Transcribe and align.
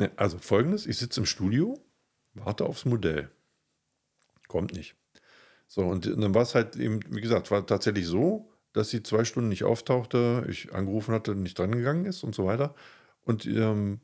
Ne, 0.00 0.10
also 0.16 0.38
folgendes: 0.38 0.86
Ich 0.86 0.96
sitze 0.96 1.20
im 1.20 1.26
Studio, 1.26 1.78
warte 2.32 2.64
aufs 2.64 2.86
Modell. 2.86 3.30
Kommt 4.48 4.72
nicht. 4.72 4.96
So, 5.68 5.82
und 5.82 6.06
dann 6.06 6.34
war 6.34 6.42
es 6.42 6.54
halt 6.54 6.74
eben, 6.74 7.00
wie 7.10 7.20
gesagt, 7.20 7.50
war 7.50 7.64
tatsächlich 7.64 8.06
so, 8.06 8.50
dass 8.72 8.88
sie 8.88 9.02
zwei 9.02 9.24
Stunden 9.24 9.50
nicht 9.50 9.62
auftauchte, 9.62 10.46
ich 10.48 10.72
angerufen 10.72 11.14
hatte, 11.14 11.34
nicht 11.34 11.58
drangegangen 11.58 12.06
ist 12.06 12.24
und 12.24 12.34
so 12.34 12.46
weiter. 12.46 12.74
Und 13.22 13.46
ähm, 13.46 14.00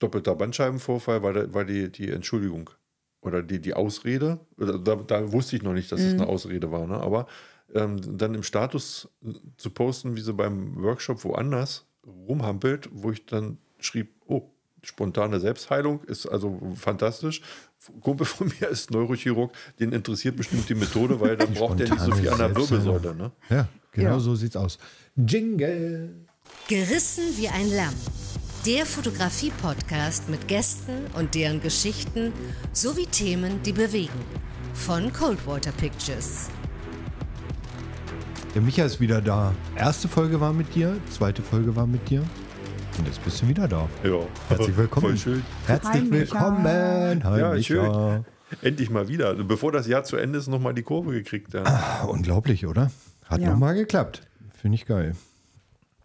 doppelter 0.00 0.34
Bandscheibenvorfall 0.34 1.22
war, 1.22 1.34
da, 1.34 1.52
war 1.52 1.64
die, 1.64 1.92
die 1.92 2.10
Entschuldigung 2.10 2.70
oder 3.20 3.42
die, 3.42 3.60
die 3.60 3.74
Ausrede. 3.74 4.40
Da, 4.56 4.96
da 4.96 5.32
wusste 5.32 5.56
ich 5.56 5.62
noch 5.62 5.74
nicht, 5.74 5.92
dass 5.92 6.00
es 6.00 6.14
eine 6.14 6.26
Ausrede 6.26 6.72
war, 6.72 6.86
ne? 6.86 6.96
aber 6.96 7.26
ähm, 7.74 8.18
dann 8.18 8.34
im 8.34 8.42
Status 8.42 9.10
zu 9.58 9.70
posten, 9.70 10.16
wie 10.16 10.20
sie 10.20 10.32
beim 10.32 10.82
Workshop 10.82 11.22
woanders 11.24 11.86
rumhampelt, 12.06 12.88
wo 12.92 13.10
ich 13.10 13.26
dann 13.26 13.58
schrieb, 13.78 14.14
oh, 14.26 14.50
spontane 14.88 15.38
Selbstheilung 15.40 16.02
ist 16.04 16.26
also 16.26 16.60
fantastisch. 16.74 17.42
Kumpel 18.00 18.26
von 18.26 18.48
mir 18.60 18.68
ist 18.68 18.90
Neurochirurg, 18.90 19.52
den 19.78 19.92
interessiert 19.92 20.36
bestimmt 20.36 20.68
die 20.68 20.74
Methode, 20.74 21.20
weil 21.20 21.36
dann 21.36 21.52
braucht 21.54 21.78
er 21.80 21.90
nicht 21.90 22.00
so 22.00 22.12
viel 22.12 22.28
an 22.30 22.38
der 22.38 22.56
Wirbelsäule. 22.56 23.14
Ne? 23.14 23.30
Ja, 23.50 23.68
genau 23.92 24.10
Ja. 24.12 24.20
so 24.20 24.34
sieht's 24.34 24.56
aus. 24.56 24.78
Jingle. 25.16 26.14
Gerissen 26.68 27.24
wie 27.36 27.48
ein 27.48 27.70
Lamm. 27.70 27.94
Der 28.66 28.84
Fotografie-Podcast 28.86 30.28
mit 30.28 30.48
Gästen 30.48 31.06
und 31.16 31.34
deren 31.34 31.60
Geschichten 31.62 32.32
sowie 32.72 33.06
Themen, 33.06 33.62
die 33.62 33.72
bewegen. 33.72 34.18
Von 34.74 35.12
Coldwater 35.12 35.72
Pictures. 35.72 36.48
Der 38.54 38.62
Micha 38.62 38.84
ist 38.84 38.98
wieder 39.00 39.20
da. 39.20 39.54
Erste 39.76 40.08
Folge 40.08 40.40
war 40.40 40.52
mit 40.52 40.74
dir, 40.74 40.96
zweite 41.10 41.42
Folge 41.42 41.76
war 41.76 41.86
mit 41.86 42.08
dir. 42.08 42.24
Und 42.98 43.06
jetzt 43.06 43.22
bist 43.24 43.42
du 43.42 43.48
wieder 43.48 43.68
da. 43.68 43.88
Ja, 44.02 44.20
Herzlich 44.48 44.76
willkommen. 44.76 45.06
Voll 45.06 45.16
schön. 45.16 45.42
Herzlich 45.66 45.92
Hi, 45.94 46.00
Micha. 46.02 46.34
willkommen. 46.34 47.24
Hi, 47.24 47.40
Ja, 47.40 47.62
schön. 47.62 48.24
Endlich 48.62 48.90
mal 48.90 49.08
wieder. 49.08 49.34
Bevor 49.34 49.72
das 49.72 49.86
Jahr 49.86 50.04
zu 50.04 50.16
Ende 50.16 50.38
ist, 50.38 50.48
nochmal 50.48 50.74
die 50.74 50.82
Kurve 50.82 51.12
gekriegt. 51.12 51.54
Ja. 51.54 51.62
Ah, 51.64 52.04
unglaublich, 52.04 52.66
oder? 52.66 52.90
Hat 53.26 53.40
Ja. 53.40 53.50
nochmal 53.50 53.74
geklappt. 53.74 54.22
Finde 54.54 54.74
ich 54.76 54.86
geil. 54.86 55.14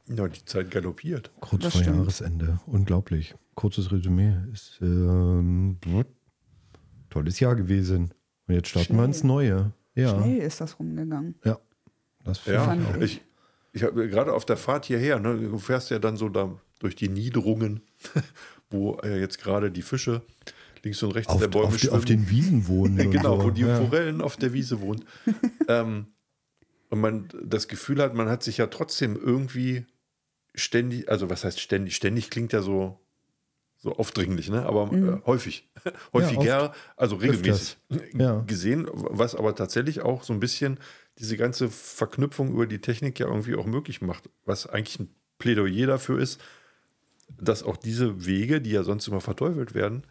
ja, 0.07 0.27
die 0.27 0.45
Zeit 0.45 0.69
galoppiert. 0.69 1.31
Kurz 1.39 1.63
Das 1.63 1.73
vor 1.73 1.81
stimmt. 1.81 1.97
Jahresende. 1.97 2.59
Unglaublich. 2.67 3.33
Kurzes 3.55 3.91
Resümee. 3.91 4.35
Ist 4.51 4.77
ähm, 4.81 5.77
tolles 7.09 7.39
Jahr 7.39 7.55
gewesen. 7.55 8.13
Und 8.47 8.55
jetzt 8.55 8.67
starten 8.67 8.89
wir 8.89 8.95
Schnell. 8.95 9.05
ins 9.05 9.23
Neue. 9.23 9.71
Ja. 9.95 10.09
Schnell 10.21 10.37
ist 10.39 10.59
das 10.61 10.77
rumgegangen. 10.79 11.35
Ja. 11.45 11.57
Das 12.23 12.45
Ja, 12.45 12.63
Fand 12.65 13.01
ich, 13.03 13.21
ich 13.71 13.83
habe 13.83 14.07
gerade 14.09 14.33
auf 14.33 14.45
der 14.45 14.57
Fahrt 14.57 14.85
hierher, 14.85 15.19
ne, 15.19 15.35
du 15.37 15.57
fährst 15.57 15.89
ja 15.91 15.99
dann 15.99 16.15
so 16.17 16.29
da 16.29 16.51
durch 16.83 16.95
die 16.95 17.09
Niederungen, 17.09 17.81
wo 18.69 18.97
äh, 19.03 19.19
jetzt 19.19 19.39
gerade 19.41 19.71
die 19.71 19.81
Fische 19.81 20.21
links 20.83 21.01
und 21.01 21.11
rechts 21.11 21.31
auf, 21.31 21.39
der 21.39 21.47
Bäume 21.47 21.67
auf, 21.67 21.79
schwimmen. 21.79 21.95
auf 21.95 22.05
den 22.05 22.29
Wiesen 22.29 22.67
wohnen. 22.67 22.97
genau, 23.11 23.37
so. 23.37 23.45
wo 23.45 23.49
die 23.49 23.61
ja. 23.61 23.77
Forellen 23.77 24.21
auf 24.21 24.35
der 24.35 24.53
Wiese 24.53 24.81
wohnen. 24.81 25.05
ähm, 25.67 26.07
und 26.89 26.99
man 26.99 27.29
das 27.41 27.67
Gefühl 27.67 28.01
hat, 28.01 28.13
man 28.13 28.29
hat 28.29 28.43
sich 28.43 28.57
ja 28.57 28.67
trotzdem 28.67 29.15
irgendwie 29.15 29.85
ständig, 30.53 31.09
also 31.09 31.29
was 31.29 31.43
heißt 31.43 31.59
ständig? 31.59 31.95
Ständig 31.95 32.29
klingt 32.29 32.53
ja 32.53 32.61
so, 32.61 32.99
so 33.77 33.95
aufdringlich, 33.95 34.49
ne? 34.49 34.65
aber 34.65 34.91
äh, 34.93 35.25
häufig. 35.25 35.69
Häufiger, 36.13 36.73
also 36.95 37.15
regelmäßig 37.15 37.77
Ja. 38.13 38.41
gesehen, 38.41 38.87
was 38.93 39.35
aber 39.35 39.55
tatsächlich 39.55 40.01
auch 40.01 40.23
so 40.23 40.33
ein 40.33 40.39
bisschen 40.39 40.77
diese 41.17 41.37
ganze 41.37 41.69
Verknüpfung 41.69 42.51
über 42.51 42.67
die 42.67 42.79
Technik 42.79 43.19
ja 43.19 43.27
irgendwie 43.27 43.55
auch 43.55 43.65
möglich 43.65 44.01
macht, 44.01 44.29
was 44.45 44.67
eigentlich 44.67 44.99
ein 44.99 45.15
Plädoyer 45.37 45.87
dafür 45.87 46.19
ist, 46.19 46.41
dass 47.39 47.63
auch 47.63 47.77
diese 47.77 48.25
Wege, 48.25 48.61
die 48.61 48.71
ja 48.71 48.83
sonst 48.83 49.07
immer 49.07 49.21
verteufelt 49.21 49.73
werden, 49.73 50.03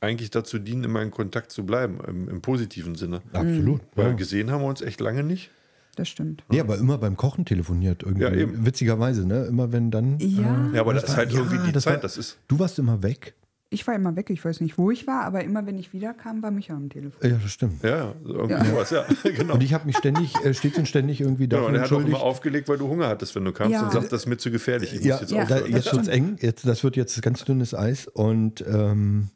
eigentlich 0.00 0.30
dazu 0.30 0.58
dienen, 0.58 0.84
immer 0.84 1.02
in 1.02 1.10
Kontakt 1.10 1.50
zu 1.52 1.64
bleiben, 1.66 1.98
im, 2.06 2.28
im 2.28 2.40
positiven 2.40 2.94
Sinne. 2.94 3.20
Absolut. 3.32 3.82
Weil 3.94 4.08
Ja. 4.08 4.12
gesehen 4.14 4.50
haben 4.50 4.62
wir 4.62 4.68
uns 4.68 4.80
echt 4.80 5.00
lange 5.00 5.22
nicht. 5.22 5.50
Das 5.96 6.08
stimmt. 6.08 6.44
Nee, 6.48 6.60
aber 6.60 6.78
immer 6.78 6.96
beim 6.98 7.16
Kochen 7.16 7.44
telefoniert 7.44 8.02
irgendwie. 8.04 8.22
Ja, 8.22 8.32
eben. 8.32 8.64
Witzigerweise, 8.64 9.26
ne? 9.26 9.44
Immer 9.44 9.72
wenn 9.72 9.90
dann. 9.90 10.18
Ja. 10.20 10.70
Ja, 10.72 10.80
aber 10.80 10.94
das, 10.94 11.02
Das 11.02 11.10
ist 11.10 11.16
war- 11.16 11.24
halt 11.24 11.32
ja, 11.32 11.38
irgendwie 11.40 11.66
die 11.66 11.72
das 11.72 11.82
Zeit. 11.84 11.94
war- 11.94 12.00
das 12.00 12.16
ist. 12.16 12.38
Du 12.48 12.58
warst 12.58 12.78
immer 12.78 13.02
weg. 13.02 13.34
Ich 13.72 13.86
war 13.86 13.94
immer 13.94 14.16
weg, 14.16 14.30
ich 14.30 14.44
weiß 14.44 14.60
nicht, 14.62 14.78
wo 14.78 14.90
ich 14.90 15.06
war, 15.06 15.22
aber 15.22 15.44
immer 15.44 15.64
wenn 15.64 15.78
ich 15.78 15.92
wiederkam, 15.92 16.42
war 16.42 16.50
Micha 16.50 16.74
am 16.74 16.90
Telefon. 16.90 17.30
Ja, 17.30 17.36
das 17.40 17.52
stimmt. 17.52 17.82
Ja, 17.84 18.14
irgendwie 18.24 18.52
Ja. 18.54 18.64
sowas, 18.64 18.90
ja. 18.90 19.04
genau. 19.30 19.54
Und 19.54 19.62
ich 19.62 19.72
habe 19.72 19.86
mich 19.86 19.96
ständig, 19.96 20.34
äh, 20.44 20.52
stets 20.54 20.76
und 20.76 20.88
ständig 20.88 21.20
irgendwie 21.20 21.48
Genau, 21.48 21.60
davon 21.62 21.74
und 21.74 21.80
er 21.80 21.84
hat 21.84 21.92
auch 21.92 22.04
immer 22.04 22.20
aufgelegt, 22.20 22.68
weil 22.68 22.78
du 22.78 22.88
Hunger 22.88 23.06
hattest, 23.06 23.36
wenn 23.36 23.44
du 23.44 23.52
kamst 23.52 23.72
Ja. 23.72 23.84
und 23.84 23.92
sagst, 23.92 24.12
das 24.12 24.22
ist 24.22 24.26
mir 24.26 24.38
zu 24.38 24.50
gefährlich. 24.50 24.92
Ich 24.92 25.04
ja, 25.04 25.14
muss 25.14 25.20
jetzt 25.20 25.30
Ja. 25.30 25.44
da, 25.44 25.54
aufhören. 25.56 25.72
jetzt 25.72 25.92
wird's 25.92 26.08
eng. 26.08 26.36
Jetzt, 26.40 26.66
das 26.66 26.82
wird 26.82 26.96
jetzt 26.96 27.22
ganz 27.22 27.44
dünnes 27.44 27.72
Eis. 27.72 28.08
Und 28.08 28.64
ähm, 28.66 29.28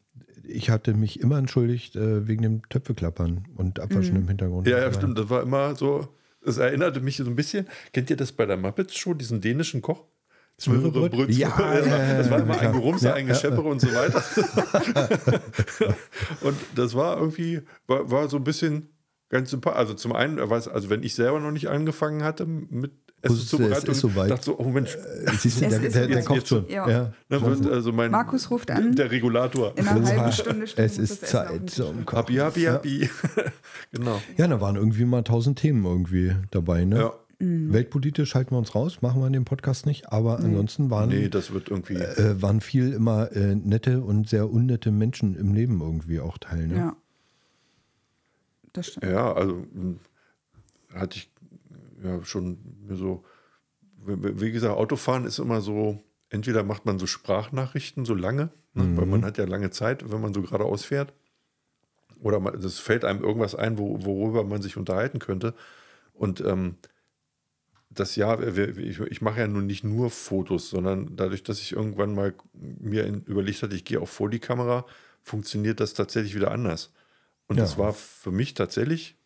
ich 0.42 0.68
hatte 0.68 0.94
mich 0.94 1.20
immer 1.20 1.38
entschuldigt 1.38 1.94
äh, 1.94 2.26
wegen 2.26 2.42
dem 2.42 2.68
Töpfeklappern 2.68 3.46
und 3.54 3.78
Abwaschen 3.78 4.16
im 4.16 4.26
Hintergrund. 4.26 4.66
Ja, 4.66 4.78
ja, 4.80 4.92
stimmt. 4.92 5.16
Das 5.16 5.30
war 5.30 5.42
immer 5.44 5.76
so. 5.76 6.08
Es 6.44 6.58
erinnerte 6.58 7.00
mich 7.00 7.16
so 7.18 7.24
ein 7.24 7.36
bisschen. 7.36 7.66
Kennt 7.92 8.10
ihr 8.10 8.16
das 8.16 8.32
bei 8.32 8.44
der 8.46 8.56
Muppets 8.56 8.96
Show, 8.96 9.14
diesen 9.14 9.40
dänischen 9.40 9.80
Koch? 9.80 10.02
Zwölferbrot? 10.56 11.10
Brötchen. 11.10 11.36
Ja, 11.38 11.48
ja, 11.58 11.86
ja, 11.86 12.16
das 12.18 12.30
war 12.30 12.38
ja, 12.38 12.44
immer 12.44 12.58
ein 12.58 12.72
Gerumse, 12.72 13.08
Ja, 13.08 13.14
ein 13.14 13.26
ja, 13.26 13.32
Gescheppere 13.34 13.62
und 13.68 13.80
so 13.80 13.88
weiter. 13.88 14.22
und 16.42 16.56
das 16.74 16.94
war 16.94 17.18
irgendwie, 17.18 17.62
war, 17.86 18.10
war 18.10 18.28
so 18.28 18.36
ein 18.36 18.44
bisschen 18.44 18.88
ganz 19.28 19.50
sympathisch. 19.50 19.78
Also 19.78 19.94
zum 19.94 20.12
einen, 20.12 20.38
also 20.38 20.90
wenn 20.90 21.02
ich 21.02 21.14
selber 21.14 21.40
noch 21.40 21.50
nicht 21.50 21.68
angefangen 21.68 22.22
hatte 22.22 22.46
mit 22.46 22.92
Wusste, 23.26 23.56
es 23.64 23.84
ist 23.84 24.00
soweit. 24.00 24.30
dachte 24.30 24.44
so, 24.44 24.58
oh 24.58 24.64
Mensch, 24.68 24.94
Äh, 24.96 25.30
Siehst 25.38 25.60
du, 25.60 25.60
der, 25.68 25.82
ist 25.82 25.94
der, 25.96 26.06
der 26.08 26.16
jetzt- 26.18 26.26
kocht 26.26 26.46
schon. 26.46 26.68
ja. 26.68 26.86
Ja. 26.88 27.12
also 27.70 27.90
mein, 27.92 28.10
Markus 28.10 28.50
ruft 28.50 28.70
an. 28.70 28.94
der 28.94 29.10
Regulator. 29.10 29.72
In 29.78 29.88
einer 29.88 30.06
halben 30.06 30.32
Stunde 30.32 30.66
steht 30.66 30.84
es 30.84 30.98
ist 30.98 31.22
Essen 31.22 31.26
Zeit 31.26 31.70
zum 31.70 32.04
Kochen. 32.04 32.18
Happy, 32.18 32.34
happy, 32.34 32.60
happy. 32.64 33.10
genau. 33.92 34.20
Ja, 34.36 34.46
da 34.46 34.60
waren 34.60 34.76
irgendwie 34.76 35.06
mal 35.06 35.22
tausend 35.22 35.58
Themen 35.58 35.84
irgendwie 35.86 36.34
dabei. 36.50 36.84
Ne? 36.84 36.98
Ja. 36.98 37.14
Weltpolitisch 37.38 38.34
halten 38.34 38.52
wir 38.52 38.58
uns 38.58 38.74
raus, 38.74 39.02
machen 39.02 39.20
wir 39.20 39.26
in 39.26 39.32
dem 39.32 39.44
Podcast 39.44 39.86
nicht. 39.86 40.12
Aber 40.12 40.38
ansonsten 40.38 40.90
waren, 40.90 41.08
Nee, 41.10 41.28
das 41.28 41.52
wird 41.52 41.68
irgendwie. 41.70 41.94
äh, 41.94 42.40
waren 42.40 42.60
viel 42.60 42.92
immer 42.92 43.32
äh, 43.32 43.54
nette 43.54 44.00
und 44.02 44.28
sehr 44.28 44.50
unnette 44.50 44.90
Menschen 44.90 45.34
im 45.36 45.52
Leben 45.54 45.80
irgendwie 45.80 46.20
auch 46.20 46.38
teil. 46.38 46.66
Ne? 46.68 46.76
Ja. 46.76 46.96
Das 48.72 48.88
stimmt. 48.88 49.06
Ja, 49.06 49.32
also 49.32 49.64
mh, 49.72 49.96
hatte 50.94 51.18
ich 51.18 51.30
ja 52.02 52.22
schon 52.24 52.58
mir 52.86 52.96
so, 52.96 53.24
wie 54.06 54.40
wie 54.40 54.52
gesagt, 54.52 54.76
Autofahren 54.76 55.24
ist 55.24 55.38
immer 55.38 55.60
so, 55.60 56.00
entweder 56.30 56.62
macht 56.62 56.84
man 56.86 56.98
so 56.98 57.06
Sprachnachrichten 57.06 58.04
so 58.04 58.14
lange, 58.14 58.50
ne, 58.74 58.96
weil 58.96 59.06
man 59.06 59.24
hat 59.24 59.38
ja 59.38 59.44
lange 59.44 59.70
Zeit, 59.70 60.10
wenn 60.10 60.20
man 60.20 60.34
so 60.34 60.42
geradeaus 60.42 60.84
fährt, 60.84 61.12
oder 62.20 62.42
es 62.54 62.78
fällt 62.80 63.04
einem 63.04 63.22
irgendwas 63.22 63.54
ein, 63.54 63.78
wo, 63.78 64.04
worüber 64.04 64.44
man 64.44 64.60
sich 64.62 64.76
unterhalten 64.76 65.18
könnte. 65.18 65.54
Und 66.12 66.40
ähm, 66.40 66.76
das 67.94 68.16
Jahr, 68.16 68.40
ich, 68.56 69.00
ich 69.00 69.22
mache 69.22 69.40
ja 69.40 69.46
nun 69.46 69.66
nicht 69.66 69.84
nur 69.84 70.10
Fotos, 70.10 70.70
sondern 70.70 71.16
dadurch, 71.16 71.42
dass 71.42 71.60
ich 71.60 71.72
irgendwann 71.72 72.14
mal 72.14 72.34
mir 72.52 73.06
überlegt 73.26 73.62
hatte, 73.62 73.74
ich 73.76 73.84
gehe 73.84 74.00
auch 74.00 74.08
vor 74.08 74.30
die 74.30 74.38
Kamera, 74.40 74.84
funktioniert 75.22 75.80
das 75.80 75.94
tatsächlich 75.94 76.34
wieder 76.34 76.50
anders. 76.50 76.92
Und 77.46 77.56
Ja. 77.56 77.62
das 77.64 77.78
war 77.78 77.92
für 77.92 78.30
mich 78.30 78.54
tatsächlich 78.54 79.16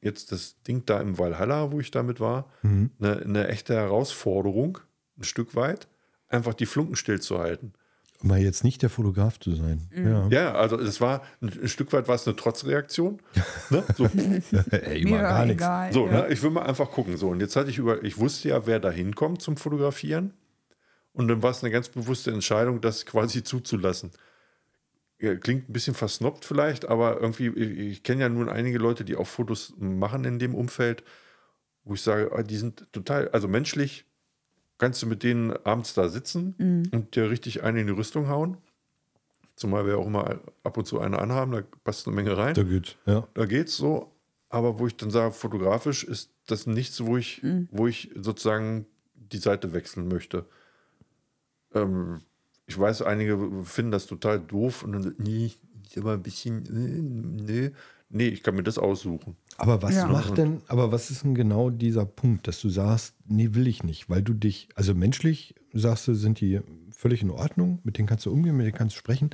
jetzt 0.00 0.32
das 0.32 0.60
Ding 0.62 0.84
da 0.86 1.00
im 1.00 1.18
Valhalla, 1.18 1.70
wo 1.72 1.80
ich 1.80 1.90
damit 1.90 2.18
war, 2.20 2.50
eine, 3.00 3.20
eine 3.22 3.48
echte 3.48 3.74
Herausforderung, 3.74 4.78
ein 5.18 5.24
Stück 5.24 5.54
weit, 5.54 5.86
einfach 6.28 6.54
die 6.54 6.66
Flunken 6.66 6.96
stillzuhalten. 6.96 7.74
Mal 8.24 8.40
jetzt 8.40 8.64
nicht 8.64 8.82
der 8.82 8.90
Fotograf 8.90 9.38
zu 9.40 9.54
sein. 9.54 9.88
Ja. 9.94 10.28
Ja, 10.28 10.54
also 10.54 10.76
das 10.76 11.00
war 11.00 11.22
ein, 11.40 11.68
Stück 11.68 11.92
weit 11.92 12.08
war 12.08 12.14
es 12.14 12.26
eine 12.26 12.36
Trotzreaktion. 12.36 13.20
ne? 13.70 13.84
so, 13.96 14.04
Ey, 14.70 15.04
Mir 15.04 15.16
mal 15.16 15.22
gar 15.22 15.46
nichts. 15.46 15.62
egal. 15.62 15.92
so 15.92 16.06
ja. 16.06 16.12
ne? 16.22 16.28
ich 16.32 16.42
will 16.42 16.50
mal 16.50 16.62
einfach 16.62 16.90
gucken. 16.90 17.16
So, 17.16 17.28
und 17.28 17.40
jetzt 17.40 17.56
hatte 17.56 17.70
ich 17.70 17.78
über, 17.78 18.02
ich 18.04 18.18
wusste 18.18 18.48
ja, 18.48 18.66
wer 18.66 18.80
da 18.80 18.90
hinkommt 18.90 19.42
zum 19.42 19.56
Fotografieren. 19.56 20.34
Und 21.12 21.28
dann 21.28 21.42
war 21.42 21.50
es 21.50 21.62
eine 21.62 21.70
ganz 21.70 21.88
bewusste 21.88 22.30
Entscheidung, 22.30 22.80
das 22.80 23.04
quasi 23.04 23.42
zuzulassen. 23.42 24.12
Ja, 25.20 25.36
klingt 25.36 25.68
ein 25.68 25.72
bisschen 25.72 25.94
versnoppt 25.94 26.44
vielleicht, 26.44 26.88
aber 26.88 27.20
irgendwie, 27.20 27.48
ich, 27.48 27.78
ich 27.78 28.02
kenne 28.02 28.22
ja 28.22 28.28
nun 28.28 28.48
einige 28.48 28.78
Leute, 28.78 29.04
die 29.04 29.14
auch 29.16 29.26
Fotos 29.26 29.74
machen 29.78 30.24
in 30.24 30.38
dem 30.38 30.54
Umfeld, 30.54 31.04
wo 31.84 31.94
ich 31.94 32.02
sage, 32.02 32.30
ah, 32.34 32.42
die 32.42 32.56
sind 32.56 32.86
total, 32.92 33.28
also 33.28 33.46
menschlich, 33.46 34.04
kannst 34.82 35.00
du 35.00 35.06
mit 35.06 35.22
denen 35.22 35.52
abends 35.64 35.94
da 35.94 36.08
sitzen 36.08 36.56
und 36.92 37.14
dir 37.14 37.30
richtig 37.30 37.62
einen 37.62 37.76
in 37.78 37.86
die 37.86 37.92
Rüstung 37.92 38.26
hauen. 38.26 38.56
Zumal 39.54 39.86
wir 39.86 39.96
auch 39.96 40.08
immer 40.08 40.40
ab 40.64 40.76
und 40.76 40.86
zu 40.86 40.98
eine 40.98 41.20
anhaben, 41.20 41.52
da 41.52 41.62
passt 41.84 42.08
eine 42.08 42.16
Menge 42.16 42.36
rein 42.36 42.52
Da 42.54 42.64
geht's. 42.64 42.96
Ja. 43.06 43.28
da 43.34 43.46
geht's 43.46 43.76
so. 43.76 44.10
Aber 44.48 44.80
wo 44.80 44.88
ich 44.88 44.96
dann 44.96 45.12
sage, 45.12 45.30
fotografisch 45.30 46.02
ist 46.02 46.32
das 46.48 46.66
nichts, 46.66 47.04
wo 47.06 47.16
ich, 47.16 47.44
wo 47.70 47.86
ich 47.86 48.10
sozusagen 48.16 48.86
die 49.14 49.38
Seite 49.38 49.72
wechseln 49.72 50.08
möchte. 50.08 50.46
Ähm, 51.74 52.22
ich 52.66 52.76
weiß, 52.76 53.02
einige 53.02 53.38
finden 53.62 53.92
das 53.92 54.08
total 54.08 54.40
doof 54.40 54.82
und 54.82 54.94
dann 54.94 55.14
nie, 55.16 55.52
ist 55.86 55.96
aber 55.96 56.14
ein 56.14 56.22
bisschen, 56.24 56.66
äh, 56.66 57.42
nö. 57.52 57.70
Nee, 58.14 58.28
ich 58.28 58.42
kann 58.42 58.54
mir 58.54 58.62
das 58.62 58.76
aussuchen. 58.76 59.36
Aber 59.56 59.80
was 59.80 59.94
Ja. 59.94 60.06
macht 60.06 60.36
denn, 60.36 60.60
aber 60.68 60.92
was 60.92 61.10
ist 61.10 61.24
denn 61.24 61.34
genau 61.34 61.70
dieser 61.70 62.04
Punkt, 62.04 62.46
dass 62.46 62.60
du 62.60 62.68
sagst, 62.68 63.14
nee, 63.26 63.54
will 63.54 63.66
ich 63.66 63.84
nicht, 63.84 64.10
weil 64.10 64.22
du 64.22 64.34
dich, 64.34 64.68
also 64.74 64.94
menschlich 64.94 65.54
sagst 65.72 66.06
du, 66.08 66.14
sind 66.14 66.38
die 66.40 66.60
völlig 66.94 67.22
in 67.22 67.30
Ordnung, 67.30 67.80
mit 67.84 67.96
denen 67.96 68.06
kannst 68.06 68.26
du 68.26 68.30
umgehen, 68.32 68.54
mit 68.56 68.66
denen 68.66 68.76
kannst 68.76 68.96
du 68.96 68.98
sprechen. 68.98 69.30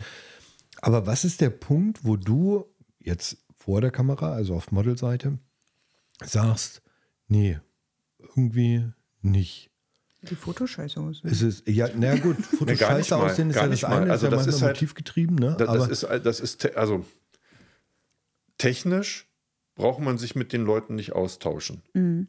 Aber 0.81 1.07
was 1.07 1.25
ist 1.25 1.41
der 1.41 1.51
Punkt, 1.51 2.05
wo 2.05 2.17
du 2.17 2.67
jetzt 3.01 3.39
vor 3.57 3.81
der 3.81 3.91
Kamera, 3.91 4.33
also 4.33 4.55
auf 4.55 4.71
Modelseite, 4.71 5.39
sagst, 6.25 6.81
nee, 7.27 7.59
irgendwie 8.21 8.85
nicht. 9.23 9.71
Die 10.29 10.35
Fotoscheiße 10.35 11.01
aus. 11.01 11.21
Es 11.25 11.43
ist, 11.43 11.69
ja, 11.69 11.89
na 11.97 12.17
gut, 12.17 12.37
Foto 12.39 12.65
Nee, 12.73 12.85
aussehen 12.85 13.51
ist 13.51 13.57
ja 13.57 13.67
das 13.69 13.85
eine, 13.85 14.11
Also 14.11 14.27
ist 14.27 14.33
ja 14.33 14.37
das 14.39 14.47
ist 14.47 14.63
halt- 14.63 14.77
motivgetrieben, 14.77 15.37
ne? 15.37 15.57
Das, 15.59 15.69
aber, 15.69 15.79
das 15.89 16.03
ist, 16.03 16.27
das 16.27 16.41
ist, 16.41 16.77
also 16.77 17.05
technisch 18.59 19.27
braucht 19.75 20.01
man 20.01 20.19
sich 20.19 20.35
mit 20.35 20.53
den 20.53 20.65
Leuten 20.65 20.95
nicht 20.97 21.13
austauschen, 21.13 21.83
Mhm. 21.95 22.29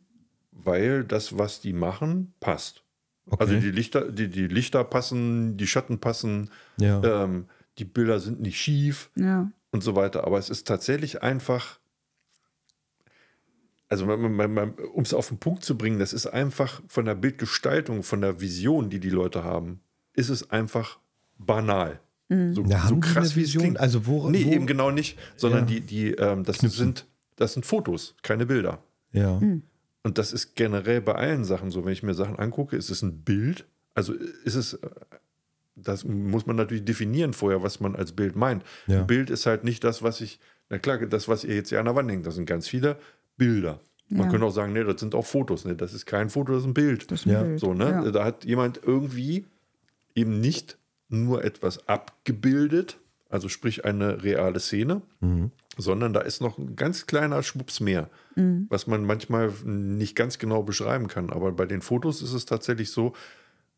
weil 0.52 1.04
das, 1.04 1.38
was 1.38 1.62
die 1.62 1.74
machen, 1.74 2.34
passt. 2.40 2.84
okay. 3.26 3.38
Also 3.44 3.60
die 3.60 3.72
Lichter, 3.72 4.12
die, 4.12 4.28
die 4.30 4.48
Lichter 4.48 4.84
passen, 4.84 5.58
die 5.58 5.68
Schatten 5.68 6.00
passen, 6.00 6.50
ja. 6.78 7.24
ähm, 7.24 7.48
die 7.78 7.86
Bilder 7.86 8.20
sind 8.20 8.40
nicht 8.42 8.60
schief 8.60 9.10
Ja. 9.16 9.52
und 9.72 9.84
so 9.84 9.96
weiter. 9.96 10.26
Aber 10.26 10.38
es 10.38 10.50
ist 10.50 10.68
tatsächlich 10.68 11.22
einfach, 11.24 11.80
also 13.88 14.06
um 14.06 15.04
es 15.04 15.14
auf 15.14 15.30
den 15.30 15.40
Punkt 15.40 15.64
zu 15.64 15.78
bringen, 15.78 15.98
das 16.00 16.14
ist 16.14 16.28
einfach 16.28 16.82
von 16.88 17.06
der 17.06 17.16
Bildgestaltung, 17.16 18.04
von 18.04 18.22
der 18.22 18.40
Vision, 18.42 18.90
die 18.90 19.00
die 19.00 19.10
Leute 19.10 19.44
haben, 19.44 19.82
ist 20.14 20.30
es 20.30 20.50
einfach 20.52 21.00
banal. 21.38 22.00
So, 22.30 22.64
Ja, 22.66 22.84
haben 22.84 23.02
die 23.02 23.08
eine 23.08 23.16
wie 23.16 23.20
es 23.26 23.36
Vision? 23.36 23.62
klingt. 23.64 23.80
Also 23.80 24.06
wo- 24.06 24.30
nee, 24.30 24.46
wo- 24.46 24.52
eben 24.52 24.68
genau 24.68 24.92
nicht, 24.92 25.18
sondern 25.36 25.62
Ja. 25.62 25.66
die, 25.66 25.82
die, 25.82 26.12
ähm, 26.12 26.44
das 26.44 26.58
sind, 26.60 27.06
das 27.38 27.54
sind 27.54 27.66
Fotos, 27.66 28.16
keine 28.22 28.46
Bilder. 28.46 28.80
ja. 29.12 29.42
Und 30.02 30.18
das 30.18 30.32
ist 30.32 30.56
generell 30.56 31.02
bei 31.02 31.14
allen 31.16 31.44
Sachen 31.44 31.72
so. 31.72 31.84
Wenn 31.84 31.92
ich 31.92 32.04
mir 32.04 32.14
Sachen 32.14 32.40
angucke, 32.40 32.78
ist 32.78 32.90
es 32.90 33.02
ein 33.02 33.22
Bild. 33.24 33.66
Also 33.96 34.14
ist 34.14 34.56
es, 34.56 34.76
äh, 34.76 34.90
das 35.76 36.06
muss 36.06 36.46
man 36.46 36.56
natürlich 36.56 36.86
definieren 36.86 37.34
vorher, 37.34 37.64
was 37.64 37.82
man 37.82 37.98
als 37.98 38.14
Bild 38.14 38.36
meint. 38.38 38.64
Ja. 38.88 39.00
Ein 39.00 39.08
Bild 39.08 39.30
ist 39.30 39.46
halt 39.46 39.66
nicht 39.66 39.84
das, 39.84 40.02
was 40.02 40.22
ich, 40.22 40.40
na 40.70 40.78
klar, 40.80 41.00
das, 41.00 41.28
was 41.28 41.44
ihr 41.44 41.54
jetzt 41.56 41.70
hier 41.70 41.80
an 41.80 41.86
der 41.86 41.96
Wand 41.96 42.10
hängt, 42.10 42.26
das 42.26 42.36
sind 42.36 42.46
ganz 42.46 42.68
viele 42.70 42.98
Bilder. 43.38 43.82
Man 44.08 44.24
Ja. 44.28 44.32
könnte 44.32 44.46
auch 44.46 44.52
sagen, 44.54 44.72
nee, 44.72 44.84
das 44.86 45.02
sind 45.02 45.14
auch 45.16 45.26
Fotos. 45.26 45.66
Nee, 45.66 45.76
das 45.76 45.94
ist 45.94 46.06
kein 46.06 46.30
Foto, 46.30 46.54
das 46.54 46.62
ist 46.62 46.68
ein 46.68 46.74
Bild. 46.74 47.12
Das 47.12 47.20
ist 47.22 47.26
ein 47.28 47.32
Ja. 47.34 47.44
Bild. 47.44 47.60
So, 47.60 47.74
ne? 47.74 47.90
Ja. 47.90 48.10
Da 48.12 48.24
hat 48.24 48.46
jemand 48.46 48.80
irgendwie 48.82 49.46
eben 50.16 50.40
nicht 50.40 50.78
nur 51.10 51.44
etwas 51.44 51.88
abgebildet, 51.88 52.98
also 53.30 53.50
sprich 53.50 53.86
eine 53.86 54.24
reale 54.24 54.60
Szene, 54.60 55.02
sondern 55.78 56.14
da 56.14 56.22
ist 56.22 56.42
noch 56.42 56.58
ein 56.58 56.76
ganz 56.76 57.06
kleiner 57.06 57.44
Schwupps 57.44 57.80
mehr, 57.80 58.10
was 58.70 58.88
man 58.88 59.06
manchmal 59.06 59.52
nicht 59.66 60.16
ganz 60.16 60.40
genau 60.40 60.64
beschreiben 60.64 61.08
kann. 61.08 61.30
Aber 61.30 61.52
bei 61.52 61.66
den 61.66 61.82
Fotos 61.82 62.22
ist 62.22 62.34
es 62.34 62.46
tatsächlich 62.46 62.92
so, 62.92 63.14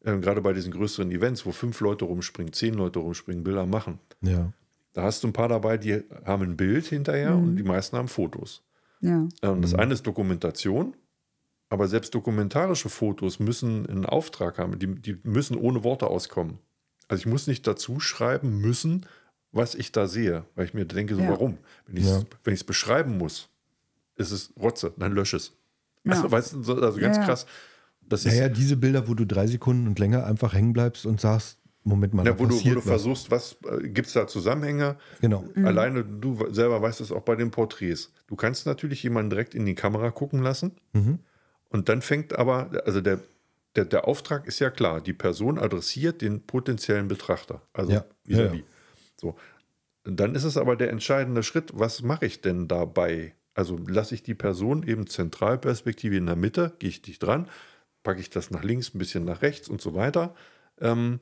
äh, 0.04 0.18
gerade 0.18 0.42
bei 0.42 0.54
diesen 0.54 0.72
größeren 0.72 1.12
Events, 1.12 1.45
wo 1.45 1.51
fünf 1.51 1.80
Leute 1.81 2.06
rumspringen, 2.06 2.54
zehn 2.54 2.74
Leute 2.75 3.00
rumspringen, 3.00 3.44
Bilder 3.44 3.66
machen, 3.66 4.00
ja. 4.22 4.51
da 4.94 5.04
hast 5.04 5.24
du 5.24 5.27
ein 5.27 5.34
paar 5.34 5.50
dabei, 5.50 5.77
die 5.77 6.04
haben 6.25 6.44
ein 6.44 6.57
Bild 6.57 6.86
hinterher 6.88 7.36
und 7.36 7.56
die 7.56 7.63
meisten 7.63 7.98
haben 7.98 8.07
Fotos. 8.07 8.63
Ja. 9.01 9.27
Ähm, 9.42 9.62
Das 9.62 9.74
eine 9.74 9.94
ist 9.94 10.06
Dokumentation, 10.07 10.95
aber 11.69 11.88
selbst 11.88 12.13
dokumentarische 12.16 12.89
Fotos 12.89 13.39
müssen 13.39 13.86
einen 13.88 14.06
Auftrag 14.06 14.57
haben. 14.60 14.80
Die, 14.80 14.88
die 14.88 15.18
müssen 15.24 15.56
ohne 15.57 15.84
Worte 15.84 16.07
auskommen. 16.07 16.57
Also 17.12 17.22
ich 17.22 17.25
muss 17.28 17.48
nicht 17.48 17.68
dazu 17.68 18.00
schreiben 18.00 18.60
müssen, 18.62 19.06
was 19.52 19.75
ich 19.75 19.92
da 19.92 20.08
sehe, 20.08 20.46
weil 20.56 20.66
ich 20.66 20.74
mir 20.74 20.86
denke, 20.86 21.16
so 21.16 21.22
Ja. 21.22 21.30
warum? 21.30 21.58
Wenn 21.88 21.98
ich 21.98 22.06
es 22.06 22.25
Ja. 22.62 22.66
beschreiben 22.66 23.18
muss, 23.18 23.50
ist 24.16 24.31
es 24.31 24.54
Rotze, 24.58 24.94
dann 24.98 25.12
lösche 25.12 25.38
es. 25.38 25.52
Ja. 26.06 26.13
Also, 26.13 26.31
weißt 26.31 26.54
du, 26.54 26.63
so- 26.63 26.75
also 26.81 27.00
ganz 27.00 27.18
Ja, 27.18 27.22
ja. 27.24 27.28
krass. 27.28 27.46
Das 28.02 28.25
ist, 28.25 28.34
Naja, 28.34 28.50
diese 28.50 28.78
Bilder, 28.78 29.08
wo 29.08 29.13
du 29.13 29.25
drei 29.25 29.48
Sekunden 29.48 29.88
und 29.88 30.00
länger 30.00 30.25
einfach 30.25 30.54
hängen 30.54 30.74
bleibst 30.74 31.06
und 31.06 31.19
sagst, 31.22 31.58
Moment 31.84 32.13
mal, 32.13 32.24
da 32.24 32.31
ja, 32.31 32.40
wo, 32.40 32.46
du, 32.46 32.63
wo 32.63 32.74
du 32.75 32.81
versuchst, 32.81 33.31
was 33.31 33.58
äh, 33.68 33.88
gibt 33.90 34.08
es 34.08 34.13
da 34.13 34.28
Zusammenhänge? 34.28 34.98
Genau. 35.19 35.44
Alleine 35.56 36.04
du 36.06 36.38
selber 36.54 36.81
weißt 36.81 37.02
es 37.02 37.12
auch 37.12 37.24
bei 37.24 37.36
den 37.36 37.50
Porträts. 37.52 38.12
Du 38.28 38.36
kannst 38.36 38.66
natürlich 38.68 39.02
jemanden 39.04 39.31
direkt 39.31 39.56
in 39.56 39.66
die 39.66 39.74
Kamera 39.75 40.12
gucken 40.12 40.44
lassen. 40.44 40.74
Mhm. 40.94 41.19
Und 41.69 41.90
dann 41.90 42.02
fängt 42.04 42.38
aber, 42.38 42.69
also 42.86 43.02
der, 43.02 43.19
der, 43.75 43.85
der 43.85 44.07
Auftrag 44.07 44.47
ist 44.47 44.59
ja 44.59 44.69
klar, 44.69 45.01
die 45.01 45.13
Person 45.13 45.57
adressiert 45.57 46.21
den 46.21 46.45
potenziellen 46.45 47.07
Betrachter. 47.07 47.62
Also 47.73 47.91
Ja, 47.94 48.06
vis-à-vis. 48.25 48.51
ja, 48.51 48.53
ja. 48.53 48.63
So. 49.19 49.35
Dann 50.03 50.35
ist 50.35 50.44
es 50.44 50.57
aber 50.57 50.75
der 50.75 50.89
entscheidende 50.89 51.44
Schritt, 51.44 51.71
was 51.73 52.01
mache 52.01 52.25
ich 52.25 52.41
denn 52.41 52.68
dabei? 52.68 53.35
Also 53.53 53.77
lasse 53.77 54.15
ich 54.15 54.23
die 54.23 54.33
Person 54.33 54.83
eben 54.88 55.07
Zentralperspektive 55.07 56.15
in 56.15 56.25
der 56.25 56.35
Mitte, 56.35 56.75
gehe 56.79 56.89
ich 56.89 57.01
dicht 57.01 57.21
dran, 57.21 57.47
packe 58.03 58.19
ich 58.19 58.29
das 58.29 58.50
nach 58.50 58.63
links, 58.63 58.94
ein 58.94 58.97
bisschen 58.97 59.25
nach 59.25 59.41
rechts 59.41 59.68
und 59.69 59.81
so 59.81 59.94
weiter. 59.94 60.33
Ähm, 60.79 61.19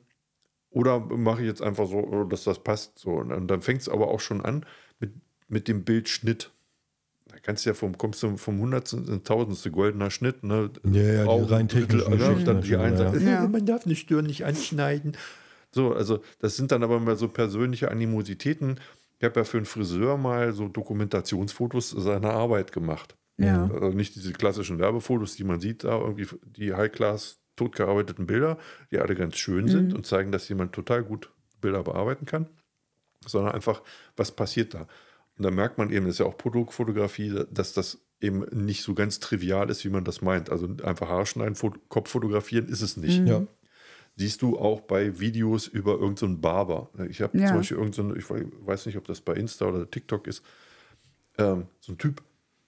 oder 0.69 0.99
mache 0.99 1.41
ich 1.41 1.47
jetzt 1.47 1.61
einfach 1.61 1.87
so, 1.87 2.23
dass 2.25 2.43
das 2.43 2.63
passt. 2.63 2.99
So. 2.99 3.11
Und 3.11 3.47
dann 3.47 3.61
fängt 3.61 3.81
es 3.81 3.89
aber 3.89 4.07
auch 4.09 4.19
schon 4.19 4.41
an 4.45 4.65
mit, 4.99 5.13
mit 5.47 5.67
dem 5.67 5.83
Bildschnitt. 5.83 6.51
Da 7.39 7.45
kannst 7.45 7.65
du 7.65 7.69
ja 7.69 7.73
vom, 7.73 7.97
kommst 7.97 8.21
du 8.21 8.35
vom 8.35 8.59
Hundertsten 8.59 9.07
ins 9.07 9.23
Tausendste 9.23 9.71
goldener 9.71 10.11
Schnitt. 10.11 10.43
Ne? 10.43 10.69
Ja, 10.83 11.01
ja, 11.01 11.23
die 11.23 11.29
Augen, 11.29 11.45
rein 11.45 11.67
Drittel, 11.69 12.01
technischen 12.01 12.37
ne? 12.37 12.43
Dann 12.43 12.61
die 12.61 12.75
einen 12.75 12.97
ja. 12.97 13.11
sagen, 13.11 13.25
Ja. 13.25 13.47
man 13.47 13.65
darf 13.65 13.85
nicht 13.85 14.01
stören, 14.01 14.25
nicht 14.25 14.45
anschneiden. 14.45 15.15
So, 15.71 15.93
also 15.93 16.21
das 16.39 16.57
sind 16.57 16.73
dann 16.73 16.83
aber 16.83 16.99
mal 16.99 17.15
so 17.15 17.29
persönliche 17.29 17.91
Animositäten. 17.91 18.79
Ich 19.19 19.23
habe 19.23 19.39
ja 19.39 19.43
für 19.45 19.57
einen 19.57 19.65
Friseur 19.65 20.17
mal 20.17 20.51
so 20.51 20.67
Dokumentationsfotos 20.67 21.91
seiner 21.91 22.31
Arbeit 22.31 22.73
gemacht. 22.73 23.15
Ja. 23.37 23.69
Also 23.73 23.95
nicht 23.95 24.15
diese 24.15 24.33
klassischen 24.33 24.79
Werbefotos, 24.79 25.35
die 25.35 25.45
man 25.45 25.61
sieht, 25.61 25.85
da 25.85 25.97
irgendwie 25.97 26.27
die 26.43 26.73
High-Class 26.73 27.39
totgearbeiteten 27.55 28.25
Bilder, 28.25 28.57
die 28.91 28.99
alle 28.99 29.15
ganz 29.15 29.37
schön 29.37 29.67
sind 29.67 29.93
und 29.93 30.05
zeigen, 30.05 30.31
dass 30.31 30.49
jemand 30.49 30.73
total 30.73 31.03
gut 31.03 31.31
Bilder 31.61 31.83
bearbeiten 31.83 32.25
kann, 32.25 32.47
sondern 33.25 33.53
einfach, 33.53 33.81
was 34.17 34.31
passiert 34.31 34.73
da? 34.73 34.87
Und 35.39 35.45
da 35.45 35.51
merkt 35.51 35.77
man 35.77 35.89
eben, 35.89 36.05
das 36.05 36.15
ist 36.15 36.19
ja 36.19 36.25
auch 36.25 36.37
Produktfotografie, 36.37 37.45
dass 37.49 37.71
das 37.73 38.01
eben 38.19 38.41
nicht 38.51 38.83
so 38.83 38.93
ganz 38.93 39.21
trivial 39.21 39.69
ist, 39.69 39.85
wie 39.85 39.89
man 39.89 40.03
das 40.03 40.21
meint. 40.21 40.49
Also 40.49 40.67
einfach 40.83 41.07
Haare 41.07 41.25
schneiden, 41.25 41.55
Fo- 41.55 41.73
Kopf 41.87 42.09
fotografieren 42.09 42.67
ist 42.67 42.81
es 42.81 42.97
nicht. 42.97 43.25
Ja. 43.25 43.47
Siehst 44.17 44.41
du 44.41 44.59
auch 44.59 44.81
bei 44.81 45.17
Videos 45.21 45.67
über 45.67 45.93
irgendeinen 45.93 46.35
so 46.35 46.41
Barber. 46.41 46.89
Ich 47.09 47.21
habe 47.21 47.37
Ja. 47.39 47.47
zum 47.47 47.57
Beispiel 47.57 47.77
irgendeinen, 47.77 48.17
ich 48.17 48.29
weiß 48.29 48.85
nicht, 48.85 48.97
ob 48.97 49.05
das 49.05 49.21
bei 49.21 49.33
Insta 49.35 49.67
oder 49.67 49.89
TikTok 49.89 50.27
ist, 50.27 50.43
ähm, 51.37 51.67
so 51.79 51.93
ein 51.93 51.97
Typ, 51.97 52.21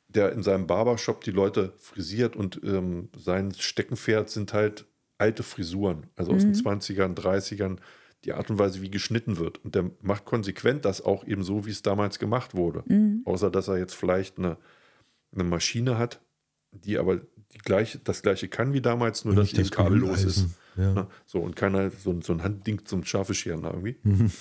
der 0.08 0.32
in 0.32 0.42
seinem 0.42 0.66
Barbershop 0.66 1.22
die 1.26 1.32
Leute 1.32 1.74
frisiert 1.78 2.38
und 2.38 2.62
ähm, 2.64 3.10
sein 3.18 3.54
Steckenpferd 3.54 4.30
sind 4.30 4.54
halt 4.54 4.86
alte 5.18 5.44
Frisuren, 5.44 6.08
also 6.16 6.32
aus 6.32 6.44
den 6.44 6.54
20ern, 6.56 7.16
30ern, 7.16 7.80
die 8.26 8.34
Art 8.34 8.50
und 8.50 8.60
Weise, 8.60 8.82
wie 8.82 8.92
geschnitten 8.92 9.38
wird. 9.38 9.64
Und 9.66 9.74
der 9.76 9.90
macht 10.02 10.26
konsequent 10.26 10.86
das 10.86 11.02
auch 11.04 11.26
eben 11.26 11.44
so, 11.44 11.66
wie 11.66 11.72
es 11.72 11.82
damals 11.82 12.20
gemacht 12.20 12.54
wurde. 12.56 12.84
Außer, 13.26 13.50
dass 13.50 13.68
er 13.68 13.78
jetzt 13.78 13.96
vielleicht 13.96 14.38
eine, 14.38 14.58
eine 15.34 15.44
Maschine 15.44 15.98
hat, 15.98 16.22
die 16.72 16.98
aber 16.98 17.18
die 17.54 17.58
gleiche, 17.58 18.00
das 18.00 18.22
gleiche 18.22 18.48
kann 18.48 18.74
wie 18.74 18.82
damals, 18.82 19.26
nur 19.26 19.32
Und 19.34 19.38
dass 19.40 19.46
nicht 19.48 19.56
sie 19.56 19.62
das 19.64 19.72
kabellos 19.72 20.24
ist. 20.24 20.46
Ja. 20.78 20.94
Ne? 20.94 21.08
So, 21.26 21.40
und 21.40 21.56
keiner, 21.58 21.90
so, 21.90 22.12
ein- 22.12 22.22
so 22.22 22.32
ein 22.32 22.42
Handding 22.44 22.86
zum 22.86 23.04
scharfe 23.04 23.34
Scheren 23.34 23.66
irgendwie. 23.66 23.98
Mhm. 24.04 24.32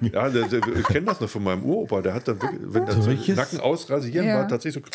Und, 0.00 0.12
ja, 0.14 0.30
der, 0.30 0.48
der, 0.48 0.60
ich 0.78 0.86
kenne 0.86 1.06
das 1.06 1.20
noch 1.20 1.28
von 1.28 1.44
meinem 1.44 1.62
Uropa, 1.64 2.00
der 2.00 2.14
hat 2.14 2.26
da 2.26 2.40
wirklich, 2.40 2.60
wenn 2.72 2.86
das 2.86 3.04
so? 3.04 3.10
Nacken 3.34 3.60
ausrasieren 3.60 4.26
Ja. 4.26 4.36
war, 4.38 4.48
tatsächlich 4.48 4.82
so, 4.84 4.90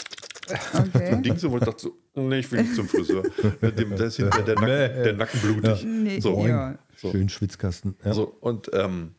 so 0.48 0.77
ein 0.79 0.89
Okay. 0.95 1.21
Ding 1.21 1.38
so, 1.38 1.51
wo 1.51 1.57
ich 1.57 1.63
dachte 1.63 1.79
so, 1.83 1.98
nee, 2.15 2.39
ich 2.39 2.51
will 2.51 2.63
nicht 2.63 2.74
zum 2.74 2.88
Friseur. 2.88 3.21
Dem, 3.62 3.89
hinterher 3.98 4.29
der, 4.43 4.55
Nacken, 4.55 5.03
der 5.03 5.13
Nacken 5.13 5.39
blutig. 5.41 5.83
Nee, 5.86 6.19
So. 6.19 6.48
ja. 6.48 6.75
So. 7.01 7.12
Schön 7.12 7.29
Schwitzkasten. 7.29 7.96
Ja. 8.05 8.13
So, 8.13 8.25
und 8.41 8.70
ähm, 8.74 9.15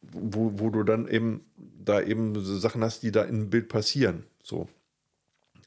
wo, 0.00 0.58
wo 0.58 0.70
du 0.70 0.82
dann 0.84 1.06
eben 1.06 1.44
da 1.54 2.00
eben 2.00 2.34
so 2.34 2.58
Sachen 2.58 2.82
hast, 2.82 3.02
die 3.02 3.12
da 3.12 3.24
im 3.24 3.50
Bild 3.50 3.68
passieren. 3.68 4.24
So. 4.42 4.68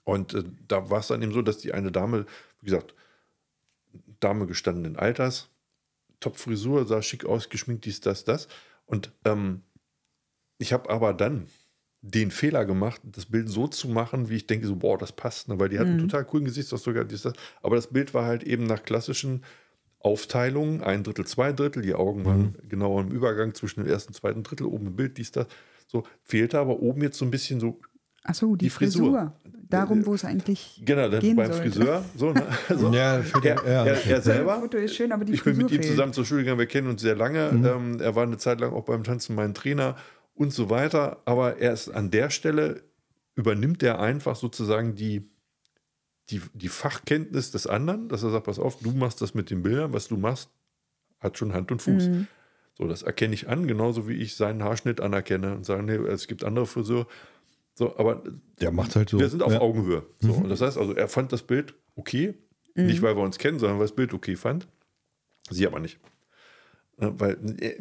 Und 0.04 0.34
äh, 0.34 0.44
da 0.68 0.90
war 0.90 1.02
es 1.02 1.08
dann 1.08 1.22
eben 1.22 1.32
so, 1.32 1.44
dass 1.44 1.60
die 1.60 1.72
eine 1.72 1.92
Dame, 1.92 2.26
wie 2.60 2.66
gesagt, 2.66 2.96
Dame 4.20 4.48
gestandenen 4.48 4.98
Alters, 4.98 5.50
Top-Frisur, 6.22 6.88
sah 6.88 7.04
schick 7.04 7.26
aus, 7.26 7.50
geschminkt, 7.50 7.86
dies, 7.86 8.02
das, 8.02 8.24
das. 8.24 8.48
Und 8.88 9.12
ähm, 9.24 9.62
ich 10.58 10.74
habe 10.74 10.90
aber 10.90 11.14
dann 11.14 11.46
den 12.02 12.32
Fehler 12.32 12.66
gemacht, 12.66 13.00
das 13.04 13.28
Bild 13.28 13.48
so 13.48 13.68
zu 13.68 13.88
machen, 13.90 14.30
wie 14.30 14.38
ich 14.38 14.48
denke, 14.48 14.66
so, 14.66 14.76
boah, 14.76 14.98
das 14.98 15.12
passt, 15.12 15.50
ne? 15.50 15.60
weil 15.60 15.70
die 15.70 15.78
hat 15.78 15.86
einen 15.86 16.00
total 16.00 16.26
coolen 16.26 16.46
Gesichtsausdruck, 16.46 17.08
dies, 17.08 17.22
das. 17.22 17.34
aber 17.62 17.76
das 17.76 17.88
Bild 17.88 18.14
war 18.16 18.26
halt 18.26 18.44
eben 18.44 18.66
nach 18.66 18.84
klassischen 18.84 19.44
Aufteilungen, 20.04 20.84
ein 20.84 21.04
Drittel, 21.04 21.26
zwei 21.26 21.52
Drittel, 21.54 21.82
die 21.82 21.96
Augen 21.96 22.26
waren 22.26 22.56
genau 22.70 23.00
im 23.00 23.10
Übergang 23.10 23.54
zwischen 23.56 23.84
dem 23.84 23.90
ersten 23.92 24.10
und 24.10 24.16
zweiten 24.16 24.44
Drittel, 24.44 24.68
oben 24.68 24.88
im 24.88 24.96
Bild, 24.96 25.18
dies, 25.18 25.32
das, 25.32 25.48
so, 25.88 26.04
fehlte 26.24 26.60
aber 26.60 26.80
oben 26.82 27.02
jetzt 27.02 27.18
so 27.18 27.26
ein 27.26 27.32
bisschen 27.32 27.60
so 27.60 27.80
Achso, 28.26 28.56
die, 28.56 28.66
Die 28.66 28.70
Frisur. 28.70 29.34
Frisur. 29.44 29.62
Darum, 29.70 30.06
wo 30.06 30.14
es 30.14 30.24
eigentlich. 30.24 30.82
Genau, 30.86 31.10
dann 31.10 31.20
gehen 31.20 31.36
beim 31.36 31.52
sollte. 31.52 31.72
Friseur. 31.72 32.06
So, 32.16 32.32
ne? 32.32 32.44
also, 32.70 32.94
Ja, 32.94 33.22
für 33.22 33.42
den- 33.42 33.58
er, 33.58 33.64
ja, 33.66 33.84
er, 33.86 34.06
er 34.06 34.16
Das 34.16 34.24
selber. 34.24 34.60
Foto 34.62 34.78
ist 34.78 34.96
schön, 34.96 35.12
aber 35.12 35.26
die 35.26 35.34
Ich 35.34 35.44
bin 35.44 35.56
Frisur 35.56 35.64
mit 35.70 35.72
ihm 35.74 35.82
fehlt. 35.82 35.92
zusammen 35.92 36.14
zur 36.14 36.24
Schule 36.26 36.42
gegangen, 36.42 36.60
wir 36.60 36.66
kennen 36.68 36.88
uns 36.88 37.02
sehr 37.02 37.16
lange. 37.16 37.52
Mhm. 37.52 37.66
Ähm, 37.66 38.00
er 38.00 38.16
war 38.16 38.24
eine 38.24 38.38
Zeit 38.38 38.62
lang 38.62 38.72
auch 38.72 38.86
beim 38.86 39.04
Tanzen 39.04 39.36
mein 39.36 39.54
Trainer. 39.54 39.96
und 40.36 40.54
so 40.54 40.70
weiter. 40.70 41.22
Aber 41.26 41.58
er 41.58 41.74
ist 41.74 41.90
an 41.90 42.12
der 42.12 42.30
Stelle, 42.30 42.84
übernimmt 43.36 43.84
er 43.84 44.00
einfach 44.00 44.36
sozusagen 44.38 44.96
die, 44.96 45.30
die, 46.30 46.42
die 46.54 46.70
Fachkenntnis 46.70 47.52
des 47.52 47.68
anderen, 47.68 48.08
dass 48.10 48.24
er 48.24 48.32
sagt, 48.32 48.46
pass 48.46 48.60
auf, 48.60 48.80
du 48.80 48.92
machst 48.92 49.22
das 49.22 49.34
mit 49.34 49.50
den 49.50 49.62
Bildern, 49.64 49.94
was 49.94 50.08
du 50.08 50.18
machst, 50.18 50.50
hat 51.20 51.38
schon 51.38 51.54
Hand 51.54 51.72
und 51.72 51.82
Fuß. 51.82 52.08
Mhm. 52.08 52.28
So, 52.78 52.88
das 52.88 53.04
erkenne 53.04 53.34
ich 53.34 53.50
an, 53.50 53.68
genauso 53.68 54.08
wie 54.08 54.14
ich 54.14 54.36
seinen 54.36 54.64
Haarschnitt 54.64 55.00
anerkenne 55.02 55.54
und 55.56 55.66
sage, 55.66 55.84
nee, 55.84 55.94
es 55.96 56.28
gibt 56.28 56.44
andere 56.44 56.66
Friseur. 56.66 57.08
So, 57.76 57.98
aber 57.98 58.24
Der 58.62 58.72
macht 58.72 58.96
halt 58.96 59.10
so. 59.10 59.20
wir 59.20 59.30
sind 59.30 59.44
auf 59.44 59.52
ja. 59.54 59.62
Augenhöhe. 59.62 60.06
So, 60.20 60.34
und 60.34 60.50
das 60.50 60.62
heißt 60.62 60.78
also, 60.78 60.94
er 60.94 61.08
fand 61.08 61.32
das 61.32 61.44
Bild 61.44 61.74
okay. 61.96 62.36
Nicht, 62.76 63.04
weil 63.04 63.16
wir 63.16 63.22
uns 63.24 63.38
kennen, 63.38 63.60
sondern 63.60 63.78
weil 63.78 63.86
das 63.86 63.96
Bild 63.96 64.14
okay 64.16 64.36
fand. 64.36 64.68
Sie 65.50 65.68
aber 65.68 65.80
nicht. 65.80 66.00
Äh, 66.98 67.10
Weil 67.14 67.38
äh, 67.60 67.76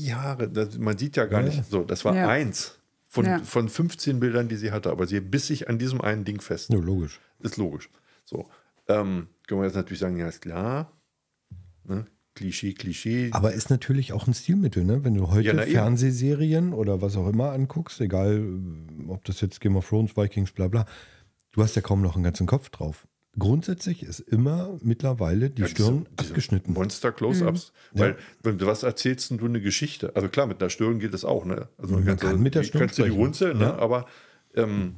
Jahre, 0.00 0.50
man 0.78 0.96
sieht 0.96 1.16
ja 1.16 1.26
gar 1.26 1.40
Ja. 1.42 1.46
nicht. 1.48 1.64
So, 1.68 1.82
das 1.84 2.04
war 2.06 2.14
Ja. 2.14 2.28
eins 2.28 2.78
von, 3.08 3.24
Ja. 3.24 3.38
von 3.40 3.68
15 3.68 4.20
Bildern, 4.20 4.48
die 4.48 4.56
sie 4.56 4.70
hatte. 4.70 4.90
Aber 4.90 5.06
sie 5.06 5.20
biss 5.20 5.46
sich 5.48 5.68
an 5.68 5.78
diesem 5.78 6.00
einen 6.00 6.24
Ding 6.24 6.40
fest. 6.40 6.70
Ja, 6.70 6.78
logisch. 6.78 7.20
Ist 7.40 7.56
logisch. 7.56 7.90
So. 8.24 8.48
Ähm, 8.86 9.28
können 9.46 9.60
wir 9.60 9.66
jetzt 9.66 9.74
natürlich 9.76 9.98
sagen, 10.00 10.16
ja, 10.18 10.28
ist 10.28 10.42
klar. 10.42 10.92
Ne? 11.84 12.06
Klischee, 12.34 12.72
Klischee. 12.74 13.30
Aber 13.32 13.52
ist 13.52 13.68
natürlich 13.70 14.12
auch 14.12 14.26
ein 14.28 14.34
Stilmittel, 14.34 14.84
ne? 14.84 15.02
Wenn 15.02 15.14
du 15.14 15.30
heute 15.30 15.48
Ja. 15.56 15.62
Fernsehserien 15.64 16.72
oder 16.72 17.02
was 17.02 17.16
auch 17.16 17.28
immer 17.28 17.50
anguckst, 17.52 18.00
egal 18.00 18.44
ob 19.08 19.24
das 19.24 19.40
jetzt 19.40 19.60
Game 19.60 19.74
of 19.76 19.88
Thrones, 19.88 20.16
Vikings, 20.16 20.52
bla 20.52 20.68
bla, 20.68 20.86
du 21.52 21.62
hast 21.62 21.74
ja 21.74 21.82
kaum 21.82 22.00
noch 22.00 22.14
einen 22.14 22.22
ganzen 22.24 22.46
Kopf 22.46 22.68
drauf. 22.70 23.08
Grundsätzlich 23.38 24.02
ist 24.02 24.20
immer 24.20 24.78
mittlerweile 24.82 25.50
die 25.50 25.62
Ja, 25.62 25.68
Stirn 25.68 26.04
diese- 26.04 26.16
diese 26.20 26.28
abgeschnitten. 26.30 26.72
Monster-Close-Ups. 26.72 27.72
Mhm. 27.92 27.98
Weil, 27.98 28.16
wenn 28.42 28.58
du 28.58 28.66
was 28.66 28.82
erzählst 28.82 29.30
denn 29.30 29.38
du 29.38 29.46
eine 29.46 29.60
Geschichte? 29.60 30.14
Also 30.16 30.28
klar, 30.28 30.46
mit 30.46 30.60
einer 30.60 30.70
Stirn 30.70 30.98
geht 30.98 31.14
das 31.14 31.24
auch, 31.24 31.44
ne? 31.44 31.68
Also 31.78 31.94
Man 31.94 32.04
du- 32.04 32.16
kann 32.16 32.40
mit 32.42 32.54
der 32.54 32.62
die- 32.62 32.68
Stirn 32.68 32.80
kannst 32.80 32.98
du 32.98 33.04
die 33.04 33.10
runzeln, 33.10 33.58
ne? 33.58 33.64
Ja. 33.64 33.76
Aber 33.78 34.06
ähm, 34.54 34.96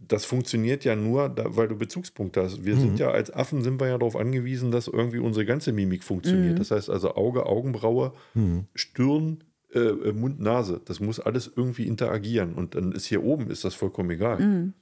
das 0.00 0.24
funktioniert 0.24 0.84
ja 0.84 0.96
nur, 0.96 1.28
da, 1.28 1.56
weil 1.56 1.68
du 1.68 1.76
Bezugspunkte 1.76 2.42
hast. 2.42 2.64
Wir 2.64 2.76
Mhm. 2.76 2.80
sind 2.80 2.98
ja 3.00 3.10
als 3.10 3.30
Affen 3.32 3.62
sind 3.62 3.80
wir 3.80 3.88
ja 3.88 3.98
darauf 3.98 4.16
angewiesen, 4.16 4.70
dass 4.70 4.86
irgendwie 4.88 5.18
unsere 5.18 5.44
ganze 5.44 5.72
Mimik 5.72 6.04
funktioniert. 6.04 6.58
Das 6.58 6.70
heißt 6.70 6.88
also 6.88 7.14
Auge, 7.16 7.44
Augenbraue, 7.46 8.12
Mhm. 8.34 8.66
Stirn, 8.74 9.44
äh, 9.74 9.80
äh, 9.80 10.12
Mund, 10.12 10.40
Nase. 10.40 10.80
Das 10.86 11.00
muss 11.00 11.20
alles 11.20 11.50
irgendwie 11.54 11.86
interagieren. 11.86 12.54
Und 12.54 12.74
dann 12.74 12.92
ist 12.92 13.04
hier 13.06 13.22
oben 13.22 13.50
ist 13.50 13.64
das 13.64 13.74
vollkommen 13.74 14.10
egal. 14.10 14.72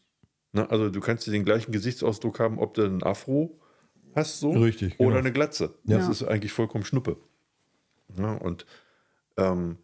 Ne? 0.52 0.68
Also 0.70 0.90
du 0.90 1.00
kannst 1.00 1.26
dir 1.26 1.32
den 1.32 1.44
gleichen 1.44 1.72
Gesichtsausdruck 1.72 2.40
haben, 2.40 2.58
ob 2.58 2.74
du 2.74 2.84
einen 2.84 3.02
Afro 3.02 3.60
hast 4.14 4.40
so 4.40 4.50
Richtig, 4.50 4.98
oder 4.98 5.08
genau. 5.08 5.18
eine 5.20 5.32
Glatze. 5.32 5.74
Ja. 5.84 5.98
Das 5.98 6.08
ist 6.08 6.22
eigentlich 6.22 6.52
vollkommen 6.52 6.84
Schnuppe. 6.84 7.18
Ja, 8.16 8.32
und 8.34 8.64
ähm, 9.36 9.76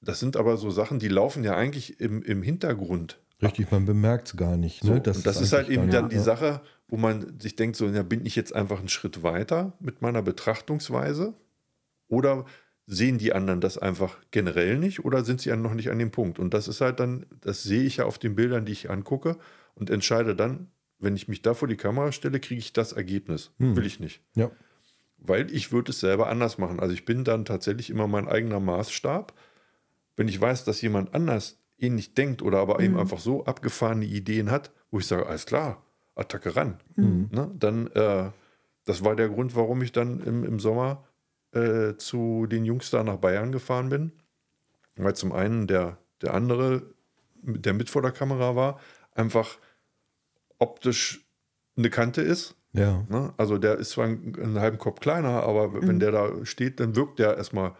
das 0.00 0.20
sind 0.20 0.36
aber 0.36 0.56
so 0.56 0.70
Sachen, 0.70 0.98
die 0.98 1.08
laufen 1.08 1.44
ja 1.44 1.56
eigentlich 1.56 1.98
im, 2.00 2.22
im 2.22 2.42
Hintergrund. 2.42 3.20
Richtig, 3.42 3.70
man 3.70 3.84
bemerkt 3.84 4.28
es 4.28 4.36
gar 4.36 4.56
nicht. 4.56 4.82
So, 4.82 4.90
Ne? 4.90 4.96
und 4.96 5.06
das 5.06 5.40
ist 5.40 5.52
halt 5.52 5.66
eigentlich 5.66 5.78
eben 5.78 5.90
dann 5.90 6.08
die 6.08 6.16
ja. 6.16 6.22
Sache, 6.22 6.60
wo 6.88 6.96
man 6.96 7.40
sich 7.40 7.56
denkt, 7.56 7.76
so, 7.76 7.86
ja, 7.88 8.02
bin 8.02 8.24
ich 8.26 8.36
jetzt 8.36 8.54
einfach 8.54 8.78
einen 8.78 8.88
Schritt 8.88 9.22
weiter 9.22 9.72
mit 9.80 10.02
meiner 10.02 10.22
Betrachtungsweise? 10.22 11.34
Oder 12.08 12.44
sehen 12.86 13.18
die 13.18 13.32
anderen 13.32 13.60
das 13.60 13.78
einfach 13.78 14.18
generell 14.30 14.78
nicht 14.78 15.04
oder 15.04 15.24
sind 15.24 15.40
sie 15.40 15.48
ja 15.48 15.56
noch 15.56 15.74
nicht 15.74 15.90
an 15.90 15.98
dem 15.98 16.10
Punkt? 16.10 16.38
Und 16.38 16.52
das 16.52 16.68
ist 16.68 16.80
halt 16.80 17.00
dann, 17.00 17.24
das 17.40 17.62
sehe 17.62 17.82
ich 17.82 17.96
ja 17.96 18.04
auf 18.04 18.18
den 18.18 18.34
Bildern, 18.34 18.66
die 18.66 18.72
ich 18.72 18.90
angucke 18.90 19.38
und 19.74 19.90
entscheide 19.90 20.34
dann, 20.34 20.70
wenn 20.98 21.16
ich 21.16 21.28
mich 21.28 21.42
da 21.42 21.54
vor 21.54 21.68
die 21.68 21.76
Kamera 21.76 22.12
stelle, 22.12 22.40
kriege 22.40 22.58
ich 22.58 22.72
das 22.72 22.92
Ergebnis. 22.92 23.52
Hm. 23.58 23.76
Will 23.76 23.86
ich 23.86 24.00
nicht. 24.00 24.22
Ja. 24.34 24.50
Weil 25.18 25.50
ich 25.50 25.72
würde 25.72 25.90
es 25.90 26.00
selber 26.00 26.28
anders 26.28 26.58
machen. 26.58 26.80
Also 26.80 26.94
ich 26.94 27.04
bin 27.04 27.24
dann 27.24 27.44
tatsächlich 27.44 27.90
immer 27.90 28.06
mein 28.06 28.28
eigener 28.28 28.60
Maßstab. 28.60 29.32
Wenn 30.16 30.28
ich 30.28 30.40
weiß, 30.40 30.64
dass 30.64 30.80
jemand 30.82 31.14
anders 31.14 31.58
ähnlich 31.78 32.14
denkt 32.14 32.42
oder 32.42 32.58
aber 32.58 32.80
eben 32.80 32.98
einfach 32.98 33.18
so 33.18 33.44
abgefahrene 33.44 34.04
Ideen 34.04 34.50
hat, 34.50 34.70
wo 34.90 34.98
ich 34.98 35.06
sage, 35.06 35.26
alles 35.26 35.46
klar, 35.46 35.84
Attacke 36.14 36.54
ran. 36.56 36.78
Ne? 37.30 37.50
Dann, 37.58 37.88
äh, 37.88 38.30
das 38.84 39.02
war 39.04 39.16
der 39.16 39.28
Grund, 39.28 39.56
warum 39.56 39.82
ich 39.82 39.92
dann 39.92 40.20
im, 40.20 40.44
im 40.44 40.60
Sommer 40.60 41.04
äh, 41.52 41.96
zu 41.96 42.46
den 42.46 42.64
Jungs 42.64 42.90
da 42.90 43.02
nach 43.02 43.16
Bayern 43.16 43.50
gefahren 43.50 43.88
bin. 43.88 44.12
Weil 44.96 45.16
zum 45.16 45.32
einen 45.32 45.66
der, 45.66 45.98
der 46.22 46.34
andere, 46.34 46.82
der 47.42 47.74
mit 47.74 47.90
vor 47.90 48.02
der 48.02 48.12
Kamera 48.12 48.54
war, 48.54 48.78
einfach 49.14 49.58
optisch 50.58 51.24
eine 51.76 51.90
Kante 51.90 52.22
ist. 52.22 52.56
Ja. 52.72 53.04
Ne? 53.08 53.32
Also 53.36 53.58
der 53.58 53.78
ist 53.78 53.90
zwar 53.90 54.06
einen, 54.06 54.34
einen 54.36 54.60
halben 54.60 54.78
Kopf 54.78 55.00
kleiner, 55.00 55.42
aber 55.44 55.72
wenn 55.82 56.00
der 56.00 56.10
da 56.10 56.44
steht, 56.44 56.80
dann 56.80 56.96
wirkt 56.96 57.18
der 57.18 57.36
erstmal 57.36 57.74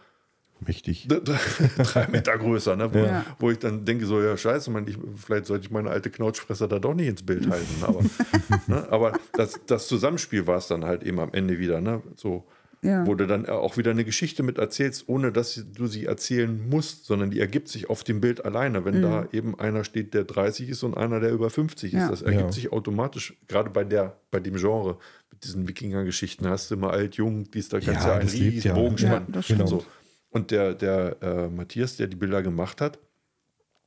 Mächtig. 0.60 1.08
drei 1.78 2.06
Meter 2.08 2.38
größer. 2.38 2.76
Ne? 2.76 2.92
Wo, 2.94 2.98
Ja. 2.98 3.24
wo 3.38 3.50
ich 3.50 3.58
dann 3.58 3.84
denke, 3.84 4.06
so, 4.06 4.22
ja, 4.22 4.36
scheiße, 4.36 4.70
man, 4.70 4.86
ich, 4.86 4.96
vielleicht 5.16 5.46
sollte 5.46 5.64
ich 5.66 5.70
meine 5.70 5.90
alte 5.90 6.10
Knautschfresser 6.10 6.68
da 6.68 6.78
doch 6.78 6.94
nicht 6.94 7.08
ins 7.08 7.24
Bild 7.24 7.48
halten. 7.50 7.82
Aber, 7.82 8.02
ne? 8.66 8.86
aber 8.90 9.18
das, 9.32 9.60
das 9.66 9.88
Zusammenspiel 9.88 10.46
war 10.46 10.58
es 10.58 10.68
dann 10.68 10.84
halt 10.84 11.02
eben 11.02 11.18
am 11.20 11.32
Ende 11.32 11.58
wieder. 11.58 11.80
Ne? 11.80 12.02
So, 12.16 12.46
Ja. 12.84 13.06
wo 13.06 13.14
du 13.16 13.26
dann 13.26 13.46
auch 13.46 13.76
wieder 13.78 13.90
eine 13.92 14.04
Geschichte 14.04 14.42
mit 14.42 14.58
erzählst, 14.58 15.08
ohne 15.08 15.32
dass 15.32 15.54
du 15.74 15.86
sie 15.86 16.04
erzählen 16.04 16.68
musst, 16.68 17.06
sondern 17.06 17.30
die 17.30 17.40
ergibt 17.40 17.68
sich 17.68 17.88
auf 17.90 18.04
dem 18.04 18.20
Bild 18.20 18.44
alleine. 18.44 18.84
Wenn 18.84 19.00
da 19.02 19.26
eben 19.32 19.58
einer 19.58 19.82
steht, 19.84 20.14
der 20.14 20.24
30 20.24 20.68
ist 20.68 20.82
und 20.82 20.94
einer, 20.96 21.18
der 21.18 21.32
über 21.32 21.48
50 21.50 21.94
ist, 21.94 21.98
Ja. 21.98 22.08
das 22.10 22.22
ergibt 22.22 22.42
Ja. 22.44 22.52
sich 22.52 22.72
automatisch, 22.72 23.34
gerade 23.48 23.70
bei 23.70 23.84
der, 23.84 24.20
bei 24.30 24.38
dem 24.38 24.54
Genre, 24.56 24.98
mit 25.32 25.42
diesen 25.44 25.66
Wikinger-Geschichten, 25.66 26.46
hast 26.46 26.70
du 26.70 26.74
immer 26.74 26.90
alt, 26.90 27.16
jung, 27.16 27.50
dies, 27.50 27.68
da 27.70 27.80
kannst 27.80 28.02
du 28.04 28.08
Ja, 28.08 28.14
ja 28.14 28.20
einen 28.20 28.28
riesen 28.28 28.68
ja. 28.68 28.74
Bogen 28.74 28.96
Ja, 28.98 29.08
spannen. 29.08 29.32
das 29.32 29.44
stimmt. 29.46 29.68
so. 29.68 29.84
Und 30.30 30.50
der, 30.50 30.74
der 30.74 31.16
äh, 31.22 31.48
Matthias, 31.48 31.96
der 31.96 32.06
die 32.08 32.16
Bilder 32.16 32.42
gemacht 32.42 32.80
hat, 32.82 32.98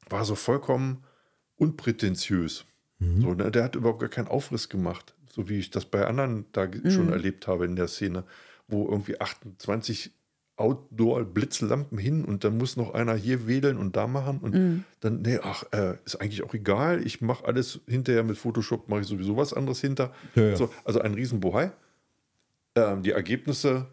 war 0.09 0.25
so 0.25 0.33
vollkommen 0.35 1.03
unprätentiös. 1.57 2.65
So, 2.99 3.33
ne? 3.35 3.51
Der 3.51 3.63
hat 3.63 3.75
überhaupt 3.75 3.99
gar 3.99 4.09
keinen 4.09 4.27
Aufriss 4.27 4.69
gemacht, 4.69 5.13
so 5.29 5.49
wie 5.49 5.59
ich 5.59 5.69
das 5.69 5.85
bei 5.85 6.07
anderen 6.07 6.45
da 6.51 6.65
ge- 6.65 6.89
schon 6.89 7.11
erlebt 7.11 7.45
habe 7.47 7.65
in 7.65 7.75
der 7.75 7.87
Szene, 7.87 8.23
wo 8.67 8.87
irgendwie 8.89 9.19
28 9.19 10.11
Outdoor-Blitzlampen 10.57 11.97
hin 11.97 12.25
und 12.25 12.43
dann 12.43 12.57
muss 12.57 12.77
noch 12.77 12.93
einer 12.93 13.13
hier 13.15 13.47
wedeln 13.47 13.77
und 13.77 13.95
da 13.95 14.07
machen 14.07 14.39
und 14.39 14.85
dann, 15.01 15.21
nee, 15.21 15.39
ach, 15.41 15.63
äh, 15.71 15.97
ist 16.03 16.15
eigentlich 16.15 16.43
auch 16.43 16.53
egal, 16.53 17.05
ich 17.05 17.21
mache 17.21 17.45
alles 17.45 17.79
hinterher 17.87 18.23
mit 18.23 18.37
Photoshop, 18.37 18.89
mache 18.89 19.01
ich 19.01 19.07
sowieso 19.07 19.37
was 19.37 19.53
anderes 19.53 19.79
hinter. 19.81 20.13
Ja, 20.35 20.43
ja. 20.43 20.55
So, 20.55 20.73
also 20.83 20.99
ein 20.99 21.13
Riesenbohai. 21.13 21.71
Ähm, 22.75 23.03
die 23.03 23.11
Ergebnisse, 23.11 23.87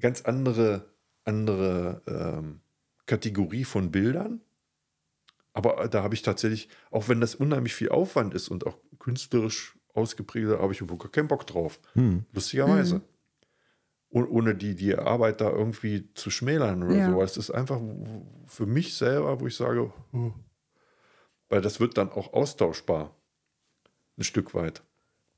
ganz 0.00 0.22
andere, 0.22 0.86
andere 1.24 2.02
ähm, 2.06 2.60
Kategorie 3.06 3.64
von 3.64 3.90
Bildern. 3.92 4.40
Aber 5.52 5.88
da 5.88 6.02
habe 6.02 6.14
ich 6.14 6.22
tatsächlich, 6.22 6.68
auch 6.90 7.08
wenn 7.08 7.20
das 7.20 7.34
unheimlich 7.34 7.74
viel 7.74 7.88
Aufwand 7.88 8.34
ist 8.34 8.48
und 8.48 8.66
auch 8.66 8.76
künstlerisch 8.98 9.78
ausgeprägt, 9.94 10.48
habe 10.48 10.72
ich 10.72 10.80
überhaupt 10.80 11.02
gar 11.04 11.12
keinen 11.12 11.28
Bock 11.28 11.46
drauf. 11.46 11.80
Hm. 11.94 12.24
Lustigerweise. 12.32 13.02
Oh- 13.04 13.15
Ohne 14.24 14.54
die, 14.54 14.74
die 14.74 14.94
Arbeit 14.96 15.40
da 15.42 15.50
irgendwie 15.50 16.08
zu 16.14 16.30
schmälern 16.30 16.82
oder 16.82 16.98
Ja. 16.98 17.12
so. 17.12 17.22
Es 17.22 17.36
ist 17.36 17.50
einfach 17.50 17.80
für 18.46 18.64
mich 18.66 18.94
selber, 18.94 19.40
wo 19.40 19.46
ich 19.46 19.56
sage, 19.56 19.92
weil 21.50 21.60
das 21.60 21.80
wird 21.80 21.98
dann 21.98 22.10
auch 22.10 22.32
austauschbar. 22.32 23.14
Ein 24.16 24.24
Stück 24.24 24.54
weit. 24.54 24.82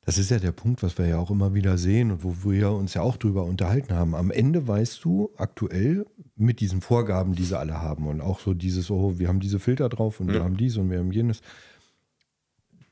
Das 0.02 0.16
ist 0.16 0.30
ja 0.30 0.38
der 0.38 0.52
Punkt, 0.52 0.82
was 0.82 0.96
wir 0.96 1.06
ja 1.06 1.18
auch 1.18 1.30
immer 1.30 1.52
wieder 1.52 1.76
sehen 1.76 2.12
und 2.12 2.24
wo 2.24 2.48
wir 2.50 2.70
uns 2.70 2.94
ja 2.94 3.02
auch 3.02 3.16
drüber 3.18 3.44
unterhalten 3.44 3.92
haben. 3.94 4.14
Am 4.14 4.30
Ende 4.30 4.66
weißt 4.66 5.04
du 5.04 5.30
aktuell 5.36 6.06
mit 6.36 6.60
diesen 6.60 6.80
Vorgaben, 6.80 7.34
die 7.34 7.44
sie 7.44 7.58
alle 7.58 7.82
haben 7.82 8.06
und 8.06 8.20
auch 8.20 8.38
so 8.40 8.54
dieses, 8.54 8.90
oh, 8.90 9.18
wir 9.18 9.28
haben 9.28 9.40
diese 9.40 9.58
Filter 9.58 9.88
drauf 9.88 10.20
und 10.20 10.28
wir 10.28 10.36
Ja. 10.36 10.44
haben 10.44 10.56
dies 10.56 10.76
und 10.76 10.88
wir 10.88 10.98
haben 11.00 11.12
jenes, 11.12 11.42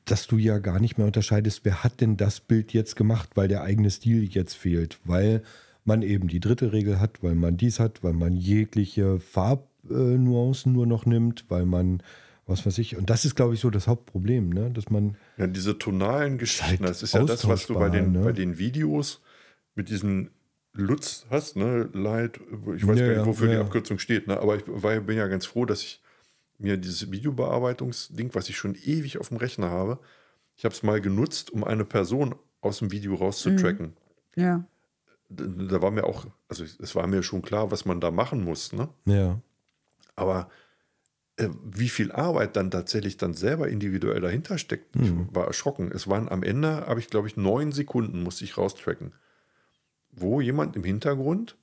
dass 0.05 0.27
du 0.27 0.37
ja 0.37 0.59
gar 0.59 0.79
nicht 0.79 0.97
mehr 0.97 1.07
unterscheidest, 1.07 1.61
wer 1.63 1.83
hat 1.83 2.01
denn 2.01 2.17
das 2.17 2.39
Bild 2.39 2.73
jetzt 2.73 2.95
gemacht, 2.95 3.29
weil 3.35 3.47
der 3.47 3.63
eigene 3.63 3.89
Stil 3.89 4.23
jetzt 4.25 4.55
fehlt, 4.55 4.99
weil 5.05 5.43
man 5.87 6.01
eben 6.01 6.27
die 6.27 6.39
dritte 6.39 6.73
Regel 6.73 6.99
hat, 6.99 7.23
weil 7.23 7.35
man 7.35 7.57
dies 7.57 7.79
hat, 7.79 8.03
weil 8.03 8.13
man 8.13 8.33
jegliche 8.33 9.19
Farbnuancen 9.19 10.73
nur 10.73 10.85
noch 10.85 11.05
nimmt, 11.05 11.45
weil 11.49 11.65
man 11.65 12.01
was 12.47 12.65
weiß 12.65 12.77
ich. 12.77 12.95
Und 12.95 13.09
das 13.09 13.25
ist, 13.25 13.35
glaube 13.35 13.53
ich, 13.53 13.59
so 13.59 13.69
das 13.69 13.87
Hauptproblem, 13.87 14.49
ne? 14.49 14.71
dass 14.71 14.89
man 14.89 15.17
Ja, 15.37 15.47
diese 15.47 15.77
tonalen 15.77 16.37
Geschichten, 16.37 16.85
halt 16.85 16.89
das 16.89 17.03
ist 17.03 17.13
ja 17.13 17.23
das, 17.23 17.47
was 17.47 17.67
du 17.67 17.73
bei 17.73 17.89
den, 17.89 18.13
ne? 18.13 18.21
bei 18.21 18.31
den 18.31 18.57
Videos 18.57 19.21
mit 19.75 19.89
diesen 19.89 20.31
Lutz 20.73 21.25
hast, 21.29 21.57
ne? 21.57 21.89
Light, 21.93 22.39
ich 22.75 22.87
weiß 22.87 22.99
Ja, 22.99 23.07
gar 23.07 23.17
nicht, 23.17 23.25
wofür 23.25 23.49
ja. 23.49 23.55
die 23.55 23.61
Abkürzung 23.61 23.99
steht, 23.99 24.27
ne? 24.27 24.39
aber 24.39 24.55
ich 24.55 24.63
war, 24.65 24.97
bin 25.01 25.17
ja 25.17 25.27
ganz 25.27 25.45
froh, 25.45 25.65
dass 25.65 25.81
ich 25.83 26.01
mir 26.57 26.77
dieses 26.77 27.11
Videobearbeitungsding, 27.11 28.33
was 28.33 28.49
ich 28.49 28.57
schon 28.57 28.75
ewig 28.75 29.17
auf 29.17 29.27
dem 29.27 29.37
Rechner 29.37 29.69
habe, 29.69 29.99
ich 30.55 30.65
habe 30.65 30.73
es 30.73 30.83
mal 30.83 31.01
genutzt, 31.01 31.51
um 31.51 31.63
eine 31.63 31.85
Person 31.85 32.35
aus 32.61 32.79
dem 32.79 32.91
Video 32.91 33.13
rauszutracken. 33.15 33.93
Ja. 34.35 34.65
Da, 35.29 35.81
war 35.81 35.91
mir 35.91 36.05
auch, 36.05 36.25
also 36.47 36.63
es 36.63 36.95
war 36.95 37.05
mir 37.07 37.21
schon 37.23 37.41
klar, 37.41 37.69
was 37.71 37.85
man 37.85 37.99
da 37.99 38.11
machen 38.11 38.43
muss, 38.43 38.71
ne? 38.73 38.87
ja. 39.05 39.39
Aber 40.15 40.49
äh, 41.35 41.49
wie 41.63 41.89
viel 41.89 42.11
Arbeit 42.11 42.55
dann 42.55 42.71
tatsächlich 42.71 43.17
dann 43.17 43.33
selber 43.35 43.67
individuell 43.67 44.21
dahinter 44.21 44.57
steckt, 44.57 44.95
Mhm. 44.95 45.27
ich 45.29 45.35
war 45.35 45.45
erschrocken. 45.45 45.91
Es 45.91 46.07
waren 46.07 46.27
am 46.29 46.41
Ende, 46.43 46.87
habe 46.87 46.99
ich 46.99 47.07
glaube 47.09 47.27
ich, 47.27 47.37
neun 47.37 47.71
Sekunden 47.71 48.23
musste 48.23 48.43
ich 48.45 48.57
raustracken, 48.57 49.13
wo 50.11 50.41
jemand 50.41 50.75
im 50.75 50.83
Hintergrund, 50.83 51.57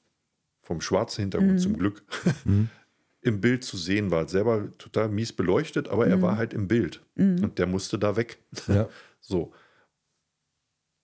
vom 0.63 0.81
schwarzen 0.81 1.23
Hintergrund 1.23 1.61
zum 1.61 1.77
Glück, 1.77 2.03
Mhm. 2.45 2.69
im 3.23 3.41
Bild 3.41 3.65
zu 3.65 3.77
sehen 3.79 4.11
war. 4.11 4.29
Selber 4.29 4.71
total 4.79 5.09
mies 5.09 5.33
beleuchtet, 5.33 5.89
aber 5.89 6.07
er 6.07 6.21
war 6.23 6.37
halt 6.37 6.53
im 6.53 6.69
Bild. 6.69 7.03
Und 7.17 7.59
der 7.59 7.67
musste 7.67 7.99
da 7.99 8.17
weg. 8.17 8.39
Ja. 8.69 8.89
So. 9.27 9.53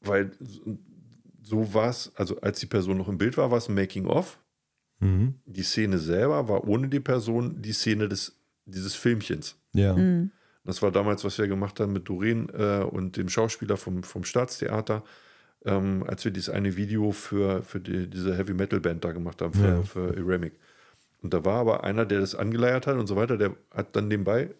Weil 0.03 0.31
so 1.43 1.75
war 1.75 1.89
es, 1.91 2.13
also 2.17 2.41
als 2.41 2.61
die 2.61 2.67
Person 2.67 2.99
noch 2.99 3.09
im 3.09 3.19
Bild 3.19 3.37
war, 3.37 3.51
war 3.51 3.59
es 3.59 3.69
ein 3.69 3.75
Making-of. 3.75 4.39
Mhm. 5.01 5.35
Die 5.47 5.63
Szene 5.63 5.99
selber 5.99 6.49
war 6.49 6.67
ohne 6.69 6.89
die 6.89 7.01
Person 7.01 7.61
die 7.63 7.73
Szene 7.73 8.09
des, 8.09 8.37
dieses 8.67 8.95
Filmchens. 8.95 9.57
Ja. 9.73 9.97
Das 10.65 10.83
war 10.83 10.91
damals, 10.93 11.25
was 11.25 11.39
wir 11.39 11.49
gemacht 11.49 11.81
haben 11.81 11.93
mit 11.93 12.09
Doreen 12.09 12.49
äh, 12.51 12.83
und 12.85 13.17
dem 13.17 13.29
Schauspieler 13.29 13.77
vom, 13.79 14.03
vom 14.03 14.25
Staatstheater, 14.25 15.03
ähm, 15.65 16.05
als 16.07 16.25
wir 16.25 16.33
dieses 16.33 16.51
eine 16.51 16.77
Video 16.77 17.13
für, 17.13 17.63
für 17.63 17.81
die, 17.81 18.09
diese 18.09 18.37
Heavy 18.37 18.53
Metal 18.53 18.81
Band 18.81 19.03
da 19.05 19.13
gemacht 19.13 19.41
haben, 19.41 19.55
für, 19.55 19.67
Ja. 19.67 19.83
für 19.83 20.17
Eremic. 20.17 20.53
Und 21.23 21.35
da 21.35 21.45
war 21.45 21.61
aber 21.61 21.85
einer, 21.85 22.05
der 22.07 22.21
das 22.21 22.35
angeleiert 22.35 22.87
hat 22.87 22.97
und 22.97 23.07
so 23.07 23.17
weiter, 23.17 23.37
der 23.37 23.55
hat 23.71 23.95
dann 23.97 24.09
nebenbei 24.09 24.51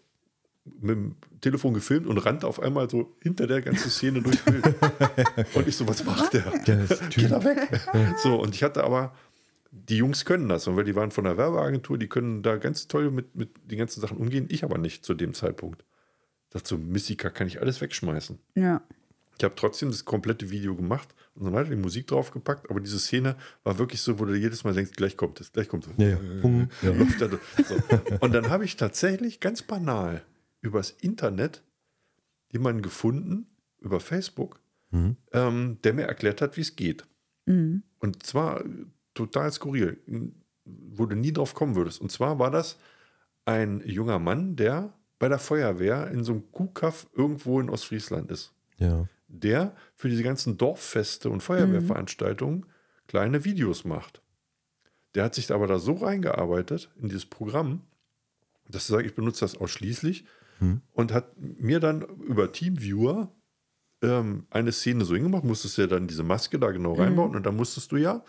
mit 0.65 0.95
dem 0.95 1.15
Telefon 1.41 1.73
gefilmt 1.73 2.07
und 2.07 2.17
rannte 2.19 2.47
auf 2.47 2.59
einmal 2.59 2.89
so 2.89 3.15
hinter 3.21 3.47
der 3.47 3.61
ganzen 3.61 3.89
Szene 3.89 4.21
durchs 4.21 4.43
Bild. 4.43 4.63
und 5.53 5.67
ich 5.67 5.75
so, 5.75 5.87
was 5.87 6.03
macht 6.03 6.33
der? 6.33 6.51
Der 6.67 6.83
ist 6.83 7.01
Geh 7.09 7.21
Typ. 7.21 7.29
da 7.29 7.43
weg. 7.43 7.81
so, 8.21 8.39
und 8.39 8.53
ich 8.53 8.63
hatte 8.63 8.83
aber, 8.83 9.15
die 9.71 9.97
Jungs 9.97 10.25
können 10.25 10.49
das, 10.49 10.67
und 10.67 10.75
weil 10.77 10.83
die 10.83 10.95
waren 10.95 11.11
von 11.11 11.23
der 11.23 11.37
Werbeagentur, 11.37 11.97
die 11.97 12.07
können 12.07 12.43
da 12.43 12.57
ganz 12.57 12.87
toll 12.87 13.09
mit, 13.09 13.35
mit 13.35 13.49
den 13.71 13.79
ganzen 13.79 14.01
Sachen 14.01 14.17
umgehen. 14.17 14.47
Ich 14.49 14.63
aber 14.63 14.77
nicht 14.77 15.03
zu 15.03 15.13
dem 15.13 15.33
Zeitpunkt. 15.33 15.83
Ich 16.49 16.53
dachte 16.53 16.67
so, 16.69 16.77
Missika 16.77 17.29
kann 17.29 17.47
ich 17.47 17.59
alles 17.59 17.81
wegschmeißen. 17.81 18.37
Ja. 18.55 18.81
Ich 19.37 19.43
habe 19.43 19.55
trotzdem 19.55 19.89
das 19.89 20.05
komplette 20.05 20.51
Video 20.51 20.75
gemacht 20.75 21.15
und 21.33 21.45
so 21.45 21.53
weiter, 21.53 21.71
die 21.71 21.75
Musik 21.75 22.05
draufgepackt, 22.05 22.69
aber 22.69 22.79
diese 22.79 22.99
Szene 22.99 23.35
war 23.63 23.79
wirklich 23.79 24.01
so, 24.01 24.19
wo 24.19 24.25
du 24.25 24.35
jedes 24.35 24.63
Mal 24.63 24.73
denkst, 24.73 24.91
gleich 24.95 25.17
kommt 25.17 25.39
es, 25.41 25.51
gleich 25.51 25.67
kommt 25.67 25.87
es. 25.87 25.93
Ja, 25.97 26.09
ja. 26.09 26.67
Ja. 26.83 26.91
Läuft 26.91 27.21
da 27.21 27.27
durch. 27.27 27.41
so. 27.67 27.75
Und 28.19 28.33
dann 28.33 28.49
habe 28.51 28.65
ich 28.65 28.75
tatsächlich 28.75 29.39
ganz 29.39 29.63
banal 29.63 30.21
übers 30.61 30.91
Internet 30.91 31.63
jemanden 32.49 32.81
gefunden, 32.81 33.47
über 33.79 33.99
Facebook, 33.99 34.59
ähm, 35.31 35.77
der 35.83 35.93
mir 35.93 36.03
erklärt 36.03 36.41
hat, 36.41 36.57
wie 36.57 36.61
es 36.61 36.75
geht. 36.75 37.05
Und 37.99 38.23
zwar 38.23 38.65
äh, 38.65 38.69
total 39.13 39.51
skurril, 39.51 40.01
wo 40.65 41.05
du 41.05 41.15
nie 41.15 41.33
drauf 41.33 41.53
kommen 41.53 41.75
würdest. 41.75 42.01
Und 42.01 42.11
zwar 42.11 42.39
war 42.39 42.51
das 42.51 42.77
ein 43.45 43.81
junger 43.85 44.19
Mann, 44.19 44.55
der 44.55 44.93
bei 45.17 45.27
der 45.29 45.39
Feuerwehr 45.39 46.11
in 46.11 46.23
so 46.23 46.33
einem 46.33 46.51
Kuhkaff 46.51 47.07
irgendwo 47.13 47.59
in 47.59 47.69
Ostfriesland 47.69 48.31
ist 48.31 48.53
ja. 48.81 49.07
der 49.27 49.75
für 49.95 50.09
diese 50.09 50.23
ganzen 50.23 50.57
Dorffeste 50.57 51.29
und 51.29 51.41
Feuerwehrveranstaltungen 51.41 52.65
kleine 53.07 53.45
Videos 53.45 53.85
macht. 53.85 54.21
Der 55.15 55.23
hat 55.23 55.35
sich 55.35 55.51
aber 55.51 55.67
da 55.67 55.79
so 55.79 55.93
reingearbeitet 55.93 56.89
in 56.99 57.07
dieses 57.07 57.25
Programm, 57.25 57.81
dass 58.67 58.89
er 58.89 58.97
sagt, 58.97 59.05
ich 59.05 59.15
benutze 59.15 59.41
das 59.41 59.57
ausschließlich 59.57 60.25
und 60.93 61.11
hat 61.13 61.35
mir 61.37 61.79
dann 61.79 62.01
über 62.01 62.51
Teamviewer 62.51 63.31
ähm, 64.03 64.45
eine 64.49 64.71
Szene 64.71 65.05
so 65.05 65.15
hingemacht, 65.15 65.43
musstest 65.43 65.77
du 65.77 65.81
ja 65.83 65.87
dann 65.87 66.07
diese 66.07 66.23
Maske 66.23 66.59
da 66.59 66.71
genau 66.71 66.93
reinbauen 66.93 67.35
und 67.35 67.45
dann 67.45 67.55
musstest 67.55 67.91
du 67.91 67.97
ja 67.97 68.23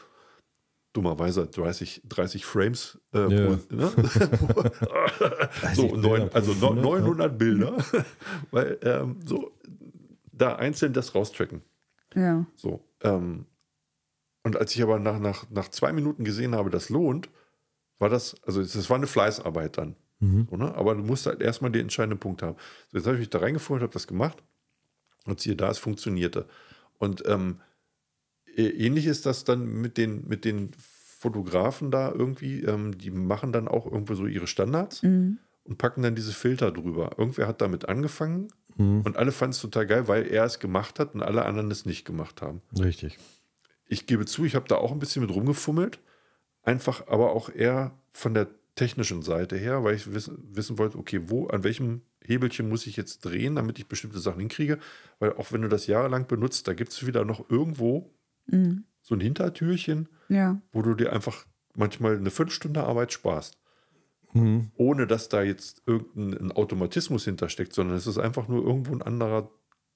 dummerweise 0.93 1.47
30, 1.47 2.03
30 2.09 2.45
Frames 2.45 2.99
äh, 3.15 3.21
Ja. 3.21 3.57
pro, 3.57 3.75
ne? 3.75 3.91
so, 5.75 5.97
neun, 5.97 6.31
also 6.33 6.53
Sekunde, 6.53 6.83
900 6.83 7.39
Bilder, 7.39 7.77
weil 8.51 8.79
ähm, 8.83 9.17
so 9.25 9.53
da 10.33 10.57
einzeln 10.57 10.93
das 10.93 11.15
raustracken. 11.15 11.62
Ja. 12.15 12.45
So, 12.57 12.85
ähm, 13.03 13.47
und 14.45 14.57
als 14.57 14.75
ich 14.75 14.83
aber 14.83 14.99
nach, 14.99 15.19
nach, 15.19 15.49
nach 15.51 15.69
zwei 15.69 15.93
Minuten 15.93 16.25
gesehen 16.25 16.55
habe, 16.55 16.69
das 16.69 16.89
lohnt, 16.89 17.31
war 17.99 18.09
das, 18.09 18.37
also 18.43 18.61
das 18.61 18.91
war 18.91 18.97
eine 18.97 19.07
Fleißarbeit 19.07 19.79
dann. 19.79 19.97
So, 20.50 20.57
ne? 20.57 20.75
Aber 20.75 20.95
du 20.95 21.02
musst 21.02 21.26
halt 21.26 21.41
erstmal 21.41 21.71
den 21.73 21.83
entscheidenden 21.83 22.19
Punkt 22.19 22.43
haben. 22.43 22.57
So, 22.91 22.99
jetzt 22.99 23.07
habe 23.07 23.17
ich 23.17 23.21
mich 23.21 23.31
da 23.31 23.38
reingefunden, 23.41 23.83
habe 23.83 23.93
das 23.93 24.07
gemacht 24.07 24.43
und 25.26 25.41
siehe 25.41 25.57
da, 25.57 25.71
es 25.71 25.79
funktionierte. 25.79 26.47
Und 26.99 27.25
ähm, 27.26 27.61
äh, 28.57 28.69
ähnlich 28.69 29.07
ist 29.07 29.26
das 29.26 29.45
dann 29.45 29.67
mit 29.67 29.97
den, 29.99 30.26
mit 30.29 30.45
den 30.45 30.71
Fotografen 31.19 31.91
da 31.91 32.11
irgendwie, 32.12 32.62
ähm, 32.62 32.97
die 32.99 33.11
machen 33.11 33.52
dann 33.52 33.69
auch 33.69 33.87
irgendwo 33.87 34.14
so 34.14 34.26
ihre 34.26 34.47
Standards 34.47 35.02
und 35.64 35.79
packen 35.79 36.02
dann 36.02 36.14
diese 36.14 36.33
Filter 36.33 36.73
drüber. 36.73 37.12
Irgendwer 37.18 37.47
hat 37.47 37.61
damit 37.61 37.88
angefangen 37.88 38.49
und 39.05 39.16
alle 39.16 39.33
fanden 39.33 39.53
es 39.53 39.61
total 39.61 39.87
geil, 39.87 40.09
weil 40.09 40.27
er 40.27 40.44
es 40.44 40.59
gemacht 40.59 40.99
hat 40.99 41.14
und 41.14 41.23
alle 41.23 41.44
anderen 41.44 41.70
es 41.70 41.85
nicht 41.87 42.05
gemacht 42.05 42.42
haben 42.42 42.62
Richtig. 42.79 43.18
ich 43.87 44.07
gebe 44.07 44.25
zu, 44.27 44.44
ich 44.44 44.55
habe 44.55 44.66
da 44.66 44.77
auch 44.77 44.92
ein 44.92 44.99
bisschen 44.99 45.23
mit 45.23 45.35
rumgefummelt. 45.35 46.01
Einfach 46.62 47.07
aber 47.09 47.33
auch 47.33 47.49
eher 47.51 47.92
von 48.09 48.35
der 48.35 48.49
technischen 48.75 49.23
Seite 49.23 49.57
her, 49.57 49.85
weil 49.85 49.95
ich 49.95 50.13
wissen, 50.15 50.39
wissen 50.51 50.79
wollte, 50.79 50.99
okay, 50.99 51.21
wo, 51.27 51.47
an 51.49 51.63
welchem 51.65 52.03
Hebelchen 52.25 52.69
muss 52.69 52.87
ich 52.87 52.97
jetzt 52.97 53.21
drehen, 53.21 53.57
damit 53.57 53.79
ich 53.79 53.87
bestimmte 53.87 54.19
Sachen 54.19 54.41
hinkriege. 54.41 54.79
Weil 55.19 55.33
auch 55.35 55.53
wenn 55.53 55.63
du 55.63 55.69
das 55.69 55.87
jahrelang 55.87 56.27
benutzt, 56.27 56.67
da 56.69 56.75
gibt 56.75 56.93
es 56.93 57.07
wieder 57.07 57.25
noch 57.25 57.49
irgendwo 57.51 58.15
so 59.03 59.15
ein 59.15 59.21
Hintertürchen, 59.21 60.09
Ja. 60.29 60.61
wo 60.73 60.83
du 60.83 60.95
dir 60.95 61.13
einfach 61.13 61.47
manchmal 61.75 62.17
eine 62.17 62.31
Viertelstunde 62.31 62.83
Arbeit 62.85 63.13
sparst. 63.13 63.59
Mhm. 64.33 64.71
Ohne 64.77 65.07
dass 65.07 65.29
da 65.29 65.43
jetzt 65.43 65.83
irgendein 65.87 66.47
ein 66.49 66.53
Automatismus 66.53 67.25
hintersteckt, 67.25 67.73
sondern 67.75 67.97
es 67.97 68.07
ist 68.07 68.19
einfach 68.19 68.49
nur 68.49 68.65
irgendwo 68.65 68.93
ein 68.95 69.03
anderer 69.03 69.51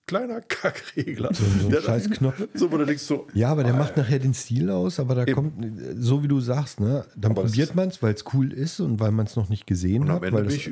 kleiner 0.07 0.40
Kackregler. 0.40 1.35
So, 1.35 1.45
so 1.45 1.66
ein 1.66 1.71
der 1.71 1.81
scheiß 1.83 2.11
Knopf. 2.11 2.49
So, 2.55 2.71
wo 2.71 2.77
du 2.79 2.85
denkst 2.87 3.03
so, 3.03 3.27
Ja, 3.35 3.51
aber 3.51 3.64
der 3.64 3.75
ah, 3.75 3.79
macht 3.79 3.97
nachher 3.97 4.19
den 4.19 4.35
Stil 4.35 4.71
aus, 4.71 5.01
aber 5.01 5.14
da 5.14 5.23
Eben. 5.23 5.35
kommt, 5.35 5.55
so 5.97 6.23
wie 6.23 6.29
du 6.29 6.40
sagst, 6.40 6.81
ne, 6.81 7.05
dann 7.16 7.33
Aber 7.33 7.42
probiert 7.42 7.75
man 7.75 7.88
es, 7.88 8.03
weil 8.03 8.14
es 8.14 8.25
cool 8.33 8.53
ist 8.53 8.81
und 8.81 9.01
weil 9.01 9.11
man 9.11 9.27
es 9.27 9.37
noch 9.37 9.49
nicht 9.49 9.66
gesehen 9.66 10.03
Und 10.03 10.11
am 10.11 10.16
hat. 10.16 10.25
Ende 10.25 10.55
ich, 10.55 10.71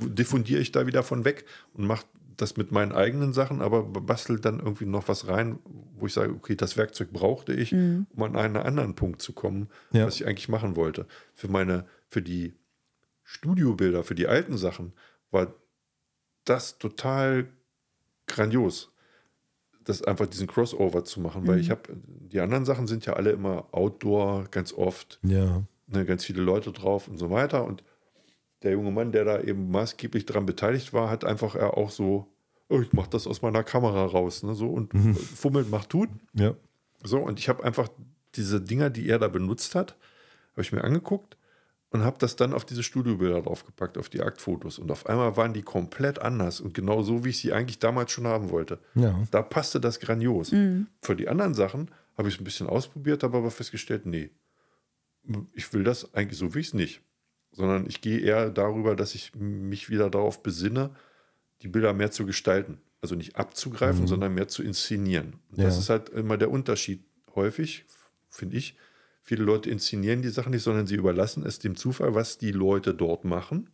diffundiere 0.00 0.60
ich 0.60 0.72
da 0.72 0.86
wieder 0.86 1.02
von 1.02 1.24
weg 1.24 1.44
und 1.72 1.86
mache 1.86 2.04
das 2.36 2.56
mit 2.56 2.72
meinen 2.72 2.92
eigenen 2.92 3.32
Sachen, 3.32 3.62
aber 3.62 3.84
bastel 3.84 4.40
dann 4.40 4.58
irgendwie 4.58 4.86
noch 4.86 5.06
was 5.08 5.28
rein, 5.28 5.60
wo 5.96 6.06
ich 6.06 6.12
sage, 6.12 6.32
okay, 6.32 6.56
das 6.56 6.76
Werkzeug 6.76 7.12
brauchte 7.12 7.52
ich, 7.52 7.72
um 7.72 8.06
an 8.18 8.36
einen 8.36 8.56
anderen 8.56 8.94
Punkt 8.96 9.22
zu 9.22 9.32
kommen, 9.32 9.68
Ja. 9.92 10.04
was 10.06 10.16
ich 10.16 10.26
eigentlich 10.26 10.48
machen 10.48 10.74
wollte. 10.76 11.06
Für 11.34 11.46
meine, 11.48 11.86
für 12.08 12.22
die 12.22 12.54
Studiobilder, 13.22 14.02
für 14.04 14.14
die 14.16 14.26
alten 14.26 14.58
Sachen, 14.58 14.92
war 15.30 15.54
das 16.44 16.78
total 16.78 17.46
grandios, 18.34 18.92
das 19.84 20.02
einfach 20.02 20.26
diesen 20.26 20.46
Crossover 20.46 21.04
zu 21.04 21.20
machen, 21.20 21.46
weil 21.46 21.60
ich 21.60 21.70
habe, 21.70 21.82
die 21.94 22.40
anderen 22.40 22.64
Sachen 22.64 22.86
sind 22.86 23.06
ja 23.06 23.14
alle 23.14 23.30
immer 23.30 23.66
Outdoor, 23.72 24.44
ganz 24.50 24.72
oft 24.72 25.18
ja, 25.22 25.62
ne, 25.86 26.04
ganz 26.04 26.24
viele 26.24 26.42
Leute 26.42 26.72
drauf 26.72 27.08
und 27.08 27.18
so 27.18 27.30
weiter. 27.30 27.64
Und 27.64 27.82
der 28.62 28.72
junge 28.72 28.90
Mann, 28.90 29.12
der 29.12 29.24
da 29.24 29.40
eben 29.40 29.70
maßgeblich 29.70 30.24
daran 30.26 30.46
beteiligt 30.46 30.92
war, 30.92 31.10
hat 31.10 31.24
einfach 31.24 31.54
er 31.54 31.76
auch 31.76 31.90
so, 31.90 32.28
oh, 32.68 32.80
ich 32.80 32.92
mache 32.92 33.10
das 33.10 33.26
aus 33.26 33.42
meiner 33.42 33.62
Kamera 33.62 34.06
raus, 34.06 34.42
ne, 34.42 34.54
so 34.54 34.68
und 34.68 34.92
fummelt 35.14 35.70
macht 35.70 35.90
tut. 35.90 36.08
ja. 36.34 36.54
So, 37.06 37.18
und 37.18 37.38
ich 37.38 37.50
habe 37.50 37.62
einfach 37.62 37.90
diese 38.34 38.62
Dinger, 38.62 38.88
die 38.88 39.06
er 39.06 39.18
da 39.18 39.28
benutzt 39.28 39.74
hat, 39.74 39.94
habe 40.52 40.62
ich 40.62 40.72
mir 40.72 40.82
angeguckt 40.82 41.36
und 41.94 42.02
habe 42.04 42.16
das 42.18 42.34
dann 42.34 42.52
auf 42.52 42.64
diese 42.64 42.82
Studiobilder 42.82 43.40
draufgepackt, 43.42 43.98
auf 43.98 44.08
die 44.08 44.20
Aktfotos. 44.20 44.80
Und 44.80 44.90
auf 44.90 45.06
einmal 45.06 45.36
waren 45.36 45.54
die 45.54 45.62
komplett 45.62 46.18
anders 46.18 46.60
und 46.60 46.74
genau 46.74 47.02
so, 47.02 47.24
wie 47.24 47.28
ich 47.28 47.38
sie 47.38 47.52
eigentlich 47.52 47.78
damals 47.78 48.10
schon 48.10 48.26
haben 48.26 48.50
wollte. 48.50 48.80
Ja. 48.96 49.22
Da 49.30 49.42
passte 49.42 49.78
das 49.80 50.00
grandios. 50.00 50.52
Für 51.02 51.14
die 51.14 51.28
anderen 51.28 51.54
Sachen 51.54 51.92
habe 52.18 52.26
ich 52.28 52.34
es 52.34 52.40
ein 52.40 52.44
bisschen 52.44 52.66
ausprobiert, 52.66 53.22
habe 53.22 53.38
aber 53.38 53.52
festgestellt, 53.52 54.06
nee, 54.06 54.30
ich 55.52 55.72
will 55.72 55.84
das 55.84 56.12
eigentlich 56.14 56.36
so, 56.36 56.52
wie 56.56 56.58
ich 56.58 56.66
es 56.66 56.74
nicht. 56.74 57.00
Sondern 57.52 57.86
ich 57.86 58.00
gehe 58.00 58.18
eher 58.18 58.50
darüber, 58.50 58.96
dass 58.96 59.14
ich 59.14 59.32
mich 59.36 59.88
wieder 59.88 60.10
darauf 60.10 60.42
besinne, 60.42 60.90
die 61.62 61.68
Bilder 61.68 61.92
mehr 61.92 62.10
zu 62.10 62.26
gestalten. 62.26 62.78
Also 63.02 63.14
nicht 63.14 63.36
abzugreifen, 63.36 64.08
sondern 64.08 64.34
mehr 64.34 64.48
zu 64.48 64.64
inszenieren. 64.64 65.34
Und 65.52 65.60
Das 65.60 65.74
Ja. 65.74 65.80
ist 65.80 65.90
halt 65.90 66.08
immer 66.08 66.38
der 66.38 66.50
Unterschied 66.50 67.04
häufig, 67.36 67.84
finde 68.30 68.56
ich. 68.56 68.76
Viele 69.26 69.42
Leute 69.42 69.70
inszenieren 69.70 70.20
die 70.20 70.28
Sachen 70.28 70.50
nicht, 70.50 70.62
sondern 70.62 70.86
sie 70.86 70.96
überlassen 70.96 71.46
es 71.46 71.58
dem 71.58 71.76
Zufall, 71.76 72.14
was 72.14 72.36
die 72.36 72.52
Leute 72.52 72.92
dort 72.92 73.24
machen. 73.24 73.70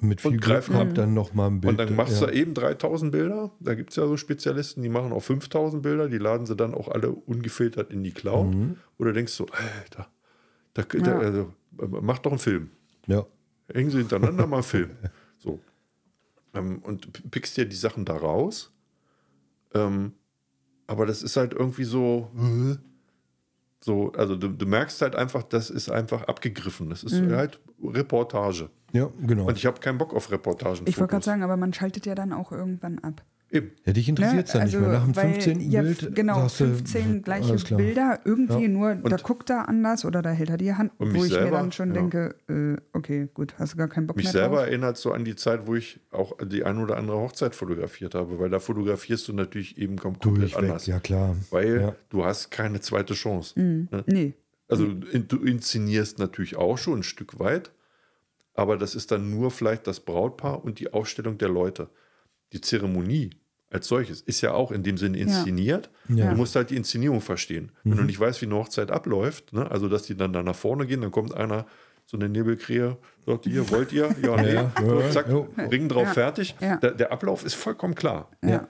Mit 0.00 0.22
viel 0.22 0.30
Und 0.32 0.40
greifen- 0.40 0.74
kommt 0.74 0.96
dann 0.96 1.12
noch 1.12 1.34
mal 1.34 1.46
ein 1.48 1.60
Bild. 1.60 1.72
Und 1.72 1.76
dann 1.78 1.94
machst 1.94 2.22
ja. 2.22 2.26
du 2.26 2.32
eben 2.32 2.54
3000 2.54 3.12
Bilder. 3.12 3.52
Da 3.60 3.74
gibt 3.74 3.90
es 3.90 3.96
ja 3.96 4.06
so 4.06 4.16
Spezialisten, 4.16 4.82
die 4.82 4.88
machen 4.88 5.12
auch 5.12 5.22
5000 5.22 5.82
Bilder. 5.82 6.08
Die 6.08 6.16
laden 6.16 6.46
sie 6.46 6.56
dann 6.56 6.72
auch 6.74 6.88
alle 6.88 7.10
ungefiltert 7.10 7.90
in 7.92 8.02
die 8.02 8.12
Cloud. 8.12 8.54
Mhm. 8.54 8.76
Oder 8.98 9.12
denkst 9.12 9.36
du, 9.36 9.44
Alter, 9.44 10.08
da, 10.72 10.82
da, 10.84 11.18
also, 11.18 11.52
mach 12.00 12.18
doch 12.20 12.32
einen 12.32 12.38
Film. 12.40 12.70
Ja, 13.06 13.26
Hängen 13.72 13.90
sie 13.90 13.98
hintereinander 13.98 14.46
mal 14.46 14.56
einen 14.56 14.62
Film. 14.64 14.90
So. 15.38 15.60
Ähm, 16.54 16.78
und 16.82 17.30
pickst 17.30 17.58
dir 17.58 17.66
die 17.66 17.76
Sachen 17.76 18.06
da 18.06 18.16
raus. 18.16 18.72
Ähm, 19.74 20.14
aber 20.86 21.04
das 21.06 21.22
ist 21.22 21.36
halt 21.36 21.52
irgendwie 21.52 21.84
so. 21.84 22.30
äh, 22.36 22.76
So, 23.84 24.12
also 24.12 24.36
du, 24.36 24.48
du 24.48 24.64
merkst 24.66 25.02
halt 25.02 25.16
einfach, 25.16 25.42
das 25.42 25.68
ist 25.68 25.90
einfach 25.90 26.22
abgegriffen. 26.24 26.88
Das 26.88 27.02
ist 27.02 27.20
halt 27.32 27.60
Reportage. 27.82 28.70
ja, 28.92 29.08
genau. 29.26 29.46
Und 29.46 29.58
ich 29.58 29.66
habe 29.66 29.80
keinen 29.80 29.98
Bock 29.98 30.14
auf 30.14 30.30
Reportagen. 30.30 30.82
Ich 30.86 30.98
wollte 30.98 31.10
gerade 31.10 31.24
sagen, 31.24 31.42
aber 31.42 31.56
man 31.56 31.72
schaltet 31.72 32.06
ja 32.06 32.14
dann 32.14 32.32
auch 32.32 32.52
irgendwann 32.52 33.00
ab. 33.00 33.24
Eben. 33.52 33.70
Ja, 33.84 33.92
dich 33.92 34.08
interessiert 34.08 34.48
es 34.48 34.54
Ne? 34.54 34.60
dann 34.60 34.68
nicht 34.70 34.80
mehr. 34.80 34.88
Nach 34.88 35.04
dem 35.04 35.14
weil- 35.16 35.32
15. 35.34 35.70
ja, 35.70 35.82
Bild. 35.82 36.14
Genau, 36.16 36.40
sagst 36.40 36.60
du, 36.60 36.64
15 36.68 37.22
gleiche. 37.22 37.76
Bilder, 37.76 38.20
irgendwie 38.24 38.62
Ja. 38.62 38.68
nur, 38.68 38.94
da 38.94 39.16
guckt 39.18 39.50
er 39.50 39.68
anders 39.68 40.06
oder 40.06 40.22
da 40.22 40.30
hält 40.30 40.48
er 40.48 40.56
die 40.56 40.72
Hand, 40.74 40.90
Und 40.98 41.08
wo 41.08 41.12
mich 41.12 41.24
ich 41.26 41.28
mir 41.32 41.34
selber, 41.42 41.58
dann 41.58 41.70
schon 41.70 41.88
ja. 41.94 42.00
denke, 42.00 42.34
äh, 42.48 42.80
okay, 42.96 43.28
gut, 43.34 43.54
hast 43.58 43.74
du 43.74 43.76
gar 43.76 43.88
keinen 43.88 44.06
Bock 44.06 44.16
Mich 44.16 44.24
mehr 44.24 44.32
selber 44.32 44.56
drauf. 44.56 44.66
erinnert 44.68 44.96
so 44.96 45.12
an 45.12 45.24
die 45.26 45.36
Zeit, 45.36 45.66
wo 45.66 45.74
ich 45.74 46.00
auch 46.10 46.32
die 46.46 46.64
ein 46.64 46.78
oder 46.78 46.96
andere 46.96 47.18
Hochzeit 47.18 47.54
fotografiert 47.54 48.14
habe, 48.14 48.38
weil 48.38 48.48
da 48.48 48.58
fotografierst 48.58 49.28
du 49.28 49.34
natürlich 49.34 49.76
eben 49.76 49.96
kom 49.98 50.18
komplett 50.18 50.52
Durchweg, 50.54 50.58
anders. 50.70 50.86
ja 50.86 50.98
klar. 50.98 51.36
Weil 51.50 51.80
Ja. 51.80 51.94
du 52.08 52.24
hast 52.24 52.50
keine 52.50 52.80
zweite 52.80 53.12
Chance. 53.12 53.60
Mhm. 53.60 53.88
Nee, 54.06 54.32
Also 54.68 54.86
in, 54.86 55.28
du 55.28 55.36
inszenierst 55.42 56.18
natürlich 56.18 56.56
auch 56.56 56.78
schon 56.78 57.00
ein 57.00 57.02
Stück 57.02 57.38
weit, 57.38 57.70
aber 58.54 58.78
das 58.78 58.94
ist 58.94 59.10
dann 59.10 59.30
nur 59.30 59.50
vielleicht 59.50 59.86
das 59.86 60.00
Brautpaar 60.00 60.64
und 60.64 60.80
die 60.80 60.92
Aufstellung 60.92 61.36
der 61.36 61.50
Leute. 61.50 61.90
Die 62.54 62.60
Zeremonie 62.60 63.30
als 63.72 63.86
solches 63.88 64.20
ist 64.20 64.40
ja 64.40 64.52
auch 64.52 64.70
in 64.72 64.82
dem 64.82 64.96
Sinne 64.96 65.18
inszeniert. 65.18 65.90
Ja. 66.08 66.30
Du 66.30 66.36
musst 66.36 66.54
halt 66.56 66.70
die 66.70 66.76
Inszenierung 66.76 67.20
verstehen. 67.20 67.72
Wenn 67.84 67.96
du 67.96 68.02
nicht 68.04 68.20
weißt, 68.20 68.40
wie 68.42 68.46
eine 68.46 68.56
Hochzeit 68.56 68.90
abläuft, 68.90 69.52
ne? 69.52 69.70
also 69.70 69.88
dass 69.88 70.02
die 70.02 70.16
dann 70.16 70.32
da 70.32 70.42
nach 70.42 70.54
vorne 70.56 70.86
gehen, 70.86 71.00
dann 71.00 71.10
kommt 71.10 71.34
einer, 71.34 71.66
so 72.06 72.16
eine 72.16 72.28
Nebelkrähe, 72.28 72.96
sagt 73.24 73.46
ihr, 73.46 73.70
wollt 73.70 73.92
ihr? 73.92 74.14
Ja, 74.22 74.36
nee. 74.36 74.54
Ja, 74.54 74.72
ja, 74.82 75.10
zack. 75.10 75.26
Ring 75.70 75.88
drauf, 75.88 76.08
Ja. 76.08 76.12
fertig. 76.12 76.54
Ja. 76.60 76.76
Der, 76.76 76.90
der 76.92 77.12
Ablauf 77.12 77.44
ist 77.44 77.54
vollkommen 77.54 77.94
klar. 77.94 78.28
ja. 78.44 78.68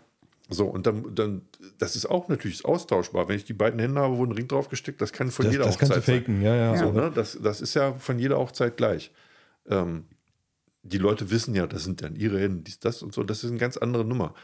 So, 0.50 0.66
und 0.66 0.86
dann, 0.86 1.14
dann, 1.14 1.42
das 1.78 1.96
ist 1.96 2.04
auch 2.04 2.28
natürlich 2.28 2.66
austauschbar. 2.66 3.26
Wenn 3.26 3.36
ich 3.36 3.46
die 3.46 3.54
beiden 3.54 3.80
Hände 3.80 3.98
habe, 4.02 4.18
wo 4.18 4.24
ein 4.26 4.32
Ring 4.32 4.48
drauf 4.48 4.68
gesteckt, 4.68 5.00
das 5.00 5.10
kann 5.10 5.30
von 5.30 5.46
Das, 5.46 5.54
jeder 5.54 5.64
das 5.64 5.78
kannst 5.78 5.92
du 5.94 5.96
Hochzeit 6.00 6.14
sein. 6.14 6.24
faken, 6.24 6.42
ja, 6.42 6.54
ja. 6.54 6.76
So, 6.76 6.92
ne? 6.92 7.10
das, 7.14 7.38
das 7.42 7.62
ist 7.62 7.72
ja 7.72 7.94
von 7.94 8.18
jeder 8.18 8.36
Hochzeit 8.38 8.76
gleich. 8.76 9.12
Ähm, 9.66 10.04
die 10.82 10.98
Leute 10.98 11.30
wissen 11.30 11.54
ja, 11.54 11.66
das 11.66 11.84
sind 11.84 12.02
dann 12.02 12.16
ihre 12.16 12.38
Hände, 12.38 12.64
dies, 12.64 12.80
das 12.80 13.02
und 13.02 13.14
so. 13.14 13.22
Das 13.22 13.44
ist 13.44 13.50
eine 13.50 13.58
ganz 13.60 13.78
andere 13.78 14.04
Nummer. 14.04 14.34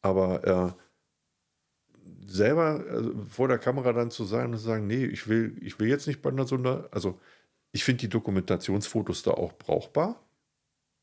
Aber 0.00 0.76
äh, 0.76 2.00
selber 2.26 2.84
also 2.90 3.14
vor 3.28 3.48
der 3.48 3.58
Kamera 3.58 3.92
dann 3.92 4.10
zu 4.10 4.24
sein 4.24 4.52
und 4.52 4.58
zu 4.58 4.64
sagen, 4.64 4.86
nee, 4.86 5.04
ich 5.04 5.28
will, 5.28 5.56
ich 5.60 5.80
will 5.80 5.88
jetzt 5.88 6.06
nicht 6.06 6.22
bei 6.22 6.30
einer 6.30 6.46
Sonder. 6.46 6.88
Also 6.92 7.18
ich 7.72 7.84
finde 7.84 8.00
die 8.02 8.08
Dokumentationsfotos 8.08 9.22
da 9.22 9.32
auch 9.32 9.52
brauchbar 9.54 10.24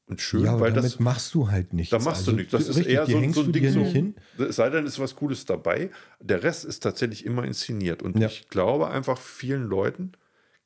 und 0.07 0.21
schön, 0.21 0.43
ja, 0.43 0.51
aber 0.51 0.61
weil 0.61 0.73
damit 0.73 0.91
das 0.91 0.99
machst 0.99 1.33
du 1.33 1.49
halt 1.49 1.73
nichts. 1.73 1.89
da 1.89 1.97
machst 1.97 2.27
du 2.27 2.31
nichts. 2.31 2.51
Das 2.51 2.67
ist 2.67 2.77
richtig, 2.77 2.93
eher 2.93 3.05
die 3.05 3.13
so, 3.13 3.41
so 3.41 3.41
ein 3.41 3.51
Ding 3.51 3.71
so. 3.71 3.79
nicht 3.79 3.91
hin. 3.91 4.15
Es 4.37 4.55
sei 4.57 4.69
denn, 4.69 4.85
es 4.85 4.93
ist 4.93 4.99
was 4.99 5.15
Cooles 5.15 5.45
dabei. 5.45 5.89
Der 6.19 6.43
Rest 6.43 6.63
ist 6.63 6.81
tatsächlich 6.81 7.25
immer 7.25 7.43
inszeniert. 7.43 8.03
Und 8.03 8.19
Ja. 8.19 8.27
ich 8.27 8.47
glaube 8.49 8.89
einfach, 8.89 9.17
vielen 9.17 9.63
Leuten 9.63 10.11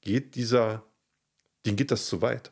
geht 0.01 0.35
dieser, 0.35 0.83
denen 1.65 1.77
geht 1.77 1.91
das 1.91 2.07
zu 2.07 2.21
weit. 2.21 2.51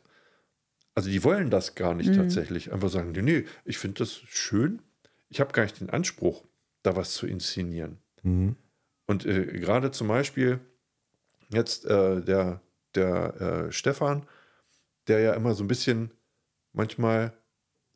Also 0.94 1.10
die 1.10 1.22
wollen 1.24 1.50
das 1.50 1.74
gar 1.74 1.94
nicht 1.94 2.14
tatsächlich. 2.14 2.72
Einfach 2.72 2.88
sagen, 2.88 3.12
nee, 3.12 3.22
nee, 3.22 3.44
ich 3.64 3.76
finde 3.78 3.98
das 3.98 4.14
schön. 4.14 4.80
Ich 5.28 5.40
habe 5.40 5.52
gar 5.52 5.62
nicht 5.62 5.80
den 5.80 5.90
Anspruch, 5.90 6.44
da 6.82 6.96
was 6.96 7.12
zu 7.14 7.26
inszenieren. 7.26 7.98
Mhm. 8.22 8.56
Und 9.06 9.26
äh, 9.26 9.44
gerade 9.58 9.90
zum 9.90 10.08
Beispiel 10.08 10.60
jetzt 11.50 11.84
äh, 11.86 12.20
der, 12.22 12.60
der 12.94 13.40
äh, 13.68 13.72
Stefan, 13.72 14.26
der 15.06 15.20
ja 15.20 15.34
immer 15.34 15.54
so 15.54 15.64
ein 15.64 15.68
bisschen 15.68 16.12
manchmal 16.72 17.32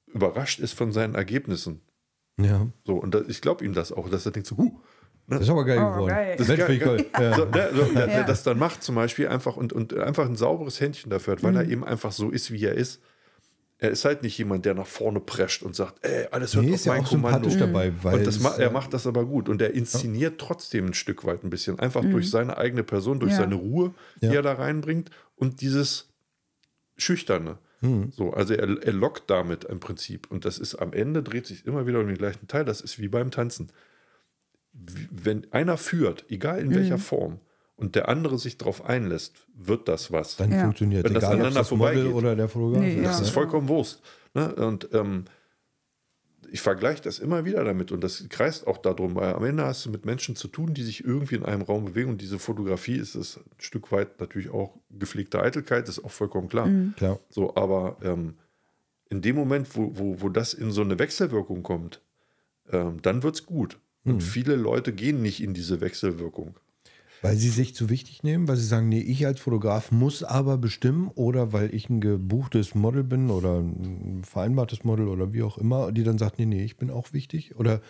überrascht 0.06 0.60
ist 0.60 0.72
von 0.72 0.92
seinen 0.92 1.14
Ergebnissen. 1.14 1.82
Ja, 2.40 2.66
So, 2.86 2.96
und 2.96 3.14
da, 3.14 3.22
ich 3.28 3.40
glaube 3.42 3.64
ihm 3.64 3.74
das 3.74 3.92
auch, 3.92 4.08
dass 4.08 4.24
er 4.26 4.32
denkt 4.32 4.48
so, 4.48 4.56
huh, 4.56 4.80
das 5.28 5.42
ist 5.42 5.50
aber 5.50 5.64
geil 5.64 5.78
Oh, 5.78 5.92
geworden. 5.92 6.08
geil. 6.14 6.36
Das 6.36 6.48
Das 6.48 6.58
ist 6.58 6.66
geil, 6.80 6.96
Mensch, 6.96 7.06
Ja. 7.18 7.34
so, 7.34 7.44
ne, 7.44 7.70
so, 7.74 7.84
der, 7.84 8.06
der 8.06 8.16
Ja. 8.16 8.22
das 8.24 8.42
dann 8.42 8.58
macht 8.58 8.82
zum 8.82 8.94
Beispiel 8.94 9.28
einfach 9.28 9.56
und, 9.56 9.72
und 9.72 9.94
einfach 9.94 10.26
ein 10.26 10.36
sauberes 10.36 10.80
Händchen 10.80 11.10
dafür 11.10 11.34
hat, 11.34 11.42
weil 11.42 11.52
Mhm. 11.52 11.56
er 11.58 11.68
eben 11.68 11.84
einfach 11.84 12.12
so 12.12 12.30
ist, 12.30 12.50
wie 12.50 12.64
er 12.64 12.74
ist. 12.74 13.00
Er 13.82 13.90
ist 13.90 14.04
halt 14.04 14.22
nicht 14.22 14.38
jemand, 14.38 14.64
der 14.64 14.74
nach 14.74 14.86
vorne 14.86 15.18
prescht 15.20 15.62
und 15.64 15.74
sagt, 15.74 16.04
ey, 16.06 16.28
alles 16.30 16.54
hört 16.54 16.64
Nee, 16.66 16.70
auf 16.70 16.76
ist 16.76 16.86
ja 16.86 16.92
mein 16.92 17.02
auch 17.02 17.08
Kommando. 17.08 17.50
sympathisch 17.50 17.58
dabei, 17.58 17.92
weil 18.04 18.18
und 18.18 18.26
das 18.28 18.38
ma 18.38 18.54
er 18.56 18.70
macht 18.70 18.94
das 18.94 19.06
aber 19.08 19.24
gut 19.26 19.48
und 19.48 19.60
er 19.60 19.72
inszeniert 19.74 20.38
trotzdem 20.40 20.86
ein 20.86 20.94
Stück 20.94 21.24
weit 21.24 21.42
ein 21.42 21.50
bisschen, 21.50 21.78
einfach 21.80 22.02
durch 22.02 22.30
seine 22.30 22.58
eigene 22.58 22.84
Person, 22.84 23.18
durch 23.18 23.32
Ja. 23.32 23.38
seine 23.38 23.56
Ruhe, 23.56 23.92
die 24.20 24.26
Ja. 24.26 24.34
er 24.34 24.42
da 24.42 24.52
reinbringt 24.52 25.10
und 25.34 25.60
dieses 25.62 26.08
Schüchterne. 26.96 27.58
Hm. 27.80 28.12
So, 28.12 28.32
also 28.32 28.54
er, 28.54 28.68
er 28.84 28.92
lockt 28.92 29.28
damit 29.28 29.64
im 29.64 29.80
Prinzip. 29.80 30.30
Und 30.30 30.44
das 30.44 30.58
ist 30.60 30.76
am 30.76 30.92
Ende 30.92 31.24
dreht 31.24 31.46
sich 31.48 31.66
immer 31.66 31.84
wieder 31.84 31.98
um 31.98 32.06
den 32.06 32.16
gleichen 32.16 32.46
Teil. 32.46 32.64
Das 32.64 32.80
ist 32.80 33.00
wie 33.00 33.08
beim 33.08 33.32
Tanzen. 33.32 33.72
Wenn 34.72 35.52
einer 35.52 35.76
führt, 35.76 36.24
egal 36.28 36.60
in 36.60 36.72
welcher 36.74 36.98
Form, 36.98 37.40
und 37.82 37.94
der 37.96 38.08
andere 38.08 38.38
sich 38.38 38.56
darauf 38.58 38.84
einlässt, 38.84 39.46
wird 39.54 39.88
das 39.88 40.10
was. 40.12 40.36
Dann 40.36 40.52
Ja. 40.52 40.62
funktioniert 40.62 41.04
Wenn 41.04 41.14
das 41.14 41.24
Egal, 41.24 41.34
ob 41.34 41.40
aneinander 41.40 41.60
das 41.60 41.70
Model 41.72 41.94
vorbeigeht. 41.94 42.14
oder 42.14 42.36
der 42.36 42.48
Fotograf 42.48 42.80
Nee, 42.82 42.94
ist. 42.94 43.04
Das 43.04 43.18
Ja. 43.18 43.22
ist 43.24 43.30
vollkommen 43.30 43.68
Wurst. 43.68 44.00
Ne? 44.34 44.54
Und 44.54 44.88
ähm, 44.92 45.24
ich 46.50 46.60
vergleiche 46.60 47.02
das 47.02 47.18
immer 47.18 47.44
wieder 47.44 47.64
damit 47.64 47.92
und 47.92 48.02
das 48.04 48.26
kreist 48.28 48.66
auch 48.66 48.78
darum, 48.78 49.14
weil 49.14 49.34
am 49.34 49.44
Ende 49.44 49.64
hast 49.64 49.86
du 49.86 49.90
mit 49.90 50.04
Menschen 50.04 50.36
zu 50.36 50.48
tun, 50.48 50.74
die 50.74 50.82
sich 50.82 51.02
irgendwie 51.04 51.36
in 51.36 51.44
einem 51.44 51.62
Raum 51.62 51.86
bewegen 51.86 52.10
und 52.10 52.20
diese 52.20 52.38
Fotografie 52.38 52.96
ist 52.96 53.14
es 53.14 53.38
ein 53.38 53.44
Stück 53.58 53.90
weit 53.90 54.20
natürlich 54.20 54.50
auch 54.50 54.78
gepflegte 54.90 55.40
Eitelkeit, 55.42 55.88
ist 55.88 56.04
auch 56.04 56.10
vollkommen 56.10 56.48
klar. 56.48 56.68
Klar. 56.96 57.18
So, 57.30 57.54
aber 57.56 57.96
ähm, 58.02 58.34
in 59.08 59.22
dem 59.22 59.36
Moment, 59.36 59.74
wo, 59.76 59.92
wo, 59.96 60.20
wo 60.20 60.28
das 60.28 60.52
in 60.54 60.72
so 60.72 60.82
eine 60.82 60.98
Wechselwirkung 60.98 61.62
kommt, 61.62 62.02
ähm, 62.70 63.00
dann 63.02 63.22
wird 63.22 63.34
es 63.36 63.46
gut. 63.46 63.78
Und 64.04 64.20
viele 64.22 64.56
Leute 64.56 64.92
gehen 64.92 65.22
nicht 65.22 65.40
in 65.42 65.54
diese 65.54 65.80
Wechselwirkung. 65.80 66.56
Weil 67.22 67.36
sie 67.36 67.50
sich 67.50 67.74
zu 67.74 67.88
wichtig 67.88 68.22
nehmen, 68.24 68.48
weil 68.48 68.56
sie 68.56 68.66
sagen, 68.66 68.88
nee, 68.88 69.00
ich 69.00 69.24
als 69.26 69.40
Fotograf 69.40 69.92
muss 69.92 70.22
aber 70.24 70.58
bestimmen 70.58 71.08
oder 71.14 71.52
weil 71.52 71.72
ich 71.74 71.88
ein 71.88 72.00
gebuchtes 72.00 72.74
Model 72.74 73.04
bin 73.04 73.30
oder 73.30 73.60
ein 73.60 74.22
vereinbartes 74.24 74.82
Model 74.84 75.06
oder 75.08 75.32
wie 75.32 75.42
auch 75.44 75.56
immer, 75.56 75.92
die 75.92 76.02
dann 76.02 76.18
sagt, 76.18 76.38
nee, 76.38 76.46
nee, 76.46 76.64
ich 76.64 76.76
bin 76.76 76.90
auch 76.90 77.12
wichtig 77.12 77.54
oder 77.56 77.80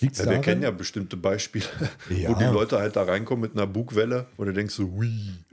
Ja, 0.00 0.30
wir 0.30 0.38
kennen 0.40 0.62
ja 0.62 0.70
bestimmte 0.70 1.16
Beispiele, 1.16 1.64
Ja. 2.10 2.28
wo 2.34 2.34
die 2.34 2.44
Leute 2.44 2.78
halt 2.78 2.94
da 2.96 3.02
reinkommen 3.04 3.40
mit 3.40 3.52
einer 3.52 3.66
Bugwelle 3.66 4.26
und 4.36 4.46
du 4.46 4.52
denkst 4.52 4.74
so, 4.74 4.84
hui, 4.92 5.10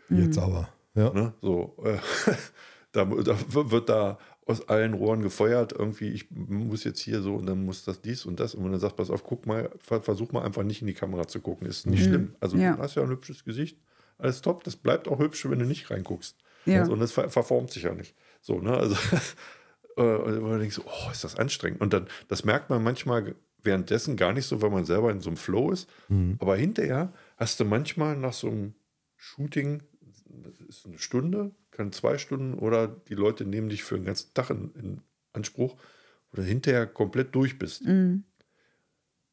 Jetzt 0.09 0.37
aber. 0.37 0.69
Ja. 0.93 1.11
ne? 1.13 1.33
so, 1.41 1.75
äh, 1.83 1.97
da, 2.91 3.05
da 3.05 3.37
wird 3.71 3.89
da 3.89 4.17
aus 4.45 4.69
allen 4.69 4.93
Rohren 4.93 5.21
gefeuert, 5.21 5.73
irgendwie, 5.73 6.09
ich 6.09 6.29
muss 6.29 6.83
jetzt 6.83 6.99
hier 6.99 7.21
so 7.21 7.35
und 7.35 7.47
dann 7.47 7.65
muss 7.65 7.83
das 7.83 8.01
dies 8.01 8.25
und 8.25 8.39
das 8.39 8.53
und 8.53 8.63
wenn 8.63 8.71
du 8.71 8.77
sagst, 8.79 8.95
pass 8.95 9.09
auf, 9.09 9.23
guck 9.23 9.45
mal, 9.47 9.71
ver- 9.79 10.01
versuch 10.01 10.31
mal 10.31 10.43
einfach 10.43 10.61
nicht 10.63 10.81
in 10.81 10.87
die 10.87 10.93
Kamera 10.93 11.27
zu 11.27 11.39
gucken, 11.39 11.65
ist 11.67 11.87
nicht 11.87 12.05
schlimm. 12.05 12.35
Also 12.39 12.57
Ja. 12.57 12.75
du 12.75 12.81
hast 12.81 12.95
ja 12.95 13.01
ein 13.03 13.09
hübsches 13.09 13.43
Gesicht, 13.43 13.79
alles 14.19 14.41
top, 14.41 14.63
das 14.63 14.75
bleibt 14.75 15.07
auch 15.07 15.19
hübsch, 15.19 15.49
wenn 15.49 15.59
du 15.59 15.65
nicht 15.65 15.89
reinguckst. 15.89 16.37
Ja. 16.65 16.81
Also, 16.81 16.93
und 16.93 16.99
das 16.99 17.11
ver 17.11 17.29
verformt 17.29 17.71
sich 17.71 17.83
ja 17.83 17.93
nicht. 17.95 18.15
So, 18.41 18.59
ne, 18.61 18.77
also 18.77 18.95
äh, 19.97 20.01
und 20.01 20.71
so, 20.71 20.83
oh, 20.85 21.11
ist 21.11 21.23
das 21.23 21.35
anstrengend. 21.37 21.81
Und 21.81 21.93
dann, 21.93 22.07
das 22.27 22.43
merkt 22.45 22.69
man 22.69 22.83
manchmal 22.83 23.35
währenddessen 23.63 24.15
gar 24.15 24.31
nicht 24.31 24.45
so, 24.45 24.61
weil 24.61 24.69
man 24.69 24.85
selber 24.85 25.11
in 25.11 25.21
so 25.21 25.29
einem 25.31 25.37
Flow 25.37 25.71
ist. 25.71 25.89
Aber 26.39 26.55
hinterher 26.55 27.11
hast 27.37 27.59
du 27.59 27.65
manchmal 27.65 28.15
nach 28.15 28.33
so 28.33 28.47
einem 28.47 28.75
Shooting, 29.15 29.81
das 30.43 30.59
ist 30.61 30.85
eine 30.85 30.99
Stunde, 30.99 31.51
kann 31.75 31.91
zwei 31.91 32.17
Stunden 32.17 32.53
oder 32.55 32.87
die 32.87 33.15
Leute 33.15 33.45
nehmen 33.45 33.69
dich 33.69 33.83
für 33.83 33.95
den 33.95 34.05
ganzen 34.05 34.33
Tag 34.33 34.49
in, 34.49 34.71
in 34.75 35.01
Anspruch, 35.33 35.75
wo 36.31 36.37
du 36.37 36.43
hinterher 36.43 36.87
komplett 36.87 37.35
durch 37.35 37.59
bist. 37.59 37.83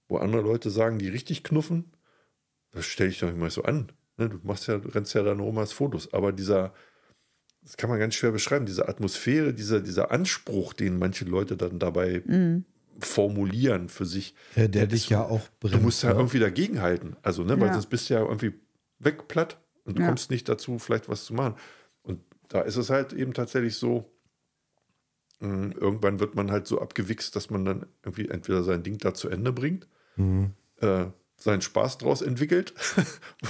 Wo 0.09 0.17
andere 0.19 0.43
Leute 0.43 0.71
sagen, 0.71 0.99
die 0.99 1.09
richtig 1.09 1.43
knuffen, 1.45 1.93
das 2.73 2.85
stelle 2.87 3.11
ich 3.11 3.19
doch 3.21 3.29
nicht 3.29 3.39
mal 3.39 3.51
so 3.51 3.63
an. 3.63 3.93
Ne, 4.19 4.29
Du 4.29 4.41
machst 4.43 4.67
ja, 4.67 4.77
rennst 4.77 5.15
ja 5.15 5.23
dann 5.23 5.41
rum 5.41 5.57
als 5.59 5.73
Fotos. 5.73 6.13
Aber 6.13 6.33
dieser, 6.33 6.75
das 7.63 7.77
kann 7.77 7.89
man 7.89 7.99
ganz 7.99 8.15
schwer 8.15 8.33
beschreiben, 8.33 8.67
diese 8.67 8.89
Atmosphäre, 8.89 9.55
dieser, 9.55 9.81
dieser 9.81 10.11
Anspruch, 10.11 10.73
den 10.75 10.99
manche 10.99 11.25
Leute 11.25 11.57
dann 11.57 11.79
dabei 11.79 12.23
formulieren 12.99 13.89
für 13.89 14.05
sich. 14.05 14.35
Ja, 14.57 14.69
der 14.69 14.87
dich 14.87 15.09
ja 15.09 15.23
auch 15.25 15.49
Du 15.61 15.69
bremst. 15.69 15.83
musst 15.83 16.03
ja 16.03 16.11
ne? 16.11 16.17
irgendwie 16.17 16.39
dagegenhalten. 16.41 17.17
Also, 17.23 17.43
ne, 17.45 17.59
weil 17.59 17.69
Ja. 17.69 17.73
sonst 17.75 17.87
bist 17.87 18.11
du 18.11 18.15
ja 18.15 18.21
irgendwie 18.21 18.53
wegplatt 18.99 19.59
und 19.85 19.97
du 19.99 20.03
Ja. 20.03 20.09
kommst 20.09 20.31
nicht 20.31 20.49
dazu, 20.49 20.79
vielleicht 20.79 21.09
was 21.09 21.25
zu 21.25 21.35
machen. 21.35 21.55
Da 22.53 22.61
ist 22.61 22.77
es 22.77 22.91
halt 22.91 23.13
eben 23.15 23.33
tatsächlich 23.33 23.77
so, 23.77 24.13
mh, 25.41 25.75
irgendwann 25.81 26.21
wird 26.21 26.35
man 26.35 26.51
halt 26.51 26.67
so 26.67 26.81
abgewichst, 26.81 27.35
dass 27.35 27.49
man 27.51 27.65
dann 27.65 27.87
irgendwie 28.05 28.29
entweder 28.29 28.63
sein 28.63 28.83
Ding 28.83 28.99
da 28.99 29.15
zu 29.15 29.29
Ende 29.31 29.53
bringt, 29.53 29.89
Mhm. 30.17 30.53
äh, 30.81 31.07
seinen 31.39 31.63
Spaß 31.63 31.97
draus 31.99 32.21
entwickelt, 32.23 32.75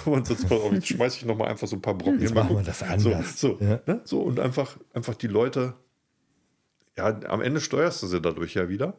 wo 0.05 0.11
man 0.13 0.25
sonst 0.25 0.49
mal, 0.49 0.59
oh, 0.59 0.73
jetzt 0.73 0.87
schmeiße 0.87 1.17
ich 1.19 1.25
nochmal 1.25 1.49
einfach 1.49 1.67
so 1.67 1.77
ein 1.77 1.83
paar 1.83 1.95
Brocken 1.99 2.21
Jetzt 2.21 2.35
machen 2.35 2.57
wir 2.57 2.63
das 2.63 2.83
anders. 2.85 3.39
So, 3.41 3.59
so, 3.59 3.65
Ja. 3.65 3.81
ne? 3.87 4.01
so 4.05 4.23
und 4.23 4.39
einfach, 4.39 4.79
einfach 4.95 5.15
die 5.17 5.27
Leute, 5.27 5.75
ja, 6.97 7.07
am 7.29 7.41
Ende 7.41 7.61
steuerst 7.61 8.03
du 8.03 8.07
sie 8.07 8.21
dadurch 8.21 8.55
ja 8.55 8.69
wieder. 8.69 8.97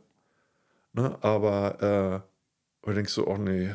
Ne? 0.93 1.17
Aber 1.23 2.23
äh, 2.83 2.87
du 2.87 2.93
denkst 2.93 3.13
so, 3.13 3.25
oh 3.25 3.37
nee, 3.37 3.73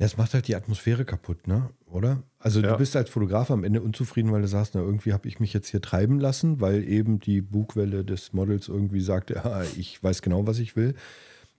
Das 0.00 0.16
macht 0.16 0.32
halt 0.32 0.46
die 0.46 0.54
Atmosphäre 0.54 1.04
kaputt, 1.04 1.48
ne? 1.48 1.70
Oder? 1.86 2.22
Also 2.38 2.60
Ja. 2.60 2.72
du 2.72 2.78
bist 2.78 2.94
als 2.94 3.10
Fotograf 3.10 3.50
am 3.50 3.64
Ende 3.64 3.82
unzufrieden, 3.82 4.30
weil 4.30 4.42
du 4.42 4.46
sagst, 4.48 4.74
na, 4.76 4.80
irgendwie 4.80 5.12
habe 5.12 5.26
ich 5.26 5.40
mich 5.40 5.52
jetzt 5.52 5.68
hier 5.68 5.80
treiben 5.82 6.20
lassen, 6.20 6.60
weil 6.60 6.88
eben 6.88 7.18
die 7.18 7.40
Bugwelle 7.40 8.04
des 8.04 8.32
Models 8.32 8.68
irgendwie 8.68 9.00
sagt, 9.00 9.30
ja, 9.30 9.62
ich 9.76 10.02
weiß 10.02 10.22
genau, 10.22 10.46
was 10.46 10.60
ich 10.60 10.76
will. 10.76 10.94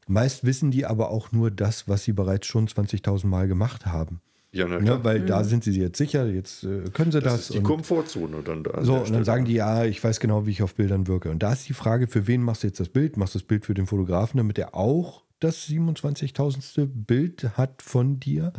Meist 0.08 0.44
wissen 0.46 0.72
die 0.72 0.86
aber 0.86 1.12
auch 1.12 1.32
nur 1.34 1.52
das, 1.52 1.88
was 1.88 2.04
sie 2.06 2.14
bereits 2.14 2.48
schon 2.48 2.68
20.000 2.68 3.28
Mal 3.28 3.48
gemacht 3.50 3.86
haben. 3.86 4.22
ja, 4.54 4.66
na 4.68 4.78
klar. 4.80 4.98
Ne? 5.00 5.04
Weil 5.04 5.26
da 5.26 5.44
sind 5.44 5.64
sie 5.66 5.78
jetzt 5.80 5.98
sicher, 5.98 6.26
jetzt 6.26 6.64
äh, 6.64 6.86
können 6.94 7.12
sie 7.12 7.20
das. 7.20 7.34
das 7.34 7.42
ist 7.42 7.54
die 7.54 7.58
und- 7.60 7.66
Komfortzone 7.66 8.42
dann 8.42 8.64
da. 8.64 8.84
so, 8.84 8.94
und 8.96 9.02
Stelle. 9.02 9.18
dann 9.18 9.26
sagen 9.26 9.46
die, 9.46 9.54
ja, 9.54 9.84
ich 9.84 10.02
weiß 10.04 10.20
genau, 10.22 10.46
wie 10.48 10.52
ich 10.52 10.64
auf 10.64 10.74
Bildern 10.76 11.08
wirke. 11.08 11.30
Und 11.30 11.44
da 11.44 11.52
ist 11.54 11.68
die 11.70 11.74
Frage, 11.74 12.08
für 12.08 12.26
wen 12.26 12.42
machst 12.42 12.64
du 12.64 12.68
jetzt 12.68 12.80
das 12.80 12.90
Bild? 12.90 13.18
Machst 13.18 13.36
du 13.36 13.40
das 13.40 13.46
Bild 13.48 13.66
für 13.66 13.74
den 13.76 13.86
Fotografen, 13.86 14.38
damit 14.38 14.58
er 14.58 14.74
auch 14.74 15.24
das 15.40 15.68
27.000. 15.68 16.88
Bild 17.06 17.58
hat 17.58 17.82
von 17.82 18.20
dir? 18.20 18.54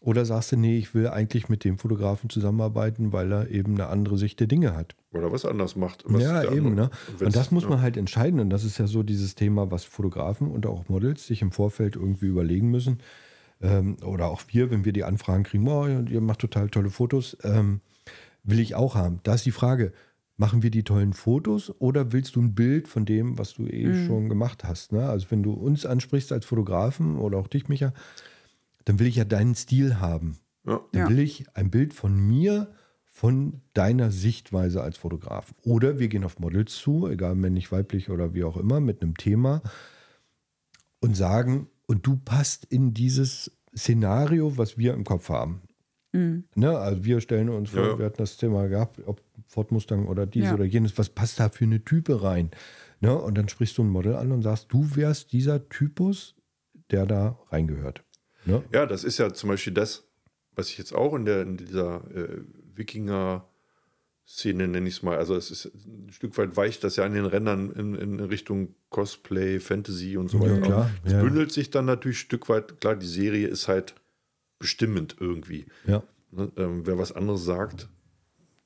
Oder 0.00 0.24
sagst 0.24 0.52
du, 0.52 0.56
nee, 0.56 0.78
ich 0.78 0.94
will 0.94 1.08
eigentlich 1.08 1.48
mit 1.48 1.64
dem 1.64 1.78
Fotografen 1.78 2.30
zusammenarbeiten, 2.30 3.12
weil 3.12 3.32
er 3.32 3.50
eben 3.50 3.74
eine 3.74 3.88
andere 3.88 4.16
Sicht 4.16 4.38
der 4.38 4.46
Dinge 4.46 4.76
hat? 4.76 4.94
Oder 5.12 5.32
was 5.32 5.44
anders 5.44 5.74
macht. 5.74 6.04
Was 6.06 6.22
ja, 6.22 6.52
eben. 6.52 6.74
Ne? 6.74 6.90
Und 7.20 7.34
das 7.34 7.50
muss 7.50 7.64
ja. 7.64 7.70
man 7.70 7.80
halt 7.80 7.96
entscheiden. 7.96 8.38
Und 8.38 8.50
das 8.50 8.64
ist 8.64 8.78
ja 8.78 8.86
so 8.86 9.02
dieses 9.02 9.34
Thema, 9.34 9.72
was 9.72 9.84
Fotografen 9.84 10.50
und 10.50 10.66
auch 10.66 10.88
Models 10.88 11.26
sich 11.26 11.42
im 11.42 11.50
Vorfeld 11.50 11.96
irgendwie 11.96 12.26
überlegen 12.26 12.70
müssen. 12.70 13.00
Ähm, 13.60 13.96
oder 14.04 14.28
auch 14.28 14.42
wir, 14.48 14.70
wenn 14.70 14.84
wir 14.84 14.92
die 14.92 15.02
Anfragen 15.02 15.42
kriegen, 15.42 15.66
oh, 15.66 15.86
ihr 15.86 16.20
macht 16.20 16.38
total 16.38 16.68
tolle 16.68 16.90
Fotos, 16.90 17.36
ähm, 17.42 17.80
will 18.44 18.60
ich 18.60 18.76
auch 18.76 18.94
haben. 18.94 19.18
Da 19.24 19.34
ist 19.34 19.46
die 19.46 19.50
Frage, 19.50 19.92
machen 20.38 20.62
wir 20.62 20.70
die 20.70 20.84
tollen 20.84 21.12
Fotos 21.12 21.74
oder 21.80 22.12
willst 22.12 22.36
du 22.36 22.40
ein 22.40 22.54
Bild 22.54 22.88
von 22.88 23.04
dem, 23.04 23.36
was 23.38 23.54
du 23.54 23.66
eh 23.66 24.06
schon 24.06 24.28
gemacht 24.28 24.64
hast? 24.64 24.92
Ne? 24.92 25.06
Also 25.06 25.26
wenn 25.30 25.42
du 25.42 25.52
uns 25.52 25.84
ansprichst 25.84 26.32
als 26.32 26.46
Fotografen 26.46 27.16
oder 27.18 27.38
auch 27.38 27.48
dich, 27.48 27.68
Micha, 27.68 27.92
dann 28.84 28.98
will 29.00 29.08
ich 29.08 29.16
ja 29.16 29.24
deinen 29.24 29.54
Stil 29.54 29.98
haben. 30.00 30.38
Ja. 30.64 30.80
Dann 30.92 31.02
Ja. 31.02 31.08
will 31.08 31.18
ich 31.18 31.44
ein 31.56 31.70
Bild 31.70 31.92
von 31.92 32.16
mir, 32.16 32.72
von 33.04 33.62
deiner 33.74 34.12
Sichtweise 34.12 34.80
als 34.80 34.96
Fotograf. 34.96 35.52
Oder 35.64 35.98
wir 35.98 36.06
gehen 36.08 36.22
auf 36.22 36.38
Models 36.38 36.76
zu, 36.76 37.08
egal 37.08 37.34
männlich, 37.34 37.72
weiblich 37.72 38.08
oder 38.10 38.32
wie 38.32 38.44
auch 38.44 38.56
immer, 38.56 38.78
mit 38.80 39.02
einem 39.02 39.16
Thema 39.16 39.60
und 41.00 41.16
sagen, 41.16 41.68
und 41.86 42.06
du 42.06 42.16
passt 42.16 42.64
in 42.66 42.94
dieses 42.94 43.50
Szenario, 43.76 44.56
was 44.56 44.78
wir 44.78 44.94
im 44.94 45.02
Kopf 45.04 45.30
haben. 45.30 45.62
Ne? 46.54 46.78
Also 46.78 47.04
wir 47.04 47.20
stellen 47.20 47.48
uns 47.48 47.70
vor, 47.70 47.82
Ja. 47.86 47.98
wir 47.98 48.06
hatten 48.06 48.18
das 48.18 48.36
Thema 48.36 48.66
gehabt, 48.68 49.00
ob 49.06 49.20
Ford 49.46 49.72
Mustang 49.72 50.06
oder 50.06 50.26
dies 50.26 50.44
Ja. 50.46 50.54
oder 50.54 50.64
jenes, 50.64 50.96
was 50.98 51.08
passt 51.08 51.40
da 51.40 51.48
für 51.48 51.64
eine 51.64 51.84
Type 51.84 52.22
rein? 52.22 52.50
Ne? 53.00 53.16
Und 53.16 53.36
dann 53.38 53.48
sprichst 53.48 53.78
du 53.78 53.82
ein 53.84 53.88
Model 53.90 54.14
an 54.16 54.32
und 54.32 54.42
sagst, 54.42 54.66
du 54.72 54.96
wärst 54.96 55.32
dieser 55.32 55.68
Typus, 55.68 56.34
der 56.90 57.06
da 57.06 57.38
reingehört. 57.50 58.02
Ne? 58.44 58.62
Ja, 58.72 58.86
das 58.86 59.04
ist 59.04 59.18
ja 59.18 59.32
zum 59.32 59.50
Beispiel 59.50 59.72
das, 59.74 60.04
was 60.54 60.68
ich 60.70 60.78
jetzt 60.78 60.94
auch 60.94 61.14
in, 61.14 61.24
der, 61.24 61.42
in 61.42 61.56
dieser 61.56 62.02
äh, 62.14 62.40
Wikinger-Szene 62.74 64.68
nenne 64.68 64.88
ich 64.88 64.96
es 64.96 65.02
mal. 65.02 65.16
Also 65.16 65.36
es 65.36 65.50
ist 65.50 65.66
ein 65.86 66.08
Stück 66.10 66.36
weit 66.38 66.56
weicht 66.56 66.84
das 66.84 66.96
ja 66.96 67.04
an 67.04 67.14
den 67.14 67.26
Rändern 67.26 67.70
in, 67.72 67.94
in 67.94 68.20
Richtung 68.20 68.74
Cosplay, 68.90 69.60
Fantasy 69.60 70.16
und 70.16 70.28
so 70.28 70.38
Ja, 70.38 70.50
weiter. 70.52 70.60
klar, 70.60 70.84
aus. 70.84 70.90
Es 71.04 71.12
ja. 71.12 71.22
bündelt 71.22 71.52
sich 71.52 71.70
dann 71.70 71.84
natürlich 71.86 72.18
ein 72.18 72.26
Stück 72.26 72.48
weit, 72.48 72.80
klar, 72.80 72.96
die 72.96 73.06
Serie 73.06 73.48
ist 73.48 73.68
halt 73.68 73.94
bestimmend 74.58 75.16
irgendwie. 75.20 75.66
Ja. 75.86 76.02
Ne? 76.30 76.50
Ähm, 76.56 76.82
wer 76.86 76.98
was 76.98 77.12
anderes 77.12 77.44
sagt, 77.44 77.88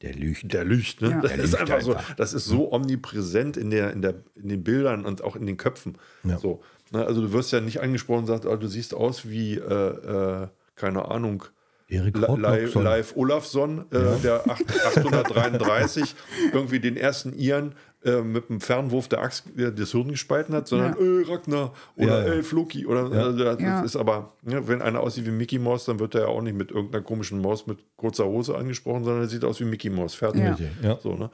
Der 0.03 0.15
lügt. 0.15 0.53
der 0.53 0.65
lügt. 0.65 1.01
Ne? 1.01 1.11
Ja. 1.11 1.21
Das 1.21 1.33
Der 1.33 1.45
ist 1.45 1.51
lügt 1.53 1.61
einfach 1.63 1.81
so, 1.81 1.95
einfach. 1.95 2.15
das 2.15 2.33
ist 2.35 2.45
so 2.47 2.73
omnipräsent 2.73 3.57
in, 3.57 3.71
der, 3.71 3.93
in, 3.93 4.03
der, 4.03 4.15
in 4.35 4.49
den 4.49 4.65
Bildern 4.65 5.05
und 5.05 5.23
auch 5.23 5.37
in 5.37 5.47
den 5.47 5.57
Köpfen. 5.57 5.97
Ja. 6.25 6.39
So, 6.39 6.63
ne? 6.91 7.05
Also 7.07 7.21
du 7.23 7.33
wirst 7.33 7.53
ja 7.53 7.61
nicht 7.61 7.81
angesprochen 7.81 8.21
und 8.21 8.27
sagst, 8.27 8.47
oh, 8.47 8.57
du 8.57 8.67
siehst 8.67 8.95
aus 8.95 9.29
wie, 9.29 9.55
äh, 9.55 10.43
äh, 10.45 10.49
keine 10.75 11.09
Ahnung, 11.11 11.45
Erik 11.89 12.15
Li- 12.17 12.21
Li- 12.21 12.27
Rottlockson. 12.27 12.83
Live 12.85 13.17
Olafsson, 13.17 13.85
äh, 13.93 14.19
der 14.23 14.49
acht- 14.51 14.65
833 14.97 16.15
irgendwie 16.53 16.81
den 16.81 16.97
ersten 16.97 17.35
Iren 17.35 17.75
äh, 18.05 18.21
mit 18.23 18.49
dem 18.49 18.61
Fernwurf 18.61 19.09
der 19.09 19.21
Axt 19.21 19.45
äh, 19.57 19.73
das 19.73 19.93
Hirn 19.93 20.09
gespalten 20.09 20.55
hat, 20.55 20.67
sondern 20.69 20.95
Ja. 20.99 21.21
äh, 21.21 21.25
Ragnar 21.31 21.73
oder 21.97 22.23
Ja, 22.23 22.27
ja. 22.29 22.35
äh, 22.35 22.43
Floki 22.43 22.87
oder 22.87 23.07
äh, 23.07 23.37
das 23.37 23.61
Ja. 23.61 23.83
ist 23.83 23.97
aber, 23.97 24.33
wenn 24.43 24.83
einer 24.83 25.01
aussieht 25.01 25.27
wie 25.27 25.31
Mickey 25.31 25.59
Mouse, 25.59 25.85
dann 25.85 25.99
wird 26.01 26.15
er 26.15 26.23
ja 26.23 26.27
auch 26.29 26.43
nicht 26.43 26.57
mit 26.57 26.71
irgendeiner 26.71 27.05
komischen 27.05 27.41
Maus 27.41 27.67
mit 27.67 27.79
kurzer 27.97 28.25
Hose 28.27 28.57
angesprochen, 28.57 29.05
sondern 29.05 29.23
er 29.25 29.29
sieht 29.29 29.45
aus 29.45 29.61
wie 29.61 29.65
Mickey 29.65 29.91
Mouse. 29.91 30.15
Fertig. 30.15 30.43
Ja. 30.83 30.99
So, 31.01 31.15
ne? 31.15 31.31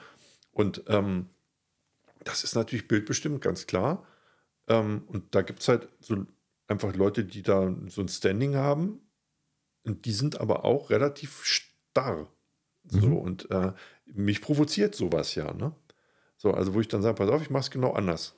Und 0.53 0.83
ähm, 0.89 1.27
das 2.25 2.45
ist 2.45 2.55
natürlich 2.55 2.89
bildbestimmt, 2.89 3.41
ganz 3.41 3.67
klar. 3.67 4.05
Ähm, 4.67 5.03
und 5.07 5.35
da 5.35 5.43
gibt 5.43 5.61
es 5.61 5.69
halt 5.69 5.89
so 6.01 6.27
einfach 6.67 6.95
Leute, 6.95 7.25
die 7.25 7.43
da 7.43 7.75
so 7.89 8.03
ein 8.03 8.09
Standing 8.09 8.57
haben. 8.57 9.01
Und 9.85 10.05
die 10.05 10.13
sind 10.13 10.39
aber 10.41 10.65
auch 10.67 10.91
relativ 10.91 11.41
starr. 11.45 12.27
So, 12.91 13.07
Mhm. 13.07 13.17
und 13.17 13.51
äh, 13.51 13.73
mich 14.07 14.41
provoziert 14.43 14.95
sowas 14.95 15.35
ja, 15.35 15.53
ne? 15.55 15.73
So, 16.39 16.53
also 16.53 16.73
wo 16.75 16.81
ich 16.81 16.89
dann 16.89 17.03
sage, 17.03 17.17
pass 17.17 17.29
auf, 17.29 17.43
ich 17.43 17.51
mache 17.51 17.63
es 17.65 17.71
genau 17.71 17.93
anders. 17.93 18.35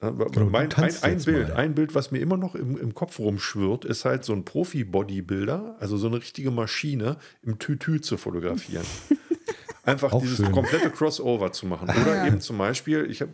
Genau, 0.00 0.50
mein, 0.50 0.70
ein, 0.74 0.94
ein 1.02 1.22
Bild, 1.22 1.48
mal. 1.48 1.56
ein 1.56 1.74
Bild, 1.74 1.94
was 1.94 2.10
mir 2.10 2.18
immer 2.18 2.36
noch 2.36 2.54
im, 2.54 2.76
im 2.76 2.92
Kopf 2.94 3.18
rumschwirrt, 3.20 3.86
ist 3.86 4.04
halt 4.04 4.24
so 4.24 4.34
ein 4.34 4.44
Profi-Bodybuilder, 4.44 5.76
also 5.78 5.96
so 5.96 6.08
eine 6.08 6.16
richtige 6.16 6.50
Maschine 6.50 7.16
im 7.42 7.58
Tütü 7.58 8.00
zu 8.00 8.16
fotografieren. 8.18 8.84
Einfach 9.84 10.12
Auch 10.12 10.20
dieses 10.20 10.38
schön. 10.38 10.52
komplette 10.52 10.90
Crossover 10.90 11.52
zu 11.52 11.66
machen. 11.66 11.88
Oder 11.88 12.16
Ja. 12.16 12.26
eben 12.26 12.40
zum 12.40 12.58
Beispiel, 12.58 13.06
ich 13.10 13.22
habe 13.22 13.32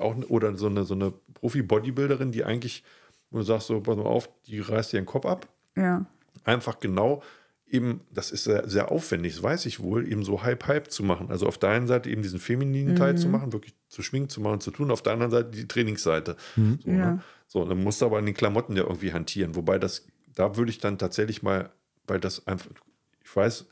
auch 0.00 0.14
oder 0.28 0.56
so 0.56 0.66
eine, 0.66 0.84
so 0.84 0.94
eine 0.94 1.12
Profi-Bodybuilderin, 1.34 2.32
die 2.32 2.44
eigentlich, 2.44 2.84
wo 3.30 3.38
du 3.38 3.44
sagst, 3.44 3.68
so, 3.68 3.80
pass 3.80 3.96
mal 3.96 4.04
auf, 4.06 4.28
die 4.46 4.60
reißt 4.60 4.92
dir 4.92 5.00
den 5.00 5.06
Kopf 5.06 5.26
ab. 5.26 5.46
Ja. 5.76 6.04
Einfach 6.44 6.80
genau 6.80 7.22
eben, 7.70 8.00
das 8.12 8.30
ist 8.32 8.44
sehr, 8.44 8.68
sehr 8.68 8.90
aufwendig, 8.90 9.34
das 9.34 9.42
weiß 9.42 9.66
ich 9.66 9.80
wohl, 9.80 10.10
eben 10.10 10.24
so 10.24 10.42
Hype-Hype 10.42 10.90
zu 10.90 11.02
machen. 11.02 11.30
Also 11.30 11.46
auf 11.46 11.58
der 11.58 11.70
einen 11.70 11.86
Seite 11.86 12.10
eben 12.10 12.22
diesen 12.22 12.40
femininen 12.40 12.96
Teil 12.96 13.16
zu 13.16 13.28
machen, 13.28 13.52
wirklich 13.52 13.74
zu 13.88 14.02
schminken, 14.02 14.28
zu 14.28 14.40
machen, 14.40 14.60
zu 14.60 14.70
tun, 14.70 14.90
auf 14.90 15.02
der 15.02 15.12
anderen 15.12 15.30
Seite 15.30 15.50
die 15.50 15.68
Trainingsseite. 15.68 16.36
So, 16.56 16.62
Ja. 16.90 17.12
ne? 17.12 17.22
so, 17.46 17.64
dann 17.64 17.82
musst 17.82 18.00
du 18.00 18.06
aber 18.06 18.18
an 18.18 18.26
den 18.26 18.34
Klamotten 18.34 18.76
ja 18.76 18.82
irgendwie 18.82 19.12
hantieren. 19.12 19.54
Wobei 19.56 19.78
das, 19.78 20.06
da 20.34 20.56
würde 20.56 20.70
ich 20.70 20.78
dann 20.78 20.98
tatsächlich 20.98 21.42
mal, 21.42 21.70
weil 22.06 22.20
das 22.20 22.46
einfach, 22.46 22.70
ich 23.24 23.34
weiß, 23.36 23.66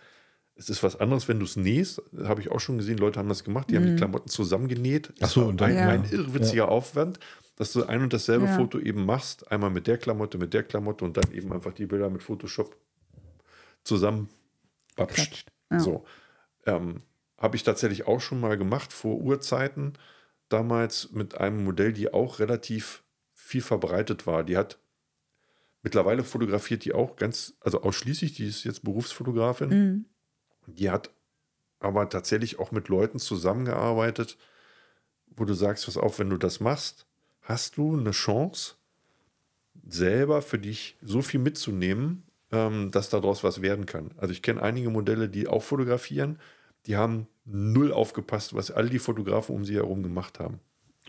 es 0.57 0.69
ist 0.71 0.83
was 0.83 0.99
anderes, 0.99 1.29
wenn 1.29 1.39
du 1.39 1.45
es 1.45 1.57
nähst. 1.57 2.03
Habe 2.25 2.41
ich 2.41 2.51
auch 2.51 2.59
schon 2.61 2.79
gesehen, 2.79 2.99
Leute 2.99 3.19
haben 3.21 3.29
das 3.29 3.45
gemacht, 3.45 3.71
die 3.71 3.77
haben 3.77 3.87
die 3.87 3.95
Klamotten 3.97 4.29
zusammengenäht. 4.29 5.13
Ach 5.21 5.29
so, 5.29 5.45
und 5.45 5.61
dann- 5.61 5.71
ein, 5.71 5.77
Ja. 5.77 5.89
ein 5.89 6.05
irrwitziger 6.11 6.69
Aufwand, 6.69 7.21
dass 7.57 7.73
du 7.73 7.85
ein 7.85 8.03
und 8.03 8.13
dasselbe 8.13 8.47
Ja. 8.47 8.57
Foto 8.57 8.79
eben 8.81 9.05
machst, 9.07 9.51
einmal 9.53 9.71
mit 9.71 9.87
der 9.87 9.99
Klamotte, 9.99 10.39
mit 10.39 10.55
der 10.55 10.63
Klamotte 10.65 11.05
und 11.05 11.17
dann 11.17 11.33
eben 11.33 11.53
einfach 11.53 11.73
die 11.73 11.87
Bilder 11.87 12.11
mit 12.11 12.23
Photoshop 12.23 12.77
zusammen 13.89 14.29
Klatscht. 14.97 15.51
Ja. 15.71 15.81
So. 15.81 16.05
Ähm, 16.67 17.03
Habe 17.37 17.57
ich 17.57 17.63
tatsächlich 17.63 18.07
auch 18.07 18.21
schon 18.21 18.41
mal 18.41 18.57
gemacht 18.57 18.93
vor 18.93 19.17
Urzeiten, 19.17 19.95
damals 20.49 21.13
mit 21.13 21.37
einem 21.37 21.65
Modell, 21.65 21.93
die 21.93 22.13
auch 22.13 22.39
relativ 22.39 23.03
viel 23.33 23.63
verbreitet 23.63 24.27
war. 24.27 24.45
Die 24.45 24.57
hat 24.57 24.79
mittlerweile 25.83 26.25
fotografiert 26.25 26.85
die 26.85 26.93
auch 26.93 27.17
ganz, 27.17 27.55
also 27.61 27.83
ausschließlich, 27.83 28.35
die 28.35 28.47
ist 28.47 28.65
jetzt 28.65 28.85
Berufsfotografin. 28.85 29.69
Mhm. 29.69 30.05
Die 30.67 30.91
hat 30.91 31.11
aber 31.81 32.09
tatsächlich 32.09 32.59
auch 32.59 32.73
mit 32.73 32.89
Leuten 32.89 33.19
zusammengearbeitet, 33.19 34.37
wo 35.37 35.45
du 35.45 35.55
sagst, 35.55 35.85
pass 35.85 35.97
auf, 35.97 36.19
wenn 36.19 36.31
du 36.31 36.37
das 36.37 36.61
machst, 36.61 37.07
hast 37.43 37.77
du 37.77 37.97
eine 37.97 38.11
Chance, 38.11 38.75
selber 39.89 40.43
für 40.43 40.59
dich 40.59 40.99
so 41.01 41.23
viel 41.23 41.41
mitzunehmen, 41.41 42.28
ähm, 42.53 42.91
dass 42.91 43.11
daraus 43.11 43.45
was 43.45 43.63
werden 43.63 43.87
kann. 43.87 44.13
Also 44.17 44.33
ich 44.33 44.43
kenne 44.43 44.63
einige 44.63 44.91
Modelle, 44.91 45.29
die 45.29 45.49
auch 45.49 45.63
fotografieren, 45.63 46.39
die 46.87 46.97
haben 46.97 47.27
null 47.45 47.93
aufgepasst, 47.93 48.55
was 48.55 48.71
all 48.71 48.89
die 48.89 48.99
Fotografen 48.99 49.55
um 49.55 49.65
sie 49.65 49.75
herum 49.75 50.03
gemacht 50.03 50.39
haben. 50.39 50.61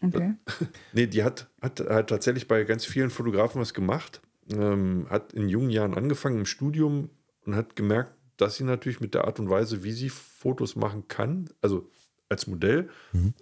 Okay. 0.02 0.34
Nee, 0.94 1.08
die 1.08 1.24
hat, 1.24 1.50
hat, 1.62 1.80
hat 1.82 2.10
tatsächlich 2.10 2.48
bei 2.48 2.64
ganz 2.64 2.86
vielen 2.86 3.10
Fotografen 3.10 3.62
was 3.62 3.74
gemacht. 3.74 4.22
Ähm, 4.52 5.08
hat 5.10 5.34
in 5.34 5.48
jungen 5.48 5.70
Jahren 5.70 5.94
angefangen 5.94 6.40
im 6.40 6.46
Studium 6.46 7.10
und 7.46 7.56
hat 7.56 7.76
gemerkt, 7.76 8.16
dass 8.38 8.56
sie 8.56 8.64
natürlich 8.64 9.00
mit 9.00 9.14
der 9.14 9.26
Art 9.26 9.40
und 9.40 9.50
Weise, 9.50 9.84
wie 9.84 9.92
sie 9.92 10.10
Fotos 10.10 10.76
machen 10.76 11.08
kann, 11.08 11.50
also 11.62 11.90
als 12.30 12.48
Modell, 12.48 12.90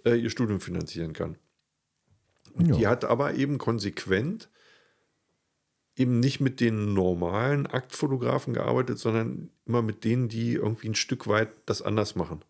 äh, 0.04 0.16
ihr 0.16 0.30
Studium 0.30 0.60
finanzieren 0.60 1.12
kann. 1.12 1.36
Und 2.54 2.68
Ja. 2.68 2.76
die 2.76 2.86
hat 2.88 3.04
aber 3.04 3.34
eben 3.34 3.58
konsequent 3.58 4.50
eben 5.98 6.20
nicht 6.20 6.40
mit 6.40 6.60
den 6.60 6.94
normalen 6.94 7.66
Aktfotografen 7.66 8.54
gearbeitet, 8.54 8.98
sondern 8.98 9.50
immer 9.66 9.82
mit 9.82 10.04
denen, 10.04 10.28
die 10.28 10.54
irgendwie 10.54 10.88
ein 10.88 10.94
Stück 10.94 11.26
weit 11.26 11.50
das 11.66 11.82
anders 11.82 12.14
machen. 12.14 12.42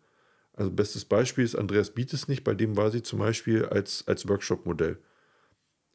Also 0.53 0.71
bestes 0.71 1.05
Beispiel 1.05 1.43
ist 1.43 1.55
Andreas 1.55 1.91
Bietes 1.91 2.27
nicht, 2.27 2.43
bei 2.43 2.53
dem 2.53 2.77
war 2.77 2.91
sie 2.91 3.01
zum 3.01 3.19
Beispiel 3.19 3.65
als, 3.65 4.07
als 4.07 4.27
Workshop-Modell. 4.27 4.99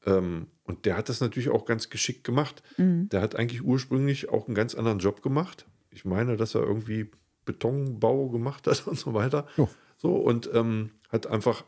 Ähm, 0.06 0.48
und 0.64 0.86
der 0.86 0.96
hat 0.96 1.08
das 1.08 1.20
natürlich 1.20 1.50
auch 1.50 1.66
ganz 1.66 1.90
geschickt 1.90 2.24
gemacht. 2.24 2.62
Der 3.08 3.20
hat 3.20 3.36
eigentlich 3.36 3.62
ursprünglich 3.62 4.30
auch 4.30 4.46
einen 4.46 4.54
ganz 4.54 4.74
anderen 4.74 4.98
Job 4.98 5.22
gemacht. 5.22 5.66
Ich 5.90 6.04
meine, 6.04 6.36
dass 6.36 6.54
er 6.54 6.62
irgendwie 6.62 7.10
Betonbau 7.44 8.28
gemacht 8.30 8.66
hat 8.66 8.86
und 8.86 8.98
so 8.98 9.14
weiter. 9.14 9.46
Ja. 9.56 9.68
So, 9.96 10.16
und 10.16 10.50
ähm, 10.52 10.90
hat 11.10 11.26
einfach 11.26 11.64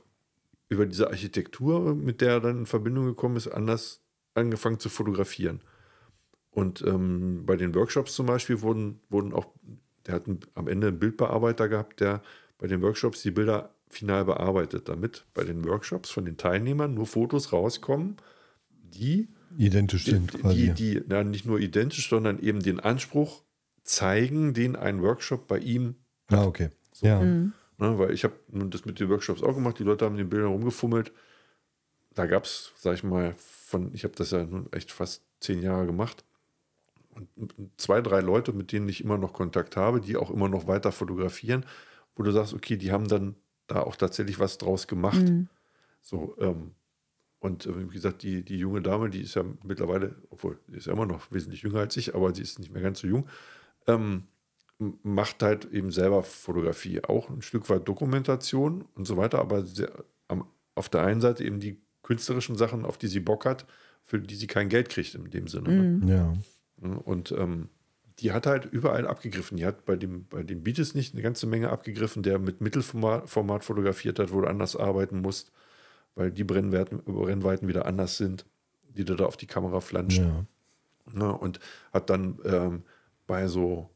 über 0.68 0.86
diese 0.86 1.08
Architektur, 1.08 1.94
mit 1.94 2.20
der 2.20 2.30
er 2.32 2.40
dann 2.40 2.58
in 2.58 2.66
Verbindung 2.66 3.06
gekommen 3.06 3.36
ist, 3.36 3.48
anders 3.48 4.00
angefangen 4.34 4.80
zu 4.80 4.88
fotografieren. 4.88 5.60
Und 6.56 6.82
ähm, 6.86 7.44
bei 7.44 7.56
den 7.56 7.74
Workshops 7.74 8.14
zum 8.14 8.24
Beispiel 8.24 8.62
wurden, 8.62 8.98
wurden 9.10 9.34
auch, 9.34 9.46
der 10.06 10.14
hat 10.14 10.26
einen, 10.26 10.40
am 10.54 10.68
Ende 10.68 10.88
einen 10.88 10.98
Bildbearbeiter 10.98 11.68
gehabt, 11.68 12.00
der 12.00 12.22
bei 12.56 12.66
den 12.66 12.80
Workshops 12.80 13.20
die 13.20 13.30
Bilder 13.30 13.74
final 13.90 14.24
bearbeitet, 14.24 14.88
damit 14.88 15.26
bei 15.34 15.44
den 15.44 15.66
Workshops 15.66 16.10
von 16.10 16.24
den 16.24 16.38
Teilnehmern 16.38 16.94
nur 16.94 17.06
Fotos 17.06 17.52
rauskommen, 17.52 18.16
die, 18.70 19.28
Identisch 19.58 20.06
sind 20.06 20.32
die, 20.32 20.38
quasi. 20.38 20.72
die, 20.72 20.94
die 20.94 21.02
na, 21.06 21.22
nicht 21.24 21.44
nur 21.44 21.60
identisch, 21.60 22.08
sondern 22.08 22.38
eben 22.38 22.60
den 22.60 22.80
Anspruch 22.80 23.42
zeigen, 23.84 24.54
den 24.54 24.76
ein 24.76 25.02
Workshop 25.02 25.46
bei 25.46 25.58
ihm 25.58 25.96
ah, 26.28 26.46
okay. 26.46 26.70
Ja. 27.02 27.22
Ne, 27.22 27.52
weil 27.76 28.12
ich 28.12 28.24
habe 28.24 28.34
das 28.48 28.86
mit 28.86 28.98
den 28.98 29.10
Workshops 29.10 29.42
auch 29.42 29.54
gemacht, 29.54 29.78
die 29.78 29.84
Leute 29.84 30.06
haben 30.06 30.16
den 30.16 30.30
Bildern 30.30 30.52
rumgefummelt. 30.52 31.12
da 32.14 32.24
gab 32.24 32.44
es, 32.44 32.72
sag 32.78 32.94
ich 32.94 33.04
mal, 33.04 33.34
von, 33.36 33.92
ich 33.92 34.04
habe 34.04 34.14
das 34.16 34.30
ja 34.30 34.42
nun 34.42 34.72
echt 34.72 34.90
fast 34.90 35.22
zehn 35.40 35.60
Jahre 35.60 35.84
gemacht. 35.84 36.24
Und 37.16 37.70
zwei, 37.76 38.00
drei 38.00 38.20
Leute, 38.20 38.52
mit 38.52 38.72
denen 38.72 38.88
ich 38.88 39.02
immer 39.02 39.18
noch 39.18 39.32
Kontakt 39.32 39.76
habe, 39.76 40.00
die 40.00 40.16
auch 40.16 40.30
immer 40.30 40.48
noch 40.48 40.66
weiter 40.66 40.92
fotografieren, 40.92 41.64
wo 42.14 42.22
du 42.22 42.30
sagst, 42.30 42.54
okay, 42.54 42.76
die 42.76 42.92
haben 42.92 43.08
dann 43.08 43.36
da 43.66 43.82
auch 43.82 43.96
tatsächlich 43.96 44.38
was 44.38 44.58
draus 44.58 44.86
gemacht. 44.86 45.22
Mhm. 45.22 45.48
So, 46.00 46.36
ähm, 46.38 46.72
und 47.40 47.66
äh, 47.66 47.90
wie 47.90 47.94
gesagt, 47.94 48.22
die, 48.22 48.44
die 48.44 48.58
junge 48.58 48.82
Dame, 48.82 49.10
die 49.10 49.20
ist 49.20 49.34
ja 49.34 49.44
mittlerweile, 49.62 50.16
obwohl, 50.30 50.58
die 50.68 50.76
ist 50.76 50.86
ja 50.86 50.92
immer 50.92 51.06
noch 51.06 51.30
wesentlich 51.32 51.62
jünger 51.62 51.80
als 51.80 51.96
ich, 51.96 52.14
aber 52.14 52.34
sie 52.34 52.42
ist 52.42 52.58
nicht 52.58 52.72
mehr 52.72 52.82
ganz 52.82 53.00
so 53.00 53.06
jung, 53.06 53.28
ähm, 53.86 54.24
macht 55.02 55.42
halt 55.42 55.64
eben 55.72 55.90
selber 55.90 56.22
Fotografie, 56.22 57.02
auch 57.02 57.30
ein 57.30 57.42
Stück 57.42 57.68
weit 57.70 57.88
Dokumentation 57.88 58.84
und 58.94 59.06
so 59.06 59.16
weiter, 59.16 59.38
aber 59.38 59.64
sehr, 59.64 59.90
am, 60.28 60.46
auf 60.74 60.88
der 60.88 61.02
einen 61.02 61.20
Seite 61.20 61.44
eben 61.44 61.60
die 61.60 61.80
künstlerischen 62.02 62.56
Sachen, 62.56 62.84
auf 62.84 62.98
die 62.98 63.08
sie 63.08 63.20
Bock 63.20 63.46
hat, 63.46 63.66
für 64.04 64.20
die 64.20 64.34
sie 64.34 64.46
kein 64.46 64.68
Geld 64.68 64.88
kriegt 64.88 65.14
in 65.14 65.30
dem 65.30 65.48
Sinne. 65.48 65.68
Ne? 65.70 66.12
Ja. 66.12 66.32
Ja, 66.82 66.88
Und 66.96 67.32
ähm, 67.32 67.68
die 68.18 68.32
hat 68.32 68.46
halt 68.46 68.64
überall 68.64 69.06
abgegriffen. 69.06 69.56
Die 69.58 69.66
hat 69.66 69.84
bei 69.84 69.96
dem, 69.96 70.26
bei 70.26 70.42
dem 70.42 70.62
Beatis 70.62 70.94
nicht 70.94 71.12
eine 71.14 71.22
ganze 71.22 71.46
Menge 71.46 71.70
abgegriffen, 71.70 72.22
der 72.22 72.38
mit 72.38 72.60
Mittelformat 72.60 73.28
Format 73.28 73.64
fotografiert 73.64 74.18
hat, 74.18 74.32
wo 74.32 74.40
du 74.40 74.48
anders 74.48 74.74
arbeiten 74.76 75.20
musst, 75.20 75.52
weil 76.14 76.30
die 76.32 76.44
Brennweiten, 76.44 77.02
Brennweiten 77.04 77.68
wieder 77.68 77.84
anders 77.86 78.16
sind, 78.16 78.46
die 78.88 79.04
du 79.04 79.14
da 79.16 79.26
auf 79.26 79.36
die 79.36 79.46
Kamera 79.46 79.80
flanscht. 79.80 80.18
ja. 80.20 80.44
Ne, 81.12 81.32
und 81.32 81.60
hat 81.92 82.10
dann 82.10 82.40
ähm, 82.44 82.82
bei 83.28 83.46
so 83.46 83.90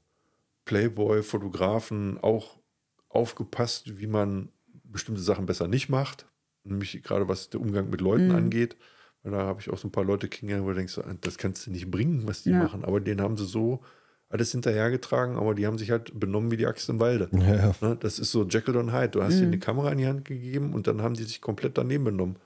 Playboy-Fotografen 0.64 2.18
auch 2.18 2.58
aufgepasst, 3.08 3.98
wie 3.98 4.06
man 4.06 4.50
bestimmte 4.84 5.20
Sachen 5.20 5.46
besser 5.46 5.68
nicht 5.68 5.88
macht. 5.88 6.26
Nämlich 6.64 7.02
gerade 7.02 7.28
was 7.28 7.50
der 7.50 7.60
Umgang 7.60 7.90
mit 7.90 8.00
Leuten 8.00 8.28
Mhm. 8.28 8.34
angeht. 8.36 8.76
Weil 9.22 9.32
da 9.32 9.38
habe 9.40 9.60
ich 9.60 9.70
auch 9.70 9.78
so 9.78 9.88
ein 9.88 9.92
paar 9.92 10.04
Leute 10.04 10.28
kennengelernt, 10.28 10.64
wo 10.66 10.70
du 10.70 10.76
denkst, 10.76 10.94
so, 10.94 11.02
das 11.20 11.36
kannst 11.38 11.66
du 11.66 11.70
nicht 11.70 11.90
bringen, 11.90 12.26
was 12.26 12.42
die 12.42 12.50
Ja. 12.50 12.58
machen. 12.62 12.84
Aber 12.84 13.00
denen 13.00 13.20
haben 13.20 13.36
sie 13.36 13.44
so 13.46 13.80
alles 14.30 14.52
hinterhergetragen, 14.52 15.36
aber 15.36 15.54
die 15.54 15.66
haben 15.66 15.76
sich 15.76 15.90
halt 15.90 16.18
benommen 16.18 16.50
wie 16.50 16.56
die 16.56 16.66
Axt 16.66 16.88
im 16.88 17.00
Walde. 17.00 17.28
Ja. 17.32 17.74
Ne, 17.80 17.96
das 17.98 18.18
ist 18.18 18.30
so 18.32 18.44
Jekyll 18.46 18.76
und 18.76 18.92
Hyde. 18.92 19.08
Du 19.10 19.22
hast 19.22 19.34
ihnen 19.34 19.42
Mhm. 19.46 19.52
eine 19.52 19.58
Kamera 19.58 19.90
in 19.92 19.98
die 19.98 20.06
Hand 20.06 20.24
gegeben 20.24 20.72
und 20.72 20.86
dann 20.86 21.02
haben 21.02 21.14
die 21.14 21.24
sich 21.24 21.40
komplett 21.40 21.76
daneben 21.76 22.04
benommen. 22.04 22.36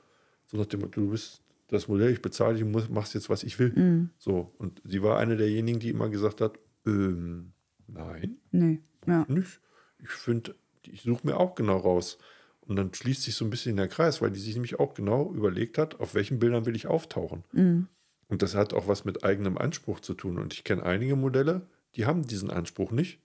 So 0.46 0.56
nach 0.56 0.66
dem 0.66 0.80
Motto, 0.80 1.00
du 1.00 1.10
bist 1.10 1.42
das 1.68 1.87
Modell, 1.88 2.10
ich 2.12 2.22
bezahle 2.22 2.54
dich, 2.54 2.62
und 2.64 2.72
muss- 2.72 2.88
machst 2.88 3.14
jetzt, 3.14 3.28
was 3.30 3.42
ich 3.42 3.58
will. 3.58 3.72
Mhm. 3.74 4.10
So, 4.18 4.46
und 4.58 4.80
sie 4.84 5.02
war 5.02 5.18
eine 5.18 5.37
derjenigen, 5.37 5.78
die 5.80 5.90
immer 5.90 6.08
gesagt 6.08 6.40
hat, 6.40 6.58
ähm, 6.87 7.52
nein, 7.87 8.37
Nee. 8.50 8.80
Ja. 9.06 9.24
nicht. 9.28 9.60
Ich 9.98 10.08
finde, 10.10 10.54
ich 10.87 11.02
suche 11.02 11.26
mir 11.26 11.37
auch 11.38 11.54
genau 11.54 11.76
raus. 11.78 12.18
Und 12.66 12.77
dann 12.77 12.92
schließt 12.94 13.22
sich 13.22 13.35
so 13.35 13.44
ein 13.44 13.50
bisschen 13.50 13.77
der 13.77 13.88
Kreis, 13.88 14.22
weil 14.22 14.31
die 14.31 14.40
sich 14.40 14.55
nämlich 14.55 14.79
auch 14.81 14.94
genau 14.94 15.33
überlegt 15.35 15.77
hat, 15.79 16.00
auf 16.00 16.14
welchen 16.14 16.38
Bildern 16.38 16.64
will 16.66 16.74
ich 16.77 16.87
auftauchen. 16.87 17.44
Mhm. 17.53 17.88
Und 18.29 18.40
das 18.42 18.55
hat 18.55 18.72
auch 18.72 18.88
was 18.88 19.05
mit 19.05 19.22
eigenem 19.22 19.59
Anspruch 19.59 20.00
zu 20.00 20.14
tun. 20.14 20.38
Und 20.38 20.55
ich 20.55 20.64
kenne 20.64 20.83
einige 20.83 21.14
Modelle, 21.14 21.62
die 21.94 22.07
haben 22.07 22.27
diesen 22.27 22.50
Anspruch 22.50 22.90
nicht. 22.90 23.20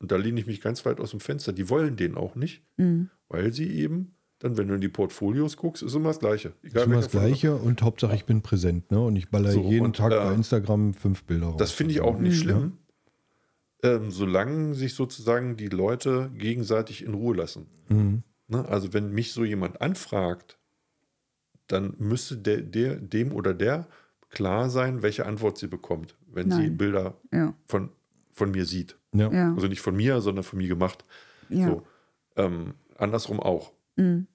Und 0.00 0.10
da 0.10 0.16
lehne 0.16 0.40
ich 0.40 0.46
mich 0.46 0.60
ganz 0.60 0.84
weit 0.84 0.98
aus 1.00 1.12
dem 1.12 1.20
Fenster. 1.20 1.52
Die 1.52 1.68
wollen 1.70 1.96
den 1.96 2.16
auch 2.16 2.34
nicht, 2.34 2.62
Mhm. 2.76 3.08
weil 3.28 3.52
sie 3.52 3.70
eben, 3.70 4.16
dann, 4.40 4.56
wenn 4.58 4.66
du 4.66 4.74
in 4.74 4.80
die 4.80 4.88
Portfolios 4.88 5.56
guckst, 5.56 5.84
ist 5.84 5.94
immer 5.94 6.08
das 6.08 6.18
Gleiche. 6.18 6.52
Ist 6.62 6.74
immer 6.74 6.96
das 6.96 7.10
Gleiche 7.10 7.54
und 7.54 7.80
Hauptsache 7.82 8.16
ich 8.16 8.24
bin 8.24 8.42
präsent, 8.42 8.90
ne? 8.90 9.00
Und 9.00 9.14
ich 9.14 9.30
baller 9.30 9.52
So, 9.52 9.62
jeden 9.70 9.86
und, 9.86 9.96
Tag 9.96 10.10
äh, 10.10 10.16
bei 10.16 10.34
Instagram 10.34 10.92
fünf 10.94 11.22
Bilder 11.22 11.46
raus. 11.46 11.56
Das 11.58 11.70
finde 11.70 11.94
ich 11.94 12.00
auch 12.00 12.18
nicht 12.18 12.32
Mhm. 12.38 12.40
schlimm, 12.42 12.72
ähm, 13.84 14.10
solange 14.10 14.74
sich 14.74 14.94
sozusagen 14.94 15.56
die 15.56 15.68
Leute 15.68 16.32
gegenseitig 16.36 17.04
in 17.04 17.14
Ruhe 17.14 17.36
lassen. 17.36 17.66
Mhm. 17.88 18.22
Ne? 18.52 18.68
Also 18.68 18.92
wenn 18.92 19.10
mich 19.12 19.32
so 19.32 19.44
jemand 19.44 19.80
anfragt, 19.80 20.58
dann 21.68 21.94
müsste 21.98 22.36
der, 22.36 22.58
der, 22.60 22.96
dem 22.96 23.32
oder 23.32 23.54
der 23.54 23.86
klar 24.30 24.68
sein, 24.70 25.02
welche 25.02 25.26
Antwort 25.26 25.58
sie 25.58 25.68
bekommt, 25.68 26.14
wenn 26.26 26.50
sie 26.50 26.62
Nein. 26.68 26.76
Bilder 26.76 27.14
Ja. 27.32 27.54
von, 27.66 27.90
von 28.32 28.50
mir 28.50 28.64
sieht. 28.66 28.96
Ja. 29.14 29.30
Ja. 29.32 29.54
Also 29.54 29.68
nicht 29.68 29.80
von 29.80 29.96
mir, 29.96 30.20
sondern 30.20 30.44
von 30.44 30.58
mir 30.58 30.68
gemacht. 30.68 31.04
Ja. 31.48 31.66
So. 31.68 31.86
Ähm, 32.36 32.74
andersrum 32.96 33.40
auch. 33.40 33.72
Mhm. 33.96 34.26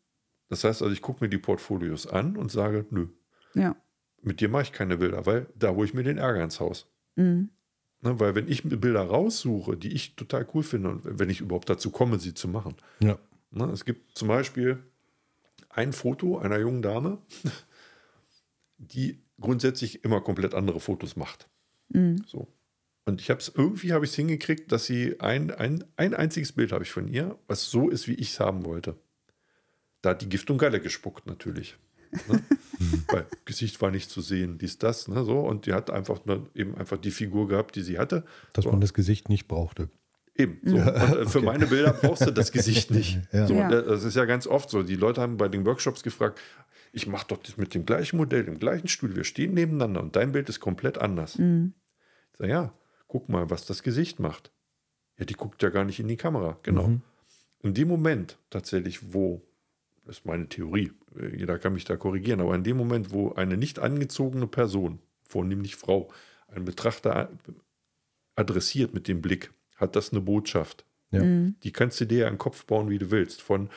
Das 0.49 0.63
heißt 0.63 0.81
also, 0.81 0.93
ich 0.93 1.01
gucke 1.01 1.23
mir 1.23 1.29
die 1.29 1.37
Portfolios 1.39 2.07
an 2.07 2.37
und 2.37 2.51
sage, 2.51 2.85
nö, 2.89 3.07
Ja. 3.53 3.75
mit 4.21 4.39
dir 4.39 4.49
mache 4.49 4.63
ich 4.63 4.71
keine 4.71 4.97
Bilder, 4.97 5.25
weil 5.25 5.47
da 5.57 5.71
hole 5.71 5.85
ich 5.85 5.93
mir 5.93 6.03
den 6.03 6.17
Ärger 6.17 6.43
ins 6.43 6.59
Haus. 6.59 6.87
Mhm. 7.15 7.49
Ne, 8.01 8.19
weil 8.19 8.35
wenn 8.35 8.47
ich 8.47 8.63
mir 8.63 8.77
Bilder 8.77 9.01
raussuche, 9.01 9.75
die 9.77 9.91
ich 9.93 10.15
total 10.15 10.47
cool 10.53 10.61
finde 10.63 10.89
und 10.89 11.01
wenn 11.19 11.29
ich 11.31 11.41
überhaupt 11.41 11.69
dazu 11.69 11.89
komme, 11.89 12.19
sie 12.19 12.35
zu 12.35 12.47
machen. 12.47 12.75
Ja. 12.99 13.17
Ne, 13.51 13.65
es 13.65 13.85
gibt 13.85 14.17
zum 14.17 14.27
Beispiel 14.27 14.83
ein 15.69 15.93
Foto 15.93 16.37
einer 16.37 16.57
jungen 16.57 16.81
Dame, 16.81 17.19
die 18.77 19.21
grundsätzlich 19.39 20.03
immer 20.03 20.21
komplett 20.21 20.53
andere 20.53 20.79
Fotos 20.79 21.15
macht. 21.15 21.47
Mhm. 21.89 22.23
So. 22.27 22.47
Und 23.05 23.21
ich 23.21 23.29
habe 23.29 23.39
es 23.39 23.47
irgendwie 23.55 23.93
habe 23.93 24.03
ich 24.03 24.11
es 24.11 24.17
hingekriegt, 24.17 24.71
dass 24.71 24.85
sie 24.85 25.19
ein, 25.21 25.51
ein, 25.51 25.85
ein 25.95 26.13
einziges 26.13 26.51
Bild 26.51 26.73
habe 26.73 26.83
ich 26.83 26.91
von 26.91 27.07
ihr, 27.07 27.39
was 27.47 27.69
so 27.69 27.89
ist, 27.89 28.07
wie 28.07 28.15
ich 28.15 28.31
es 28.31 28.39
haben 28.39 28.65
wollte. 28.65 28.97
Da 30.01 30.09
hat 30.09 30.21
die 30.21 30.29
Gift 30.29 30.49
und 30.49 30.57
Galle 30.57 30.81
gespuckt 30.81 31.25
natürlich. 31.25 31.77
Ne? 32.27 32.43
Weil 33.07 33.25
Gesicht 33.45 33.81
war 33.81 33.91
nicht 33.91 34.09
zu 34.09 34.21
sehen, 34.21 34.57
dies, 34.57 34.77
das, 34.77 35.07
ne, 35.07 35.23
so. 35.23 35.39
Und 35.39 35.65
die 35.65 35.73
hat 35.73 35.89
einfach 35.89 36.25
nur 36.25 36.49
eben 36.53 36.75
einfach 36.75 36.97
die 36.97 37.11
Figur 37.11 37.47
gehabt, 37.47 37.75
die 37.75 37.81
sie 37.81 37.97
hatte. 37.97 38.25
Dass 38.53 38.65
so. 38.65 38.71
man 38.71 38.81
das 38.81 38.93
Gesicht 38.93 39.29
nicht 39.29 39.47
brauchte. 39.47 39.89
Eben. 40.37 40.59
So. 40.63 40.75
Und 40.77 40.87
äh, 40.87 41.25
für 41.25 41.41
meine 41.41 41.67
Bilder 41.67 41.93
brauchst 41.93 42.25
du 42.25 42.31
das 42.31 42.51
Gesicht 42.51 42.91
nicht. 42.91 43.19
Ja. 43.31 43.47
So, 43.47 43.53
Ja. 43.53 43.69
Das 43.69 44.03
ist 44.03 44.15
ja 44.15 44.25
ganz 44.25 44.47
oft 44.47 44.69
so. 44.69 44.83
Die 44.83 44.95
Leute 44.95 45.21
haben 45.21 45.37
bei 45.37 45.47
den 45.47 45.65
Workshops 45.65 46.03
gefragt, 46.03 46.39
ich 46.91 47.07
mache 47.07 47.27
doch 47.27 47.37
das 47.37 47.57
mit 47.57 47.73
dem 47.73 47.85
gleichen 47.85 48.17
Modell, 48.17 48.45
dem 48.45 48.59
gleichen 48.59 48.87
Stuhl. 48.87 49.15
Wir 49.15 49.23
stehen 49.23 49.53
nebeneinander 49.53 50.01
und 50.01 50.15
dein 50.15 50.31
Bild 50.31 50.49
ist 50.49 50.59
komplett 50.59 50.97
anders. 50.97 51.37
Mhm. 51.37 51.73
Ich 52.31 52.37
sage, 52.37 52.51
ja, 52.51 52.73
guck 53.07 53.29
mal, 53.29 53.49
was 53.49 53.65
das 53.65 53.83
Gesicht 53.83 54.19
macht. 54.19 54.51
Ja, 55.17 55.25
die 55.25 55.33
guckt 55.33 55.61
ja 55.63 55.69
gar 55.69 55.83
nicht 55.83 55.99
in 55.99 56.07
die 56.07 56.17
Kamera. 56.17 56.59
Genau. 56.63 56.87
Mhm. 56.87 57.01
In 57.63 57.73
dem 57.73 57.87
Moment 57.87 58.37
tatsächlich, 58.49 59.13
wo, 59.13 59.41
das 60.05 60.19
ist 60.19 60.25
meine 60.25 60.47
Theorie, 60.47 60.91
äh, 61.19 61.35
jeder 61.35 61.57
kann 61.59 61.73
mich 61.73 61.85
da 61.85 61.97
korrigieren, 61.97 62.41
aber 62.41 62.55
in 62.55 62.63
dem 62.63 62.77
Moment, 62.77 63.11
wo 63.11 63.33
eine 63.33 63.57
nicht 63.57 63.79
angezogene 63.79 64.47
Person, 64.47 64.99
vornehmlich 65.23 65.75
Frau, 65.75 66.09
einen 66.47 66.65
Betrachter 66.65 67.29
adressiert 68.35 68.93
mit 68.93 69.07
dem 69.07 69.21
Blick, 69.21 69.51
hat 69.77 69.95
das 69.95 70.11
eine 70.11 70.21
Botschaft. 70.21 70.85
Ja. 71.11 71.23
Mhm. 71.23 71.55
Die 71.63 71.71
kannst 71.71 71.99
du 72.01 72.05
dir 72.05 72.17
ja 72.19 72.27
in 72.27 72.33
den 72.33 72.39
Kopf 72.39 72.65
bauen, 72.65 72.89
wie 72.89 72.99
du 72.99 73.09
willst. 73.11 73.41
Von 73.41 73.69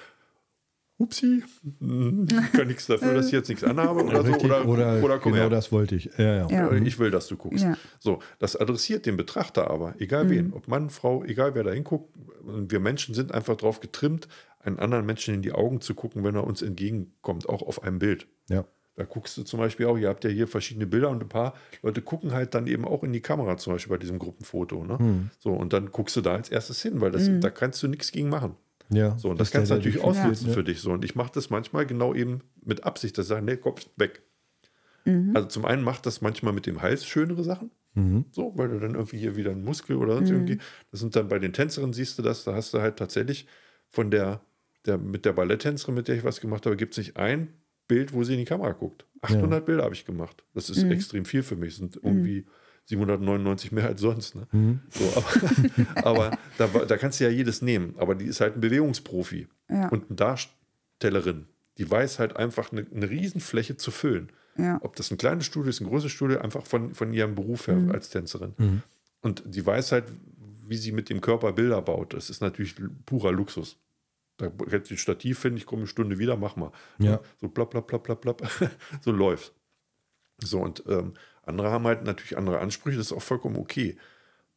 Upsi, 0.98 1.42
ich 1.62 2.52
kann 2.52 2.66
nichts 2.66 2.86
dafür, 2.86 3.14
dass 3.14 3.26
ich 3.26 3.32
jetzt 3.32 3.48
nichts 3.48 3.64
anhabe 3.64 4.04
oder 4.04 4.22
so. 4.22 4.32
Richtig, 4.32 4.44
Oder, 4.44 4.68
oder, 4.68 5.02
oder, 5.02 5.18
komm 5.18 5.32
genau 5.32 5.44
her. 5.44 5.50
das 5.50 5.72
wollte 5.72 5.94
ich. 5.94 6.10
Ja, 6.18 6.34
ja. 6.36 6.46
Ja. 6.50 6.68
Oder 6.68 6.76
Ich 6.76 6.98
will, 6.98 7.10
dass 7.10 7.26
du 7.26 7.36
guckst. 7.38 7.64
Ja. 7.64 7.78
So, 7.98 8.18
das 8.38 8.54
adressiert 8.54 9.06
den 9.06 9.16
Betrachter 9.16 9.70
aber, 9.70 9.94
egal 9.98 10.24
Mhm. 10.24 10.30
wen, 10.30 10.52
ob 10.52 10.68
Mann, 10.68 10.90
Frau, 10.90 11.24
egal 11.24 11.54
wer 11.54 11.62
da 11.64 11.70
hinguckt. 11.70 12.14
Wir 12.44 12.80
Menschen 12.80 13.14
sind 13.14 13.32
einfach 13.32 13.56
darauf 13.56 13.80
getrimmt, 13.80 14.28
einen 14.58 14.78
anderen 14.78 15.06
Menschen 15.06 15.34
in 15.34 15.40
die 15.40 15.52
Augen 15.52 15.80
zu 15.80 15.94
gucken, 15.94 16.22
wenn 16.22 16.34
er 16.34 16.44
uns 16.44 16.60
entgegenkommt, 16.60 17.48
auch 17.48 17.62
auf 17.62 17.82
einem 17.82 17.98
Bild. 17.98 18.26
ja. 18.50 18.64
Da 18.96 19.04
guckst 19.04 19.36
du 19.38 19.42
zum 19.44 19.60
Beispiel 19.60 19.86
auch, 19.86 19.96
ihr 19.96 20.08
habt 20.08 20.24
ja 20.24 20.30
hier 20.30 20.46
verschiedene 20.46 20.86
Bilder 20.86 21.08
und 21.10 21.22
ein 21.22 21.28
paar 21.28 21.54
Leute 21.82 22.02
gucken 22.02 22.32
halt 22.32 22.54
dann 22.54 22.66
eben 22.66 22.84
auch 22.84 23.02
in 23.02 23.12
die 23.12 23.20
Kamera, 23.22 23.56
zum 23.56 23.72
Beispiel 23.72 23.90
bei 23.90 23.98
diesem 23.98 24.18
Gruppenfoto. 24.18 24.84
Ne? 24.84 24.98
Hm. 24.98 25.30
So, 25.38 25.52
und 25.52 25.72
dann 25.72 25.90
guckst 25.90 26.16
du 26.16 26.20
da 26.20 26.34
als 26.34 26.50
erstes 26.50 26.82
hin, 26.82 27.00
weil 27.00 27.10
das, 27.10 27.28
Mhm. 27.28 27.40
da 27.40 27.50
kannst 27.50 27.82
du 27.82 27.88
nichts 27.88 28.12
gegen 28.12 28.28
machen. 28.28 28.56
ja. 28.90 29.16
So, 29.18 29.30
und 29.30 29.40
Dass 29.40 29.48
das 29.50 29.52
kannst 29.56 29.70
du 29.70 29.76
natürlich 29.76 30.02
ausnutzen 30.02 30.48
ja. 30.48 30.52
für 30.54 30.64
dich. 30.64 30.80
So, 30.80 30.90
und 30.92 31.04
ich 31.04 31.14
mache 31.14 31.30
das 31.32 31.48
manchmal 31.48 31.86
genau 31.86 32.12
eben 32.14 32.40
mit 32.62 32.84
Absicht, 32.84 33.16
dass 33.16 33.26
ich 33.26 33.28
sage, 33.30 33.44
nee, 33.44 33.56
Kopf 33.56 33.86
weg. 33.96 34.22
Mhm. 35.04 35.30
Also 35.34 35.48
zum 35.48 35.64
einen 35.64 35.82
macht 35.82 36.04
das 36.06 36.20
manchmal 36.20 36.52
mit 36.52 36.66
dem 36.66 36.82
Hals 36.82 37.06
schönere 37.06 37.42
Sachen. 37.44 37.70
Mhm. 37.94 38.26
So, 38.32 38.52
weil 38.56 38.68
du 38.68 38.78
dann 38.80 38.94
irgendwie 38.94 39.18
hier 39.18 39.36
wieder 39.36 39.52
einen 39.52 39.64
Muskel 39.64 39.96
oder 39.96 40.14
sonst 40.16 40.30
irgendwie. 40.30 40.58
Das 40.90 41.00
sind 41.00 41.16
dann 41.16 41.28
bei 41.28 41.38
den 41.38 41.52
Tänzerinnen, 41.52 41.92
siehst 41.92 42.18
du 42.18 42.22
das, 42.22 42.44
da 42.44 42.54
hast 42.54 42.74
du 42.74 42.80
halt 42.80 42.96
tatsächlich 42.96 43.46
von 43.88 44.10
der, 44.10 44.40
der 44.86 44.98
mit 44.98 45.24
der 45.24 45.32
Balletttänzerin, 45.32 45.94
mit 45.94 46.06
der 46.08 46.16
ich 46.16 46.24
was 46.24 46.40
gemacht 46.40 46.66
habe, 46.66 46.76
gibt 46.76 46.92
es 46.94 46.98
nicht 46.98 47.16
ein 47.16 47.48
Bild, 47.90 48.12
wo 48.14 48.22
sie 48.24 48.32
in 48.34 48.38
die 48.38 48.44
Kamera 48.46 48.72
guckt. 48.72 49.04
800 49.22 49.66
Bilder 49.66 49.82
habe 49.84 49.94
ich 49.94 50.04
gemacht. 50.06 50.44
Das 50.54 50.70
ist 50.70 50.82
extrem 50.84 51.24
viel 51.26 51.42
für 51.42 51.56
mich. 51.56 51.70
Das 51.74 51.78
sind 51.78 51.96
irgendwie 51.96 52.46
799 52.86 53.72
mehr 53.72 53.86
als 53.86 54.00
sonst. 54.00 54.34
Ne? 54.34 54.46
Mhm. 54.52 54.80
So, 54.88 55.04
aber 55.14 55.26
aber 56.30 56.38
da, 56.58 56.66
da 56.66 56.96
kannst 56.96 57.20
du 57.20 57.24
ja 57.24 57.30
jedes 57.30 57.60
nehmen. 57.62 57.94
Aber 57.98 58.14
die 58.14 58.24
ist 58.26 58.40
halt 58.40 58.54
ein 58.56 58.60
Bewegungsprofi 58.60 59.46
Ja. 59.68 59.88
und 59.88 60.06
eine 60.08 60.16
Darstellerin. 60.16 61.46
Die 61.78 61.90
weiß 61.90 62.18
halt 62.18 62.36
einfach 62.36 62.72
eine, 62.72 62.86
eine 62.94 63.08
Riesenfläche 63.10 63.76
zu 63.76 63.90
füllen. 63.90 64.30
Ja. 64.56 64.78
Ob 64.82 64.96
das 64.96 65.10
ein 65.10 65.18
kleines 65.18 65.46
Studio 65.46 65.70
ist, 65.70 65.80
ein 65.80 65.86
großes 65.86 66.10
Studio, 66.10 66.38
einfach 66.40 66.64
von, 66.66 66.94
von 66.94 67.12
ihrem 67.12 67.34
Beruf 67.34 67.68
her 67.68 67.76
Mhm. 67.76 67.90
als 67.92 68.10
Tänzerin. 68.10 68.54
Mhm. 68.58 68.82
Und 69.22 69.42
sie 69.50 69.64
weiß 69.64 69.92
halt, 69.92 70.04
wie 70.66 70.76
sie 70.76 70.92
mit 70.92 71.08
dem 71.10 71.20
Körper 71.20 71.52
Bilder 71.52 71.82
baut. 71.82 72.14
Das 72.14 72.30
ist 72.30 72.40
natürlich 72.40 72.74
purer 73.06 73.32
Luxus. 73.32 73.76
Da 74.40 74.50
hätte 74.70 74.94
ich 74.94 75.00
Stativ 75.00 75.42
hin, 75.42 75.56
ich 75.56 75.66
komme 75.66 75.82
eine 75.82 75.88
Stunde 75.88 76.18
wieder, 76.18 76.36
mach 76.36 76.56
mal. 76.56 76.72
Ja. 76.98 77.20
So 77.40 77.48
plapp, 77.48 77.70
plapp, 77.70 77.86
plapp, 77.86 78.02
plapp, 78.02 78.20
plapp. 78.22 78.42
so 79.00 79.12
läuft. 79.12 79.52
So, 80.42 80.60
und 80.60 80.82
ähm, 80.86 81.14
andere 81.42 81.70
haben 81.70 81.84
halt 81.84 82.04
natürlich 82.04 82.36
andere 82.36 82.60
Ansprüche, 82.60 82.96
das 82.96 83.06
ist 83.06 83.12
auch 83.12 83.22
vollkommen 83.22 83.56
okay. 83.56 83.96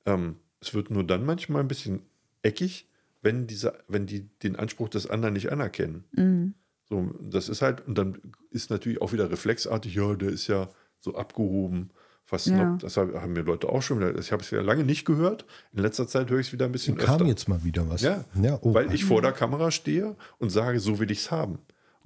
Ähm, 0.05 0.37
es 0.61 0.73
wird 0.73 0.89
nur 0.89 1.03
dann 1.03 1.25
manchmal 1.25 1.61
ein 1.61 1.67
bisschen 1.67 2.03
eckig, 2.41 2.87
wenn, 3.21 3.47
diese, 3.47 3.73
wenn 3.87 4.05
die 4.05 4.29
den 4.39 4.55
Anspruch 4.55 4.89
des 4.89 5.09
anderen 5.09 5.33
nicht 5.33 5.51
anerkennen. 5.51 6.05
Mhm. 6.11 6.53
So, 6.85 6.95
So, 6.95 7.15
das 7.21 7.49
ist 7.49 7.61
halt, 7.61 7.85
und 7.87 7.97
dann 7.97 8.19
ist 8.51 8.69
natürlich 8.69 9.01
auch 9.01 9.13
wieder 9.13 9.29
reflexartig, 9.31 9.95
ja, 9.95 10.15
der 10.15 10.29
ist 10.29 10.47
ja 10.47 10.69
so 10.99 11.15
abgehoben, 11.15 11.91
fast 12.33 12.47
Ja. 12.47 12.63
noch, 12.71 12.77
das 12.79 12.97
haben 12.97 13.33
mir 13.33 13.41
Leute 13.43 13.69
auch 13.69 13.81
schon 13.81 13.99
wieder, 13.99 14.17
ich 14.17 14.31
habe 14.31 14.41
es 14.41 14.49
ja 14.51 14.61
lange 14.61 14.83
nicht 14.83 15.05
gehört. 15.05 15.45
In 15.73 15.81
letzter 15.83 16.07
Zeit 16.07 16.29
höre 16.29 16.39
ich 16.39 16.47
es 16.47 16.53
wieder 16.53 16.65
ein 16.65 16.71
bisschen 16.71 16.97
Kam 16.97 17.15
öfter. 17.15 17.25
jetzt 17.27 17.47
mal 17.47 17.63
wieder 17.63 17.87
was. 17.89 18.01
Ja, 18.01 18.25
ja 18.41 18.57
oh, 18.61 18.73
weil 18.73 18.93
ich 18.93 19.05
vor 19.05 19.21
der 19.21 19.31
Kamera 19.33 19.69
stehe 19.71 20.15
und 20.39 20.49
sage, 20.49 20.79
so 20.79 20.99
will 20.99 21.11
ich 21.11 21.19
es 21.19 21.31
haben. 21.31 21.53
Und 21.53 21.59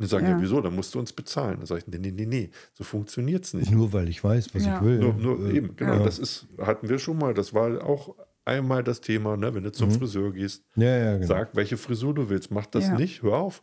dann 0.04 0.10
sagen, 0.10 0.26
ja. 0.26 0.32
Ja. 0.34 0.42
wieso, 0.42 0.62
dann 0.62 0.76
musst 0.76 0.94
du 0.94 1.00
uns 1.00 1.12
bezahlen. 1.14 1.58
Dann 1.58 1.66
sage 1.66 1.82
ich, 1.82 1.88
nee, 1.88 1.98
nee, 2.00 2.12
nee, 2.12 2.26
nee, 2.26 2.50
so 2.74 2.84
funktioniert 2.84 3.46
es 3.46 3.54
nicht. 3.54 3.72
Nur 3.72 3.94
weil 3.94 4.10
ich 4.10 4.24
weiß, 4.24 4.54
was 4.54 4.66
Ja. 4.66 4.76
ich 4.78 4.84
will. 4.84 5.00
Nur, 5.00 5.14
nur 5.14 5.50
Äh, 5.50 5.56
eben, 5.58 5.76
genau, 5.76 5.94
ja. 5.94 6.04
das 6.04 6.20
ist, 6.20 6.46
hatten 6.60 6.88
wir 6.90 7.00
schon 7.00 7.18
mal, 7.18 7.34
das 7.34 7.54
war 7.54 7.84
auch 7.84 8.14
einmal 8.46 8.84
das 8.84 9.02
Thema, 9.02 9.38
ne, 9.38 9.54
wenn 9.56 9.64
du 9.64 9.72
zum 9.72 9.90
Friseur 9.92 10.32
gehst, 10.34 10.64
Ja, 10.76 10.98
ja, 10.98 11.14
genau. 11.16 11.28
sag, 11.28 11.56
welche 11.56 11.78
Frisur 11.78 12.14
du 12.14 12.30
willst, 12.30 12.52
mach 12.52 12.66
das 12.68 12.88
Ja. 12.88 12.96
nicht, 12.96 13.24
hör 13.24 13.38
auf. 13.38 13.62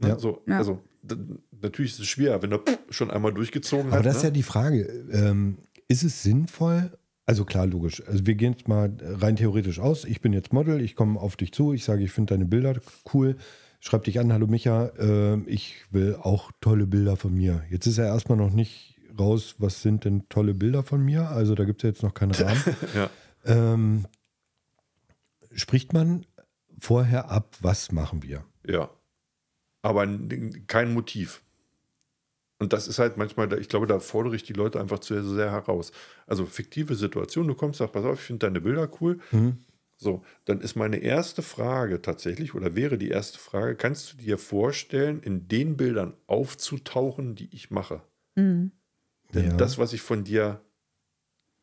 Ne, 0.00 0.08
Ja. 0.10 0.18
So, 0.18 0.42
Ja. 0.46 0.58
Also, 0.58 0.80
d- 1.02 1.16
natürlich 1.62 1.92
ist 1.92 2.00
es 2.00 2.06
schwer, 2.06 2.42
wenn 2.42 2.52
er 2.52 2.60
schon 2.90 3.10
einmal 3.10 3.32
durchgezogen 3.32 3.86
Aber 3.88 3.98
hat. 3.98 4.06
das 4.06 4.16
ist 4.16 4.22
ja 4.24 4.28
ne? 4.28 4.32
die 4.34 4.42
Frage. 4.42 4.82
Ähm, 5.12 5.58
ist 5.92 6.02
es 6.02 6.22
sinnvoll? 6.22 6.90
Also 7.26 7.44
klar, 7.44 7.66
logisch. 7.66 8.02
Also 8.06 8.26
wir 8.26 8.34
gehen 8.34 8.52
jetzt 8.54 8.66
mal 8.66 8.92
rein 9.00 9.36
theoretisch 9.36 9.78
aus. 9.78 10.04
Ich 10.04 10.20
bin 10.20 10.32
jetzt 10.32 10.52
Model, 10.52 10.80
ich 10.80 10.96
komme 10.96 11.20
auf 11.20 11.36
dich 11.36 11.52
zu, 11.52 11.72
ich 11.72 11.84
sage, 11.84 12.02
ich 12.02 12.10
finde 12.10 12.34
deine 12.34 12.46
Bilder 12.46 12.80
cool. 13.12 13.36
Schreib 13.78 14.04
dich 14.04 14.18
an, 14.18 14.32
hallo 14.32 14.46
Micha, 14.46 14.86
äh, 14.98 15.40
ich 15.42 15.84
will 15.90 16.16
auch 16.16 16.50
tolle 16.60 16.86
Bilder 16.86 17.16
von 17.16 17.34
mir. 17.34 17.64
Jetzt 17.70 17.86
ist 17.86 17.98
ja 17.98 18.06
erstmal 18.06 18.38
noch 18.38 18.52
nicht 18.52 18.96
raus, 19.18 19.56
was 19.58 19.82
sind 19.82 20.04
denn 20.04 20.28
tolle 20.28 20.54
Bilder 20.54 20.82
von 20.82 21.04
mir. 21.04 21.28
Also 21.28 21.54
da 21.54 21.64
gibt 21.64 21.80
es 21.80 21.82
ja 21.82 21.90
jetzt 21.90 22.02
noch 22.02 22.14
keinen 22.14 22.32
Rahmen. 22.32 22.62
Ja. 22.94 23.10
ähm, 23.44 24.06
spricht 25.54 25.92
man 25.92 26.24
vorher 26.78 27.30
ab, 27.30 27.56
was 27.60 27.92
machen 27.92 28.22
wir? 28.22 28.44
Ja. 28.66 28.90
Aber 29.82 30.06
kein 30.68 30.92
Motiv. 30.94 31.42
Und 32.62 32.72
das 32.72 32.86
ist 32.86 33.00
halt 33.00 33.16
manchmal, 33.16 33.48
da- 33.48 33.56
ich 33.56 33.68
glaube, 33.68 33.88
da 33.88 33.98
fordere 33.98 34.36
ich 34.36 34.44
die 34.44 34.52
Leute 34.52 34.78
einfach 34.80 35.00
zu 35.00 35.20
sehr 35.24 35.50
heraus. 35.50 35.90
Also 36.28 36.46
fiktive 36.46 36.94
Situation, 36.94 37.48
du 37.48 37.56
kommst, 37.56 37.80
sagst, 37.80 37.92
pass 37.92 38.04
auf, 38.04 38.20
ich 38.20 38.24
finde 38.24 38.46
deine 38.46 38.60
Bilder 38.60 38.88
cool. 39.00 39.18
So, 39.96 40.22
dann 40.44 40.60
ist 40.60 40.76
meine 40.76 40.98
erste 40.98 41.42
Frage 41.42 42.02
tatsächlich, 42.02 42.54
oder 42.54 42.76
wäre 42.76 42.98
die 42.98 43.08
erste 43.08 43.40
Frage, 43.40 43.74
kannst 43.74 44.12
du 44.12 44.16
dir 44.16 44.38
vorstellen, 44.38 45.20
in 45.24 45.48
den 45.48 45.76
Bildern 45.76 46.14
aufzutauchen, 46.28 47.34
die 47.34 47.52
ich 47.52 47.72
mache? 47.72 48.00
Denn 49.34 49.46
Ja. 49.46 49.56
das, 49.56 49.78
was 49.78 49.92
ich 49.92 50.00
von 50.02 50.22
dir 50.22 50.60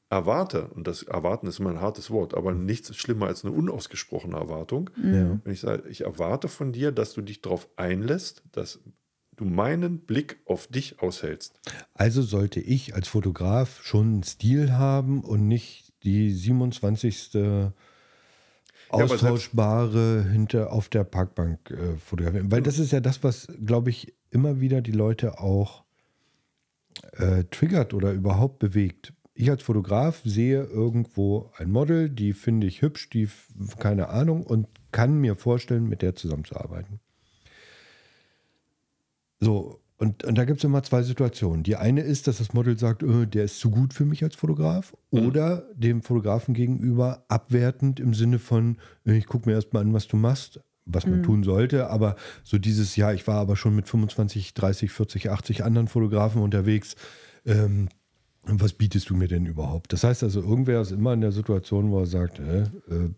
erwarte, 0.09 0.67
und 0.69 0.85
das 0.85 1.03
Erwarten 1.03 1.47
ist 1.47 1.59
immer 1.59 1.69
ein 1.69 1.79
hartes 1.79 2.11
Wort, 2.11 2.33
aber 2.33 2.51
nichts 2.53 2.89
ist 2.89 2.97
schlimmer 2.97 3.27
als 3.27 3.45
eine 3.45 3.53
unausgesprochene 3.53 4.35
Erwartung. 4.35 4.89
Ja. 4.97 5.39
Wenn 5.45 5.53
ich 5.53 5.61
sage, 5.61 5.87
ich 5.87 6.01
erwarte 6.01 6.49
von 6.49 6.73
dir, 6.73 6.91
dass 6.91 7.13
du 7.13 7.21
dich 7.21 7.41
darauf 7.41 7.69
einlässt, 7.77 8.43
dass 8.51 8.81
du 9.39 9.45
meinen 9.45 9.99
Blick 9.99 10.39
auf 10.45 10.67
dich 10.67 11.01
aushältst. 11.01 11.59
Also 11.93 12.21
sollte 12.21 12.59
ich 12.59 12.95
als 12.95 13.07
Fotograf 13.07 13.81
schon 13.83 14.07
einen 14.07 14.23
Stil 14.23 14.73
haben 14.73 15.23
und 15.23 15.47
nicht 15.47 15.93
die 16.03 16.31
27. 16.31 17.35
aber 17.35 17.73
selbst- 18.91 19.13
austauschbare 19.23 20.25
hinter 20.31 20.71
auf 20.73 20.89
der 20.89 21.03
Parkbank 21.03 21.71
äh, 21.71 21.97
fotografieren. 21.97 22.51
Weil 22.51 22.61
das 22.61 22.79
ist 22.79 22.91
ja 22.91 22.99
das, 22.99 23.23
was, 23.23 23.47
glaube 23.65 23.89
ich, 23.89 24.13
immer 24.31 24.59
wieder 24.59 24.81
die 24.81 24.91
Leute 24.91 25.39
auch 25.39 25.83
äh, 27.13 27.43
triggert 27.45 27.93
oder 27.93 28.11
überhaupt 28.11 28.59
bewegt. 28.59 29.13
Ich 29.33 29.49
als 29.49 29.63
Fotograf 29.63 30.21
sehe 30.25 30.63
irgendwo 30.65 31.51
ein 31.55 31.71
Model, 31.71 32.09
die 32.09 32.33
finde 32.33 32.67
ich 32.67 32.81
hübsch, 32.81 33.09
die 33.09 33.29
keine 33.77 34.09
Ahnung 34.09 34.43
und 34.43 34.67
kann 34.91 35.19
mir 35.21 35.35
vorstellen, 35.35 35.87
mit 35.87 36.01
der 36.01 36.15
zusammenzuarbeiten. 36.15 36.99
So, 39.39 39.79
und, 39.97 40.23
und 40.23 40.37
da 40.37 40.45
gibt 40.45 40.59
es 40.59 40.63
immer 40.63 40.81
zwei 40.83 41.03
Situationen. 41.03 41.63
Die 41.63 41.75
eine 41.75 42.01
ist, 42.01 42.27
dass 42.27 42.37
das 42.37 42.53
Model 42.53 42.77
sagt, 42.79 43.03
äh, 43.03 43.27
der 43.27 43.43
ist 43.43 43.59
zu 43.59 43.69
gut 43.69 43.93
für 43.93 44.05
mich 44.05 44.23
als 44.23 44.35
Fotograf. 44.35 44.95
Oder 45.11 45.67
dem 45.75 46.01
Fotografen 46.01 46.53
gegenüber 46.53 47.25
abwertend 47.27 47.99
im 47.99 48.13
Sinne 48.13 48.39
von, 48.39 48.77
äh, 49.05 49.17
ich 49.17 49.27
gucke 49.27 49.49
mir 49.49 49.55
erstmal 49.55 49.83
an, 49.83 49.93
was 49.93 50.07
du 50.07 50.15
machst, 50.15 50.61
was 50.85 51.05
man 51.05 51.21
tun 51.21 51.43
sollte. 51.43 51.89
Aber 51.89 52.15
so 52.45 52.57
dieses, 52.57 52.95
ja, 52.95 53.11
ich 53.11 53.27
war 53.27 53.35
aber 53.35 53.57
schon 53.57 53.75
mit 53.75 53.89
25, 53.89 54.53
30, 54.53 54.91
40, 54.91 55.29
80 55.31 55.63
anderen 55.65 55.89
Fotografen 55.89 56.41
unterwegs. 56.41 56.95
Ähm, 57.45 57.89
was 58.43 58.71
bietest 58.73 59.09
du 59.09 59.15
mir 59.15 59.27
denn 59.27 59.45
überhaupt? 59.45 59.91
Das 59.91 60.05
heißt 60.05 60.23
also, 60.23 60.41
irgendwer 60.41 60.81
ist 60.81 60.91
immer 60.91 61.11
in 61.13 61.21
der 61.21 61.33
Situation, 61.33 61.91
wo 61.91 61.99
er 61.99 62.05
sagt, 62.05 62.39
äh, 62.39 62.61
äh, 62.61 63.09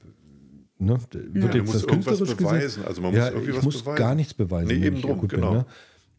ne, 0.80 0.98
wird 1.12 1.54
Du 1.54 1.58
jetzt 1.60 1.76
das 1.76 1.84
irgendwas 1.84 2.20
beweisen. 2.20 2.38
gesehen? 2.38 2.86
Also 2.86 3.02
man 3.04 3.14
ja, 3.14 3.26
muss 3.26 3.32
irgendwie 3.34 3.52
ich 3.52 3.58
was 3.58 3.64
muss 3.66 3.84
beweisen. 3.84 3.98
gar 3.98 4.16
nichts 4.16 4.34
beweisen. 4.34 4.68
Nee, 4.80 4.86
eben 4.88 5.00
drum, 5.02 5.20
gut 5.20 5.30
genau. 5.30 5.54
ne? 5.54 5.66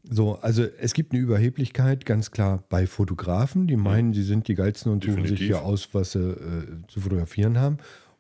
So, 0.05 0.35
also 0.37 0.65
es 0.79 0.95
gibt 0.95 1.13
eine 1.13 1.23
Überheblichkeit, 1.23 2.05
ganz 2.05 2.33
klar, 2.33 2.65
bei 2.69 2.87
Fotografen, 2.87 3.69
die 3.69 3.77
meinen, 3.77 4.13
sie 4.13 4.25
sind 4.25 4.49
die 4.49 4.55
geilsten 4.55 4.91
und 4.91 5.05
suchen 5.05 5.27
sich 5.27 5.41
hier 5.41 5.63
aus, 5.63 5.91
was 5.93 6.13
sie 6.13 6.31
äh, 6.31 6.87
zu 6.89 7.01
fotografieren 7.01 7.59
haben. 7.59 7.79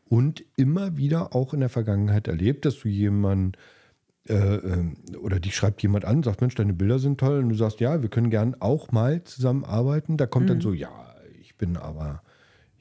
Und 0.08 0.44
immer 0.56 0.96
wieder 0.96 1.34
auch 1.34 1.54
in 1.54 1.60
der 1.60 1.70
Vergangenheit 1.70 2.28
erlebt, 2.28 2.64
dass 2.66 2.78
du 2.78 2.88
jemanden 2.88 3.52
äh, 4.28 4.34
ähm, 4.34 4.96
oder 5.20 5.40
dich 5.40 5.56
schreibt 5.56 5.82
jemand 5.82 6.04
an, 6.04 6.22
sagt, 6.22 6.40
Mensch, 6.40 6.54
deine 6.54 6.72
Bilder 6.72 6.98
sind 6.98 7.18
toll 7.18 7.38
und 7.38 7.48
du 7.48 7.54
sagst, 7.56 7.80
ja, 7.80 8.02
wir 8.02 8.08
können 8.08 8.30
gern 8.30 8.54
auch 8.60 8.92
mal 8.92 9.24
zusammenarbeiten. 9.24 10.16
Da 10.16 10.26
kommt 10.26 10.48
dann 10.50 10.60
so, 10.60 10.72
ja, 10.72 10.90
ich 11.40 11.56
bin 11.56 11.76
aber 11.76 12.22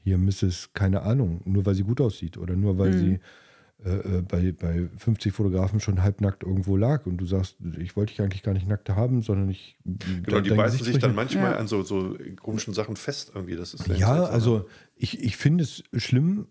hier 0.04 0.18
Mrs. 0.18 0.70
keine 0.74 1.02
Ahnung, 1.02 1.40
nur 1.44 1.66
weil 1.66 1.74
sie 1.74 1.84
gut 1.84 2.00
aussieht 2.00 2.38
oder 2.38 2.54
nur 2.54 2.78
weil 2.78 2.92
sie 2.92 3.20
äh, 3.84 4.22
bei, 4.22 4.52
bei 4.52 4.88
50 4.96 5.32
Fotografen 5.32 5.80
schon 5.80 6.02
halbnackt 6.02 6.42
irgendwo 6.42 6.76
lag 6.76 7.06
und 7.06 7.16
du 7.16 7.26
sagst, 7.26 7.56
ich 7.78 7.96
wollte 7.96 8.12
dich 8.12 8.20
eigentlich 8.20 8.42
gar 8.42 8.52
nicht 8.52 8.68
nackt 8.68 8.88
haben, 8.90 9.22
sondern 9.22 9.48
ich 9.50 9.76
Genau, 9.84 10.40
die 10.40 10.50
beißen 10.50 10.84
sich 10.84 10.98
dann 10.98 11.14
manchmal 11.14 11.52
Ja. 11.52 11.56
an 11.56 11.66
so, 11.66 11.82
so 11.82 12.16
komischen 12.36 12.74
Sachen 12.74 12.96
fest 12.96 13.32
irgendwie. 13.34 13.56
Das 13.56 13.74
ist 13.74 13.86
ja, 13.88 14.24
also 14.24 14.68
ich, 14.96 15.20
ich 15.22 15.36
finde 15.36 15.64
es 15.64 15.82
schlimm, 15.94 16.46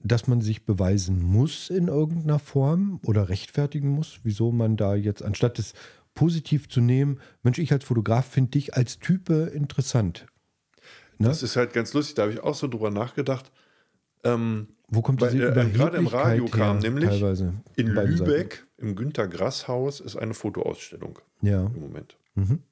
dass 0.00 0.28
man 0.28 0.40
sich 0.40 0.64
beweisen 0.64 1.22
muss 1.22 1.70
in 1.70 1.88
irgendeiner 1.88 2.38
Form 2.38 3.00
oder 3.04 3.28
rechtfertigen 3.28 3.88
muss, 3.88 4.20
wieso 4.22 4.52
man 4.52 4.76
da 4.76 4.94
jetzt, 4.94 5.22
anstatt 5.22 5.58
es 5.58 5.74
positiv 6.14 6.68
zu 6.68 6.80
nehmen, 6.80 7.20
Mensch, 7.42 7.58
ich 7.58 7.72
als 7.72 7.84
Fotograf 7.84 8.26
finde 8.26 8.52
dich 8.52 8.74
als 8.74 8.98
Type 8.98 9.50
interessant. 9.54 10.26
Ne? 11.18 11.28
Das 11.28 11.42
ist 11.42 11.56
halt 11.56 11.72
ganz 11.72 11.94
lustig, 11.94 12.14
da 12.14 12.22
habe 12.22 12.32
ich 12.32 12.40
auch 12.40 12.54
so 12.54 12.68
drüber 12.68 12.90
nachgedacht. 12.90 13.50
Ähm, 14.24 14.68
Wo 14.90 15.02
kommt 15.02 15.20
Weil, 15.20 15.30
diese 15.32 15.48
äh, 15.54 15.70
gerade 15.70 15.98
im 15.98 16.06
Radio 16.06 16.46
kam 16.46 16.78
nämlich 16.78 17.08
teilweise 17.10 17.52
in 17.76 17.94
beiden 17.94 18.16
Seiten? 18.16 18.30
Lübeck 18.30 18.66
im 18.78 18.96
Günter 18.96 19.28
Grass 19.28 19.68
Haus 19.68 20.00
ist 20.00 20.16
eine 20.16 20.32
Fotoausstellung 20.34 21.18
Ja. 21.42 21.66
im 21.66 21.80
Moment. 21.80 22.16
Mhm. 22.34 22.62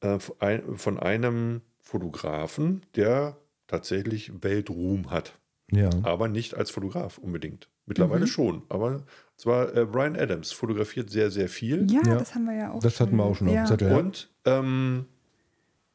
Äh, 0.00 0.18
von 0.18 0.36
ein- 0.40 0.76
von 0.76 0.98
einem 0.98 1.62
Fotografen, 1.80 2.82
der 2.94 3.36
tatsächlich 3.66 4.30
Weltruhm 4.42 5.10
hat. 5.10 5.38
Ja. 5.72 5.90
Aber 6.04 6.28
nicht 6.28 6.54
als 6.54 6.70
Fotograf 6.70 7.18
unbedingt. 7.18 7.68
Mittlerweile 7.86 8.26
schon. 8.26 8.62
Aber 8.68 9.04
zwar 9.36 9.74
äh, 9.76 9.84
Brian 9.86 10.16
Adams 10.16 10.52
fotografiert 10.52 11.10
sehr, 11.10 11.30
sehr 11.30 11.48
viel. 11.48 11.86
Ja, 11.90 12.00
Ja. 12.06 12.16
das 12.18 12.34
haben 12.34 12.44
wir 12.44 12.54
ja 12.54 12.72
auch. 12.72 12.80
Das 12.80 13.00
hatten 13.00 13.16
wir 13.16 13.24
auch 13.24 13.34
schon 13.36 13.48
auf 13.48 13.54
ja. 13.54 13.76
Ja. 13.80 13.96
Und 13.96 14.30
ähm, 14.44 15.06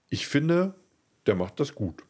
ich 0.10 0.28
finde, 0.28 0.74
der 1.26 1.36
macht 1.36 1.60
das 1.62 1.76
gut. 1.76 2.04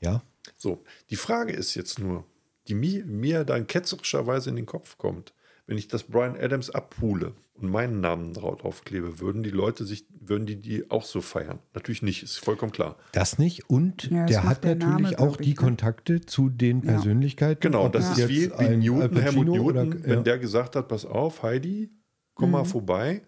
ja. 0.00 0.22
So, 0.56 0.82
die 1.10 1.16
Frage 1.16 1.52
ist 1.52 1.74
jetzt 1.74 1.98
nur, 1.98 2.24
die 2.66 2.74
mir, 2.74 3.04
mir 3.06 3.44
dann 3.44 3.66
ketzerischerweise 3.66 4.50
in 4.50 4.56
den 4.56 4.66
Kopf 4.66 4.98
kommt, 4.98 5.34
wenn 5.66 5.76
ich 5.78 5.88
das 5.88 6.04
Brian 6.04 6.36
Adams 6.36 6.70
abpule 6.70 7.34
und 7.54 7.68
meinen 7.70 8.00
Namen 8.00 8.32
drau- 8.32 8.54
draufklebe, 8.56 9.20
würden 9.20 9.42
die 9.42 9.50
Leute 9.50 9.84
sich, 9.84 10.06
würden 10.18 10.46
die 10.46 10.56
die 10.56 10.90
auch 10.90 11.04
so 11.04 11.20
feiern? 11.20 11.58
Natürlich 11.74 12.02
nicht, 12.02 12.22
ist 12.22 12.38
vollkommen 12.38 12.72
klar. 12.72 12.96
Das 13.12 13.38
nicht. 13.38 13.68
Und 13.68 14.04
Ja, 14.10 14.22
das 14.22 14.30
der 14.30 14.44
hat 14.44 14.64
der 14.64 14.76
natürlich 14.76 15.18
Name, 15.18 15.18
auch 15.30 15.36
die 15.36 15.50
ich, 15.50 15.56
ne? 15.56 15.64
Kontakte 15.66 16.20
zu 16.22 16.48
den 16.48 16.82
Ja. 16.82 16.92
Persönlichkeiten. 16.92 17.60
Genau, 17.60 17.88
das 17.88 18.12
es 18.12 18.18
ist 18.18 18.28
wie, 18.28 18.50
wie 18.50 18.76
Newton, 18.76 19.16
Helmut 19.20 19.46
Newton, 19.46 19.60
oder- 19.62 20.04
wenn 20.04 20.10
ja. 20.18 20.22
der 20.22 20.38
gesagt 20.38 20.74
hat, 20.76 20.88
pass 20.88 21.04
auf, 21.04 21.42
Heidi, 21.42 21.90
komm 22.34 22.52
mal 22.52 22.64
vorbei, 22.64 23.22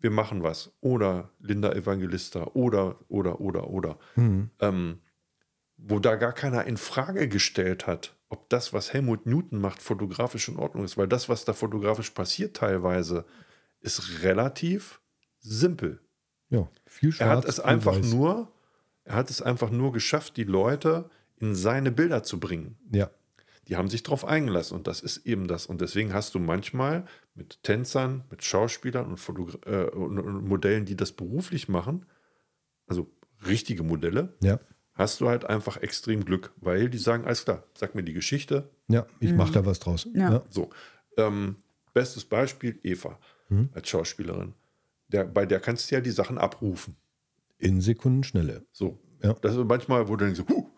wir 0.00 0.10
machen 0.10 0.42
was. 0.42 0.72
Oder 0.82 1.30
Linda 1.40 1.72
Evangelista 1.72 2.44
oder, 2.54 2.98
oder, 3.08 3.40
oder, 3.40 3.70
oder. 3.70 3.98
Hm. 4.14 4.50
ähm, 4.60 4.98
wo 5.76 5.98
da 5.98 6.16
gar 6.16 6.32
keiner 6.32 6.64
in 6.64 6.76
Frage 6.76 7.28
gestellt 7.28 7.86
hat, 7.86 8.14
ob 8.28 8.48
das, 8.48 8.72
was 8.72 8.92
Helmut 8.92 9.26
Newton 9.26 9.60
macht, 9.60 9.82
fotografisch 9.82 10.48
in 10.48 10.56
Ordnung 10.56 10.84
ist, 10.84 10.96
weil 10.96 11.08
das, 11.08 11.28
was 11.28 11.44
da 11.44 11.52
fotografisch 11.52 12.10
passiert 12.10 12.56
teilweise, 12.56 13.24
ist 13.80 14.22
relativ 14.22 15.00
simpel. 15.40 16.00
Ja, 16.48 16.68
viel 16.86 17.14
Er 17.18 17.28
hat 17.28 17.42
Schwarz, 17.44 17.58
es 17.58 17.60
einfach 17.60 17.96
Weiß. 17.96 18.12
nur, 18.12 18.52
er 19.04 19.14
hat 19.14 19.30
es 19.30 19.42
einfach 19.42 19.70
nur 19.70 19.92
geschafft, 19.92 20.36
die 20.36 20.44
Leute 20.44 21.10
in 21.36 21.54
seine 21.54 21.92
Bilder 21.92 22.22
zu 22.22 22.40
bringen. 22.40 22.76
Ja. 22.92 23.10
Die 23.68 23.76
haben 23.76 23.88
sich 23.88 24.02
darauf 24.04 24.24
eingelassen 24.24 24.76
und 24.76 24.86
das 24.86 25.00
ist 25.00 25.26
eben 25.26 25.48
das. 25.48 25.66
Und 25.66 25.80
deswegen 25.80 26.14
hast 26.14 26.34
du 26.34 26.38
manchmal 26.38 27.04
mit 27.34 27.62
Tänzern, 27.64 28.24
mit 28.30 28.44
Schauspielern 28.44 29.06
und, 29.06 29.16
Fotogra 29.18 29.58
äh, 29.66 29.90
und 29.90 30.46
Modellen, 30.46 30.84
die 30.84 30.96
das 30.96 31.12
beruflich 31.12 31.68
machen, 31.68 32.06
also 32.86 33.10
richtige 33.46 33.82
Modelle, 33.82 34.34
Ja. 34.40 34.60
Hast 34.96 35.20
du 35.20 35.28
halt 35.28 35.44
einfach 35.44 35.76
extrem 35.76 36.24
Glück, 36.24 36.52
weil 36.56 36.90
die 36.90 36.98
sagen, 36.98 37.24
alles 37.24 37.44
klar, 37.44 37.62
sag 37.78 37.94
mir 37.94 38.02
die 38.02 38.14
Geschichte. 38.14 38.70
Ja, 38.88 39.06
ich 39.20 39.32
mache 39.32 39.52
da 39.52 39.64
was 39.64 39.78
draus. 39.78 40.08
Ja. 40.14 40.32
Ja. 40.32 40.42
So, 40.50 40.70
ähm, 41.16 41.56
bestes 41.92 42.24
Beispiel, 42.24 42.78
Eva. 42.82 43.18
als 43.74 43.88
Schauspielerin. 43.88 44.54
Der, 45.08 45.24
bei 45.24 45.46
der 45.46 45.60
kannst 45.60 45.90
du 45.90 45.94
ja 45.94 46.00
die 46.00 46.10
Sachen 46.10 46.38
abrufen. 46.38 46.96
In 47.58 47.80
Sekundenschnelle. 47.80 48.66
So. 48.72 48.98
Ja. 49.22 49.34
Das 49.34 49.54
ist 49.54 49.64
manchmal, 49.64 50.08
wo 50.08 50.16
du 50.16 50.24
denkst, 50.24 50.42
huh, 50.48 50.68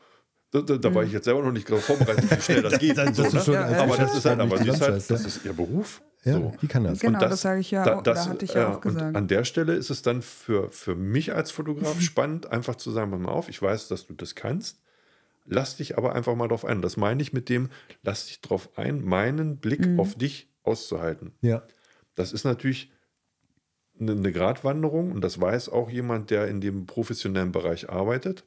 da, 0.51 0.61
da, 0.62 0.77
da 0.77 0.95
war 0.95 1.05
ich 1.05 1.12
jetzt 1.12 1.25
selber 1.25 1.43
noch 1.43 1.53
nicht 1.53 1.69
drauf 1.69 1.85
vorbereitet, 1.85 2.31
wie 2.31 2.41
schnell 2.41 2.62
das 2.62 2.79
geht. 2.79 2.97
Das 2.97 3.16
so, 3.16 3.25
ist 3.25 3.35
ne? 3.35 3.41
schon 3.41 3.55
Ja, 3.55 3.83
aber 3.83 3.97
das 3.97 4.16
ist 4.16 4.25
halt, 4.25 4.41
aber 4.41 4.59
sie 4.59 4.69
ist 4.69 4.81
halt, 4.81 5.11
das 5.11 5.25
ist 5.25 5.45
ihr 5.45 5.53
Beruf. 5.53 6.03
Ja, 6.29 6.35
so. 6.35 6.53
die 6.62 6.68
kann 6.68 6.85
das. 6.85 7.01
Genau, 7.01 7.18
Und 7.18 7.22
das, 7.31 7.41
sage 7.43 7.61
ich 7.61 7.70
ja 7.70 7.85
da- 7.85 7.97
auch, 7.99 8.03
das- 8.03 8.24
da 8.24 8.31
hatte 8.31 8.45
ich 8.45 8.55
ja, 8.55 8.68
auch 8.70 8.74
und 8.76 8.81
gesagt. 8.83 9.16
An 9.16 9.29
der 9.29 9.45
Stelle 9.45 9.74
ist 9.74 9.91
es 9.91 10.03
dann 10.03 10.22
für, 10.22 10.70
für 10.70 10.95
mich 10.95 11.35
als 11.35 11.51
Fotograf 11.51 12.01
spannend, 12.01 12.51
einfach 12.53 12.76
zu 12.76 12.91
sagen, 12.91 13.11
pass 13.11 13.20
mal 13.20 13.33
auf, 13.33 13.49
ich 13.49 13.61
weiß, 13.61 13.89
dass 13.89 14.07
du 14.07 14.14
das 14.14 14.35
kannst. 14.35 14.81
Lass 15.47 15.76
dich 15.76 15.97
aber 15.97 16.14
einfach 16.14 16.35
mal 16.37 16.49
drauf 16.49 16.64
ein. 16.64 16.83
Das 16.83 16.97
meine 16.99 17.22
ich 17.22 17.33
mit 17.33 17.49
dem, 17.49 17.70
lass 18.03 18.26
dich 18.26 18.41
drauf 18.43 18.68
ein, 18.76 19.03
meinen 19.05 19.57
Blick 19.57 19.87
Mhm. 19.87 19.99
auf 19.99 20.14
dich 20.14 20.51
auszuhalten. 20.62 21.33
Ja. 21.41 21.62
Das 22.14 22.33
ist 22.33 22.45
natürlich 22.45 22.93
eine, 23.99 24.12
eine 24.12 24.31
Gratwanderung 24.33 25.11
und 25.12 25.22
das 25.22 25.41
weiß 25.41 25.70
auch 25.70 25.89
jemand, 25.91 26.31
der 26.31 26.49
in 26.49 26.61
dem 26.61 26.87
professionellen 26.87 27.51
Bereich 27.53 27.89
arbeitet. 27.91 28.45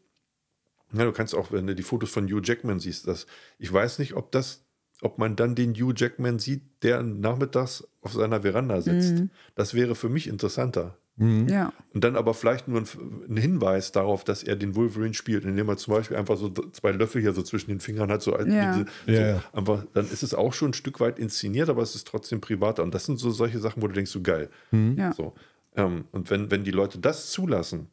Ja, 0.94 1.06
du 1.06 1.12
kannst 1.14 1.34
auch, 1.34 1.52
wenn 1.52 1.66
du 1.68 1.74
die 1.74 1.84
Fotos 1.84 2.12
von 2.12 2.26
Hugh 2.28 2.42
Jackman 2.44 2.80
siehst, 2.80 3.08
das, 3.08 3.26
ich 3.58 3.72
weiß 3.72 3.98
nicht, 4.00 4.14
ob 4.14 4.32
das, 4.32 4.64
ob 5.02 5.18
man 5.18 5.36
dann 5.36 5.56
den 5.56 5.74
Hugh 5.74 5.94
Jackman 5.96 6.40
sieht, 6.40 6.62
der 6.84 7.02
nachmittags 7.04 7.88
auf 8.02 8.14
seiner 8.14 8.42
Veranda 8.42 8.82
sitzt. 8.82 9.16
Mhm. 9.16 9.30
Das 9.56 9.74
wäre 9.74 9.96
für 9.96 10.10
mich 10.10 10.28
interessanter. 10.28 10.98
ja, 11.18 11.72
Und 11.94 12.04
dann 12.04 12.16
aber 12.16 12.34
vielleicht 12.34 12.68
nur 12.68 12.80
ein, 12.82 12.88
ein 13.30 13.38
Hinweis 13.38 13.92
darauf, 13.92 14.24
dass 14.24 14.42
er 14.44 14.56
den 14.56 14.76
Wolverine 14.76 15.14
spielt, 15.14 15.44
indem 15.46 15.70
er 15.70 15.78
zum 15.78 15.94
Beispiel 15.94 16.18
einfach 16.18 16.38
so 16.38 16.50
zwei 16.50 16.92
Löffel 16.92 17.22
hier 17.22 17.34
so 17.34 17.44
zwischen 17.44 17.70
den 17.70 17.80
Fingern 17.80 18.10
hat, 18.10 18.22
so, 18.24 18.36
Ja. 18.40 18.72
diese, 18.74 18.86
so 19.06 19.12
Ja, 19.12 19.44
einfach, 19.54 19.86
dann 19.94 20.06
ist 20.10 20.24
es 20.24 20.34
auch 20.34 20.54
schon 20.54 20.70
ein 20.72 20.74
Stück 20.74 21.00
weit 21.00 21.20
inszeniert, 21.20 21.70
aber 21.70 21.84
es 21.84 21.94
ist 21.96 22.08
trotzdem 22.08 22.42
privater. 22.42 22.82
Und 22.82 22.96
das 22.96 23.06
sind 23.06 23.18
so 23.20 23.30
solche 23.30 23.60
Sachen, 23.60 23.84
wo 23.84 23.88
du 23.88 23.94
denkst, 23.94 24.10
so 24.12 24.22
geil. 24.22 24.50
ja. 24.72 25.14
So. 25.14 25.34
Ähm, 25.76 26.06
und 26.12 26.30
wenn, 26.32 26.50
wenn 26.50 26.64
die 26.64 26.72
Leute 26.72 26.98
das 26.98 27.30
zulassen, 27.30 27.88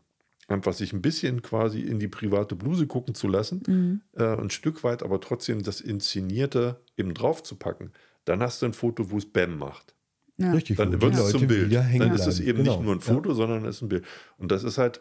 einfach 0.48 0.72
sich 0.72 0.92
ein 0.92 1.02
bisschen 1.02 1.42
quasi 1.42 1.80
in 1.82 1.98
die 2.00 2.08
private 2.08 2.56
Bluse 2.56 2.86
gucken 2.86 3.14
zu 3.14 3.28
lassen, 3.28 3.62
Mhm. 3.66 4.00
äh, 4.16 4.24
ein 4.36 4.50
Stück 4.50 4.82
weit 4.82 5.02
aber 5.02 5.20
trotzdem 5.20 5.62
das 5.62 5.80
Inszenierte 5.80 6.80
eben 6.96 7.14
drauf 7.14 7.42
zu 7.42 7.54
packen, 7.56 7.92
dann 8.24 8.40
hast 8.40 8.60
du 8.62 8.66
ein 8.66 8.72
Foto, 8.72 9.10
wo 9.10 9.18
es 9.18 9.30
Bäm 9.30 9.56
macht. 9.58 9.94
ja. 10.38 10.52
Richtig. 10.52 10.76
Dann 10.76 11.00
wird 11.00 11.14
es 11.14 11.30
zum 11.30 11.46
Bild. 11.46 11.72
Dann 11.72 12.14
ist 12.14 12.26
es 12.26 12.36
bleiben. 12.36 12.48
eben 12.48 12.58
Genau. 12.64 12.72
nicht 12.76 12.84
nur 12.84 12.94
ein 12.94 13.00
Foto, 13.00 13.34
sondern 13.34 13.64
es 13.64 13.76
ist 13.76 13.82
ein 13.82 13.88
Bild. 13.88 14.04
Und 14.38 14.50
das 14.52 14.64
ist 14.64 14.78
halt, 14.78 15.00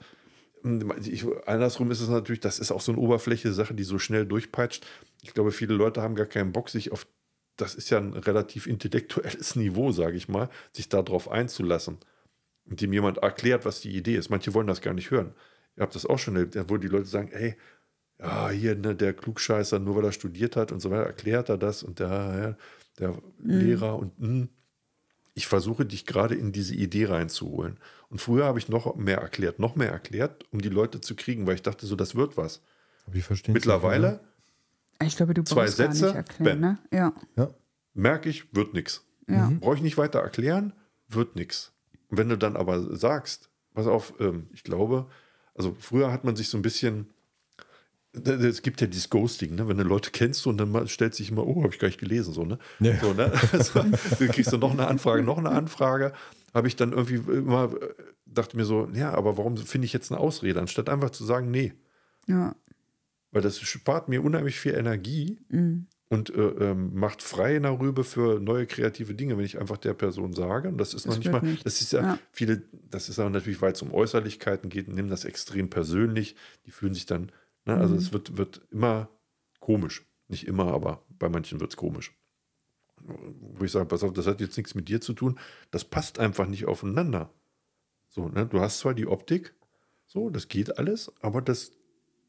ich, 1.03 1.23
andersrum 1.45 1.91
ist 1.91 2.01
es 2.01 2.09
natürlich, 2.09 2.39
das 2.41 2.59
ist 2.59 2.71
auch 2.71 2.81
so 2.81 2.91
eine 2.91 2.99
Oberfläche 2.99 3.53
Sache, 3.53 3.73
die 3.75 3.83
so 3.83 3.99
schnell 3.99 4.25
durchpeitscht. 4.25 4.85
Ich 5.21 5.33
glaube, 5.33 5.51
viele 5.51 5.75
Leute 5.75 6.01
haben 6.01 6.15
gar 6.15 6.25
keinen 6.25 6.51
Bock, 6.51 6.69
sich 6.69 6.91
auf, 6.91 7.05
das 7.55 7.75
ist 7.75 7.89
ja 7.91 7.99
ein 7.99 8.13
relativ 8.13 8.65
intellektuelles 8.67 9.55
Niveau, 9.55 9.91
sage 9.91 10.17
ich 10.17 10.27
mal, 10.27 10.49
sich 10.73 10.89
darauf 10.89 11.29
einzulassen. 11.29 11.99
Und 12.69 12.81
dem 12.81 12.91
jemand 12.93 13.17
erklärt, 13.19 13.65
was 13.65 13.81
die 13.81 13.95
Idee 13.95 14.15
ist. 14.15 14.29
Manche 14.29 14.53
wollen 14.53 14.67
das 14.67 14.81
gar 14.81 14.93
nicht 14.93 15.09
hören. 15.11 15.33
Ihr 15.77 15.83
habt 15.83 15.95
das 15.95 16.05
auch 16.05 16.19
schon 16.19 16.35
erlebt, 16.35 16.57
wo 16.69 16.77
die 16.77 16.87
Leute 16.87 17.05
sagen, 17.05 17.29
ey, 17.31 17.55
ja, 18.19 18.49
hier 18.49 18.75
ne, 18.75 18.95
der 18.95 19.13
Klugscheißer, 19.13 19.79
nur 19.79 19.95
weil 19.95 20.05
er 20.05 20.11
studiert 20.11 20.55
hat 20.55 20.71
und 20.71 20.79
so 20.79 20.89
weiter, 20.89 21.03
erklärt 21.03 21.49
er 21.49 21.57
das 21.57 21.83
und 21.83 21.99
der, 21.99 22.57
der 22.99 23.15
Lehrer 23.43 23.97
und 23.97 24.19
mh, 24.19 24.47
ich 25.35 25.45
versuche 25.45 25.85
dich 25.85 26.07
gerade 26.07 26.33
in 26.33 26.51
diese 26.51 26.73
Idee 26.73 27.05
reinzuholen. 27.05 27.77
Und 28.09 28.19
früher 28.19 28.45
habe 28.45 28.57
ich 28.57 28.69
noch 28.69 28.95
mehr 28.95 29.19
erklärt, 29.19 29.59
noch 29.59 29.75
mehr 29.75 29.91
erklärt, 29.91 30.45
um 30.51 30.61
die 30.61 30.69
Leute 30.69 30.99
zu 30.99 31.15
kriegen, 31.15 31.45
weil 31.45 31.53
ich 31.55 31.61
dachte 31.61 31.85
so, 31.85 31.95
das 31.95 32.15
wird 32.15 32.37
was. 32.37 32.63
Aber 33.05 33.15
ich 33.15 33.23
verstehe 33.23 33.53
Mittlerweile 33.53 34.19
Ich 35.03 35.15
glaube, 35.15 35.35
du 35.35 35.43
Zwei 35.43 35.65
brauchst 35.65 35.77
gar 35.77 35.91
Sätze, 35.93 36.05
nicht 36.07 36.15
erklären, 36.15 36.59
ne? 36.59 36.77
Ja, 36.91 37.13
Ja. 37.35 37.49
merke 37.93 38.29
ich, 38.29 38.53
wird 38.55 38.73
nichts. 38.73 39.05
ja. 39.29 39.51
Brauche 39.59 39.75
ich 39.75 39.81
nicht 39.83 39.97
weiter 39.99 40.19
erklären, 40.19 40.73
wird 41.07 41.35
nichts. 41.35 41.71
Und 42.09 42.17
wenn 42.17 42.29
du 42.29 42.37
dann 42.37 42.55
aber 42.55 42.95
sagst, 42.95 43.49
pass 43.73 43.87
auf, 43.87 44.13
ähm, 44.19 44.47
ich 44.53 44.63
glaube, 44.63 45.07
also 45.55 45.75
früher 45.79 46.11
hat 46.11 46.23
man 46.23 46.35
sich 46.35 46.49
so 46.49 46.57
ein 46.57 46.61
bisschen, 46.61 47.07
es 48.13 48.61
gibt 48.61 48.81
ja 48.81 48.87
dieses 48.87 49.09
Ghosting, 49.09 49.55
ne? 49.55 49.67
wenn 49.67 49.77
du 49.77 49.83
Leute 49.83 50.11
kennst 50.11 50.47
und 50.47 50.57
dann 50.57 50.87
stellt 50.87 51.15
sich 51.15 51.31
immer, 51.31 51.45
oh, 51.45 51.63
habe 51.63 51.73
ich 51.73 51.79
gar 51.79 51.87
nicht 51.87 51.99
gelesen, 51.99 52.33
so, 52.33 52.45
ne? 52.45 52.57
Ja. 52.79 52.99
So, 52.99 53.13
ne? 53.13 53.31
Also, 53.51 53.81
du 53.81 54.27
kriegst 54.27 54.53
dann 54.53 54.59
noch 54.59 54.71
eine 54.71 54.87
Anfrage, 54.87 55.23
noch 55.23 55.37
eine 55.37 55.49
Anfrage, 55.49 56.13
habe 56.53 56.67
ich 56.67 56.75
dann 56.75 56.93
irgendwie 56.93 57.15
immer, 57.31 57.73
äh, 57.73 57.93
dachte 58.25 58.57
mir 58.57 58.65
so, 58.65 58.89
ja, 58.93 59.13
aber 59.13 59.37
warum 59.37 59.57
finde 59.57 59.85
ich 59.85 59.93
jetzt 59.93 60.11
eine 60.11 60.19
Ausrede, 60.19 60.59
anstatt 60.59 60.89
einfach 60.89 61.09
zu 61.09 61.25
sagen, 61.25 61.51
nee, 61.51 61.73
ja. 62.27 62.55
weil 63.31 63.41
das 63.41 63.59
spart 63.59 64.09
mir 64.09 64.23
unheimlich 64.23 64.59
viel 64.59 64.73
Energie 64.73 65.39
und 66.09 66.29
äh, 66.29 66.41
ähm, 66.41 66.93
macht 66.97 67.21
frei 67.21 67.57
in 67.57 67.63
der 67.63 67.79
Rübe 67.79 68.03
für 68.03 68.39
neue 68.39 68.65
kreative 68.65 69.13
Dinge, 69.13 69.37
wenn 69.37 69.43
ich 69.45 69.59
einfach 69.59 69.77
der 69.77 69.93
Person 69.93 70.33
sage. 70.33 70.69
Und 70.69 70.77
das 70.77 70.93
ist 70.93 71.05
Das 71.05 71.15
noch 71.15 71.17
nicht 71.23 71.31
mal, 71.31 71.41
nichts. 71.41 71.63
das 71.65 71.81
ist 71.81 71.91
ja, 71.91 72.01
Ja. 72.01 72.19
viele, 72.31 72.63
das 72.89 73.09
ist 73.09 73.19
aber 73.19 73.29
natürlich, 73.29 73.61
weil 73.61 73.73
es 73.73 73.81
um 73.81 73.93
Äußerlichkeiten 73.93 74.69
geht, 74.69 74.87
nehmen 74.87 75.09
das 75.09 75.25
extrem 75.25 75.69
persönlich. 75.69 76.35
Die 76.65 76.71
fühlen 76.71 76.93
sich 76.93 77.05
dann, 77.05 77.31
ne, 77.65 77.75
also 77.75 77.93
Mhm. 77.93 77.99
es 77.99 78.13
wird, 78.13 78.37
wird 78.37 78.61
immer 78.71 79.09
komisch. 79.59 80.05
Nicht 80.29 80.47
immer, 80.47 80.73
aber 80.73 81.03
bei 81.19 81.29
manchen 81.29 81.59
wird 81.59 81.71
es 81.71 81.77
komisch. 81.77 82.13
Wo 83.01 83.63
ich 83.63 83.71
sage, 83.71 83.85
pass 83.85 84.03
auf, 84.03 84.11
das 84.13 84.27
hat 84.27 84.41
jetzt 84.41 84.57
nichts 84.57 84.75
mit 84.75 84.87
dir 84.89 84.99
zu 85.01 85.13
tun. 85.13 85.37
Das 85.71 85.83
passt 85.85 86.19
einfach 86.19 86.47
nicht 86.47 86.65
aufeinander. 86.65 87.31
So, 88.09 88.27
ne? 88.29 88.45
Du 88.45 88.59
hast 88.59 88.79
zwar 88.79 88.93
die 88.93 89.07
Optik, 89.07 89.53
so, 90.05 90.29
das 90.29 90.47
geht 90.47 90.77
alles, 90.79 91.11
aber 91.21 91.41
das 91.41 91.71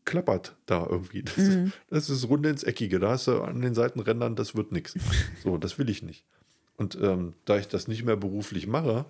klappert 0.09 0.57
da 0.67 0.87
irgendwie. 0.89 1.23
Das, 1.23 1.37
Mhm. 1.37 1.73
das 1.89 2.11
ist 2.11 2.29
runde 2.29 2.49
ins 2.49 2.65
Eckige. 2.65 2.99
Da 2.99 3.11
hast 3.11 3.29
du 3.29 3.43
an 3.43 3.61
den 3.61 3.75
Seitenrändern, 3.75 4.35
das 4.35 4.57
wird 4.57 4.73
nichts. 4.73 4.95
So, 5.45 5.57
das 5.59 5.79
will 5.79 5.89
ich 5.89 6.03
nicht. 6.03 6.25
Und 6.77 6.99
ähm, 7.01 7.35
da 7.45 7.59
ich 7.59 7.69
das 7.69 7.87
nicht 7.89 8.05
mehr 8.05 8.17
beruflich 8.17 8.67
mache, 8.67 9.05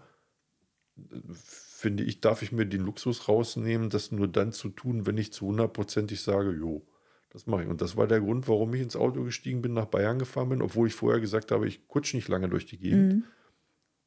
äh, 0.99 1.17
finde 1.33 2.03
ich, 2.05 2.21
darf 2.21 2.43
ich 2.43 2.51
mir 2.53 2.67
den 2.67 2.83
Luxus 2.83 3.29
rausnehmen, 3.29 3.89
das 3.91 4.11
nur 4.11 4.27
dann 4.29 4.53
zu 4.53 4.69
tun, 4.69 5.07
wenn 5.07 5.17
ich 5.17 5.33
zu 5.33 5.47
hundertprozentig 5.47 6.21
sage, 6.23 6.51
jo, 6.53 6.85
das 7.31 7.47
mache 7.47 7.63
ich. 7.63 7.69
Und 7.69 7.81
das 7.81 7.97
war 7.97 8.07
der 8.07 8.21
Grund, 8.21 8.49
warum 8.49 8.75
ich 8.75 8.81
ins 8.81 8.97
Auto 8.97 9.23
gestiegen 9.23 9.63
bin, 9.63 9.75
nach 9.75 9.85
Bayern 9.87 10.19
gefahren 10.19 10.49
bin, 10.49 10.63
obwohl 10.63 10.89
ich 10.89 10.95
vorher 10.95 11.21
gesagt 11.21 11.53
habe, 11.53 11.69
ich 11.69 11.87
kutsche 11.87 12.17
nicht 12.17 12.29
lange 12.29 12.49
durch 12.49 12.67
die 12.67 12.79
Gegend. 12.79 13.13
Mhm. 13.15 13.25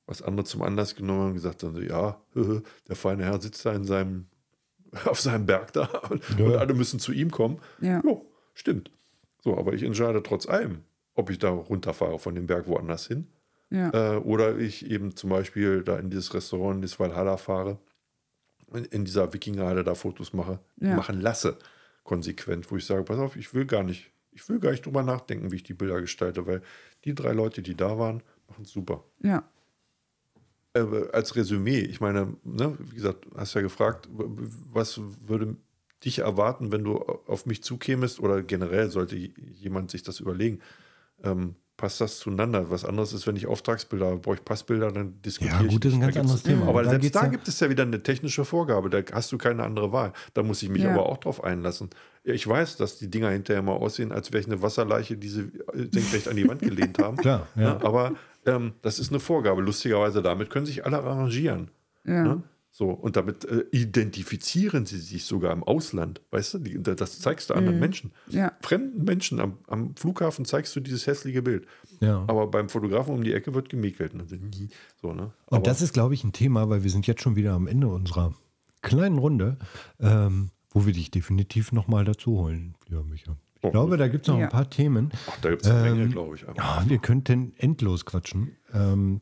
Was 0.07 0.21
andere 0.21 0.45
zum 0.45 0.63
Anlass 0.63 0.95
genommen 0.95 1.21
haben 1.21 1.33
gesagt 1.35 1.63
haben, 1.63 1.75
so, 1.75 1.81
ja, 1.81 2.19
der 2.89 2.95
feine 2.95 3.23
Herr 3.23 3.39
sitzt 3.39 3.65
da 3.65 3.73
in 3.73 3.85
seinem, 3.85 4.25
auf 5.05 5.19
seinem 5.19 5.45
Berg 5.45 5.73
da 5.73 5.85
und, 6.09 6.23
Ja. 6.37 6.45
und 6.45 6.55
alle 6.57 6.73
müssen 6.73 6.99
zu 6.99 7.11
ihm 7.11 7.31
kommen. 7.31 7.59
Ja. 7.79 8.01
Jo, 8.03 8.25
stimmt. 8.53 8.91
So, 9.43 9.57
aber 9.57 9.73
ich 9.73 9.83
entscheide 9.83 10.21
trotz 10.23 10.47
allem, 10.47 10.83
ob 11.15 11.29
ich 11.29 11.39
da 11.39 11.49
runterfahre 11.49 12.19
von 12.19 12.35
dem 12.35 12.45
Berg 12.47 12.67
woanders 12.67 13.07
hin 13.07 13.27
ja. 13.69 14.15
äh, 14.15 14.17
oder 14.17 14.57
ich 14.57 14.89
eben 14.89 15.15
zum 15.15 15.29
Beispiel 15.29 15.83
da 15.83 15.97
in 15.97 16.09
dieses 16.09 16.33
Restaurant, 16.33 16.75
in 16.77 16.81
das 16.83 16.99
Valhalla 16.99 17.37
fahre, 17.37 17.79
in, 18.73 18.85
in 18.85 19.05
dieser 19.05 19.33
Wikingerhalle 19.33 19.83
da 19.83 19.95
Fotos 19.95 20.33
mache, 20.33 20.59
Ja. 20.79 20.95
machen 20.95 21.19
lasse, 21.21 21.57
konsequent, 22.03 22.69
wo 22.71 22.77
ich 22.77 22.85
sage, 22.85 23.03
pass 23.03 23.17
auf, 23.19 23.35
ich 23.35 23.53
will 23.53 23.65
gar 23.65 23.83
nicht, 23.83 24.11
ich 24.31 24.47
will 24.49 24.59
gar 24.59 24.71
nicht 24.71 24.85
drüber 24.85 25.03
nachdenken, 25.03 25.51
wie 25.51 25.57
ich 25.57 25.63
die 25.63 25.73
Bilder 25.73 25.99
gestalte, 26.01 26.45
weil 26.47 26.61
die 27.05 27.13
drei 27.15 27.31
Leute, 27.33 27.61
die 27.61 27.75
da 27.75 27.97
waren, 27.97 28.23
machen 28.47 28.63
es 28.63 28.71
super. 28.71 29.03
ja. 29.23 29.43
Äh, 30.74 31.09
als 31.11 31.36
Resümee, 31.36 31.80
ich 31.80 31.99
meine, 31.99 32.36
ne, 32.43 32.78
wie 32.80 32.95
gesagt, 32.95 33.28
hast 33.36 33.53
ja 33.53 33.61
gefragt, 33.61 34.07
was 34.11 35.01
würde 35.28 35.57
dich 36.05 36.19
erwarten, 36.19 36.72
wenn 36.72 36.84
du 36.84 36.97
auf 37.28 37.45
mich 37.45 37.61
zukämest 37.61 38.19
oder 38.19 38.41
generell 38.41 38.89
sollte 38.89 39.15
jemand 39.15 39.91
sich 39.91 40.01
das 40.03 40.19
überlegen. 40.19 40.61
Ähm, 41.24 41.55
passt 41.82 41.99
das 41.99 42.19
zueinander? 42.19 42.69
Was 42.69 42.86
anderes 42.86 43.11
ist, 43.11 43.25
wenn 43.27 43.36
ich 43.36 43.47
Auftragsbilder 43.47 44.05
habe, 44.05 44.17
brauche 44.19 44.36
ich 44.36 44.45
Passbilder, 44.45 44.91
dann 44.91 45.19
diskutiere 45.23 45.57
Ja, 45.57 45.65
ich. 45.65 45.71
gut, 45.71 45.84
das 45.84 45.91
ist 45.91 45.97
ein 45.97 46.01
ganz 46.01 46.15
anderes 46.17 46.43
Thema. 46.43 46.67
Aber 46.67 46.86
selbst 46.88 47.15
da 47.15 47.23
ja- 47.23 47.27
gibt 47.29 47.47
es 47.47 47.59
ja 47.59 47.69
wieder 47.69 47.84
eine 47.84 48.01
technische 48.03 48.45
Vorgabe, 48.45 48.89
da 48.89 48.99
hast 49.13 49.32
du 49.32 49.38
keine 49.39 49.63
andere 49.63 49.91
Wahl. 49.91 50.13
Da 50.36 50.43
muss 50.43 50.61
ich 50.63 50.69
mich 50.69 50.84
Ja. 50.84 50.91
aber 50.93 51.07
auch 51.07 51.17
drauf 51.17 51.43
einlassen. 51.43 51.89
Ja, 52.23 52.34
Ich 52.34 52.47
weiß, 52.47 52.77
dass 52.77 52.99
die 52.99 53.09
Dinger 53.09 53.29
hinterher 53.32 53.63
mal 53.63 53.73
aussehen, 53.73 54.11
als 54.11 54.32
wäre 54.32 54.41
ich 54.41 54.47
eine 54.47 54.61
Wasserleiche, 54.61 55.17
die 55.17 55.27
sie 55.27 55.41
äh, 55.73 55.88
senkrecht 55.91 56.27
an 56.27 56.36
die 56.36 56.47
Wand 56.47 56.61
gelehnt 56.61 56.99
haben. 56.99 57.17
Klar, 57.25 57.47
ja. 57.55 57.73
Ne? 57.73 57.79
Aber 57.84 58.13
ähm, 58.45 58.73
das 58.84 58.99
ist 58.99 59.09
eine 59.11 59.19
Vorgabe. 59.19 59.61
Lustigerweise, 59.61 60.21
damit 60.21 60.49
können 60.51 60.65
sich 60.67 60.86
alle 60.86 60.99
arrangieren. 60.99 61.71
Ja. 62.05 62.23
Ne? 62.23 62.43
So, 62.74 62.89
und 62.89 63.17
damit 63.17 63.43
äh, 63.45 63.65
identifizieren 63.72 64.86
sie 64.86 64.97
sich 64.99 65.26
sogar 65.26 65.51
im 65.51 65.61
Ausland. 65.61 66.22
Weißt 66.32 66.53
du, 66.53 66.59
die, 66.59 66.82
das 66.82 67.19
zeigst 67.19 67.49
du 67.49 67.53
anderen 67.53 67.80
Menschen. 67.80 68.11
Ja. 68.30 68.53
Fremden 68.61 69.03
Menschen 69.03 69.41
am, 69.41 69.57
am 69.67 69.93
Flughafen 69.97 70.45
zeigst 70.45 70.74
du 70.76 70.80
dieses 70.80 71.05
hässliche 71.05 71.41
Bild. 71.41 71.67
Ja. 71.99 72.24
Aber 72.28 72.47
beim 72.47 72.69
Fotografen 72.69 73.13
um 73.13 73.24
die 73.26 73.34
Ecke 73.34 73.53
wird 73.53 73.67
gemäkelt. 73.67 74.13
Ne? 74.13 74.26
So, 75.01 75.13
ne? 75.13 75.24
Und 75.47 75.57
Aber- 75.57 75.63
das 75.63 75.82
ist, 75.82 75.91
glaube 75.93 76.13
ich, 76.13 76.24
ein 76.24 76.32
Thema, 76.32 76.69
weil 76.69 76.84
wir 76.84 76.89
sind 76.89 77.07
jetzt 77.07 77.22
schon 77.22 77.36
wieder 77.36 77.53
am 77.53 77.67
Ende 77.67 77.89
unserer 77.89 78.34
kleinen 78.82 79.17
Runde, 79.17 79.57
ähm, 79.99 80.51
wo 80.69 80.86
wir 80.86 80.93
dich 80.93 81.11
definitiv 81.11 81.74
nochmal 81.74 82.05
dazu 82.05 82.38
holen, 82.38 82.76
lieber 82.88 83.03
Micha. 83.03 83.36
Ich 83.57 83.65
Oh, 83.65 83.72
glaube, 83.72 83.97
da 83.97 84.07
gibt 84.07 84.24
es 84.26 84.28
noch 84.30 84.39
Ja. 84.39 84.45
ein 84.45 84.49
paar 84.49 84.69
Themen. 84.69 85.11
Ach, 85.30 85.38
da 85.41 85.49
gibt 85.49 85.63
es 85.63 85.69
eine 85.69 85.82
Menge, 85.91 86.03
Ähm, 86.03 86.11
glaube 86.11 86.36
ich. 86.38 86.47
Aber- 86.47 86.57
Ja, 86.57 86.84
wir 86.88 86.97
könnten 86.99 87.53
endlos 87.57 88.05
quatschen. 88.05 88.55
Ähm, 88.74 89.19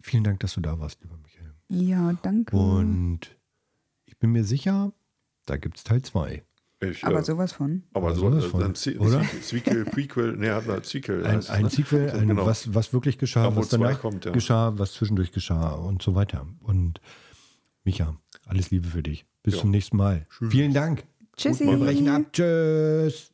vielen 0.00 0.22
Dank, 0.24 0.38
dass 0.40 0.54
du 0.54 0.60
da 0.60 0.78
warst, 0.78 1.02
lieber 1.02 1.16
Michael. 1.16 1.29
Ja, 1.70 2.12
danke. 2.22 2.56
Und 2.56 3.20
ich 4.04 4.18
bin 4.18 4.32
mir 4.32 4.44
sicher, 4.44 4.92
da 5.46 5.56
gibt 5.56 5.76
es 5.78 5.84
Teil 5.84 6.02
2. 6.02 6.42
Ich, 6.82 7.04
Aber 7.04 7.18
äh, 7.20 7.22
sowas 7.24 7.52
von. 7.52 7.82
aber 7.92 8.08
Aber 8.08 8.14
so 8.16 8.30
sowas 8.30 8.44
äh, 8.44 8.48
von, 8.48 8.62
ein 8.64 8.74
Se- 8.74 8.98
oder? 8.98 9.22
Sequel, 9.42 9.84
Prequel, 9.84 10.36
ne, 10.36 10.54
hat 10.54 10.66
man 10.66 10.82
Sequel. 10.82 11.24
Ein, 11.26 11.46
ein 11.46 11.62
ne? 11.64 11.70
Sequel, 11.70 12.10
ein, 12.18 12.28
Genau. 12.28 12.46
was, 12.46 12.74
was 12.74 12.92
wirklich 12.94 13.18
geschah, 13.18 13.44
Ja, 13.44 13.54
wo 13.54 13.60
was 13.60 13.68
zwei 13.68 13.76
danach 13.78 14.00
kommt, 14.00 14.24
ja. 14.24 14.32
geschah, 14.32 14.78
was 14.78 14.92
zwischendurch 14.94 15.30
geschah 15.30 15.72
und 15.72 16.02
so 16.02 16.14
weiter. 16.14 16.46
Und 16.60 17.00
Micha, 17.84 18.16
alles 18.46 18.70
Liebe 18.70 18.88
für 18.88 19.02
dich. 19.02 19.26
Bis 19.42 19.54
Ja. 19.54 19.60
zum 19.60 19.70
nächsten 19.70 19.96
Mal. 19.96 20.26
Vielen 20.50 20.72
Dank. 20.74 21.04
Tschüssi. 21.36 21.66
Wir 21.66 21.76
brechen 21.78 22.08
ab. 22.08 22.22
Tschüss. 22.32 23.29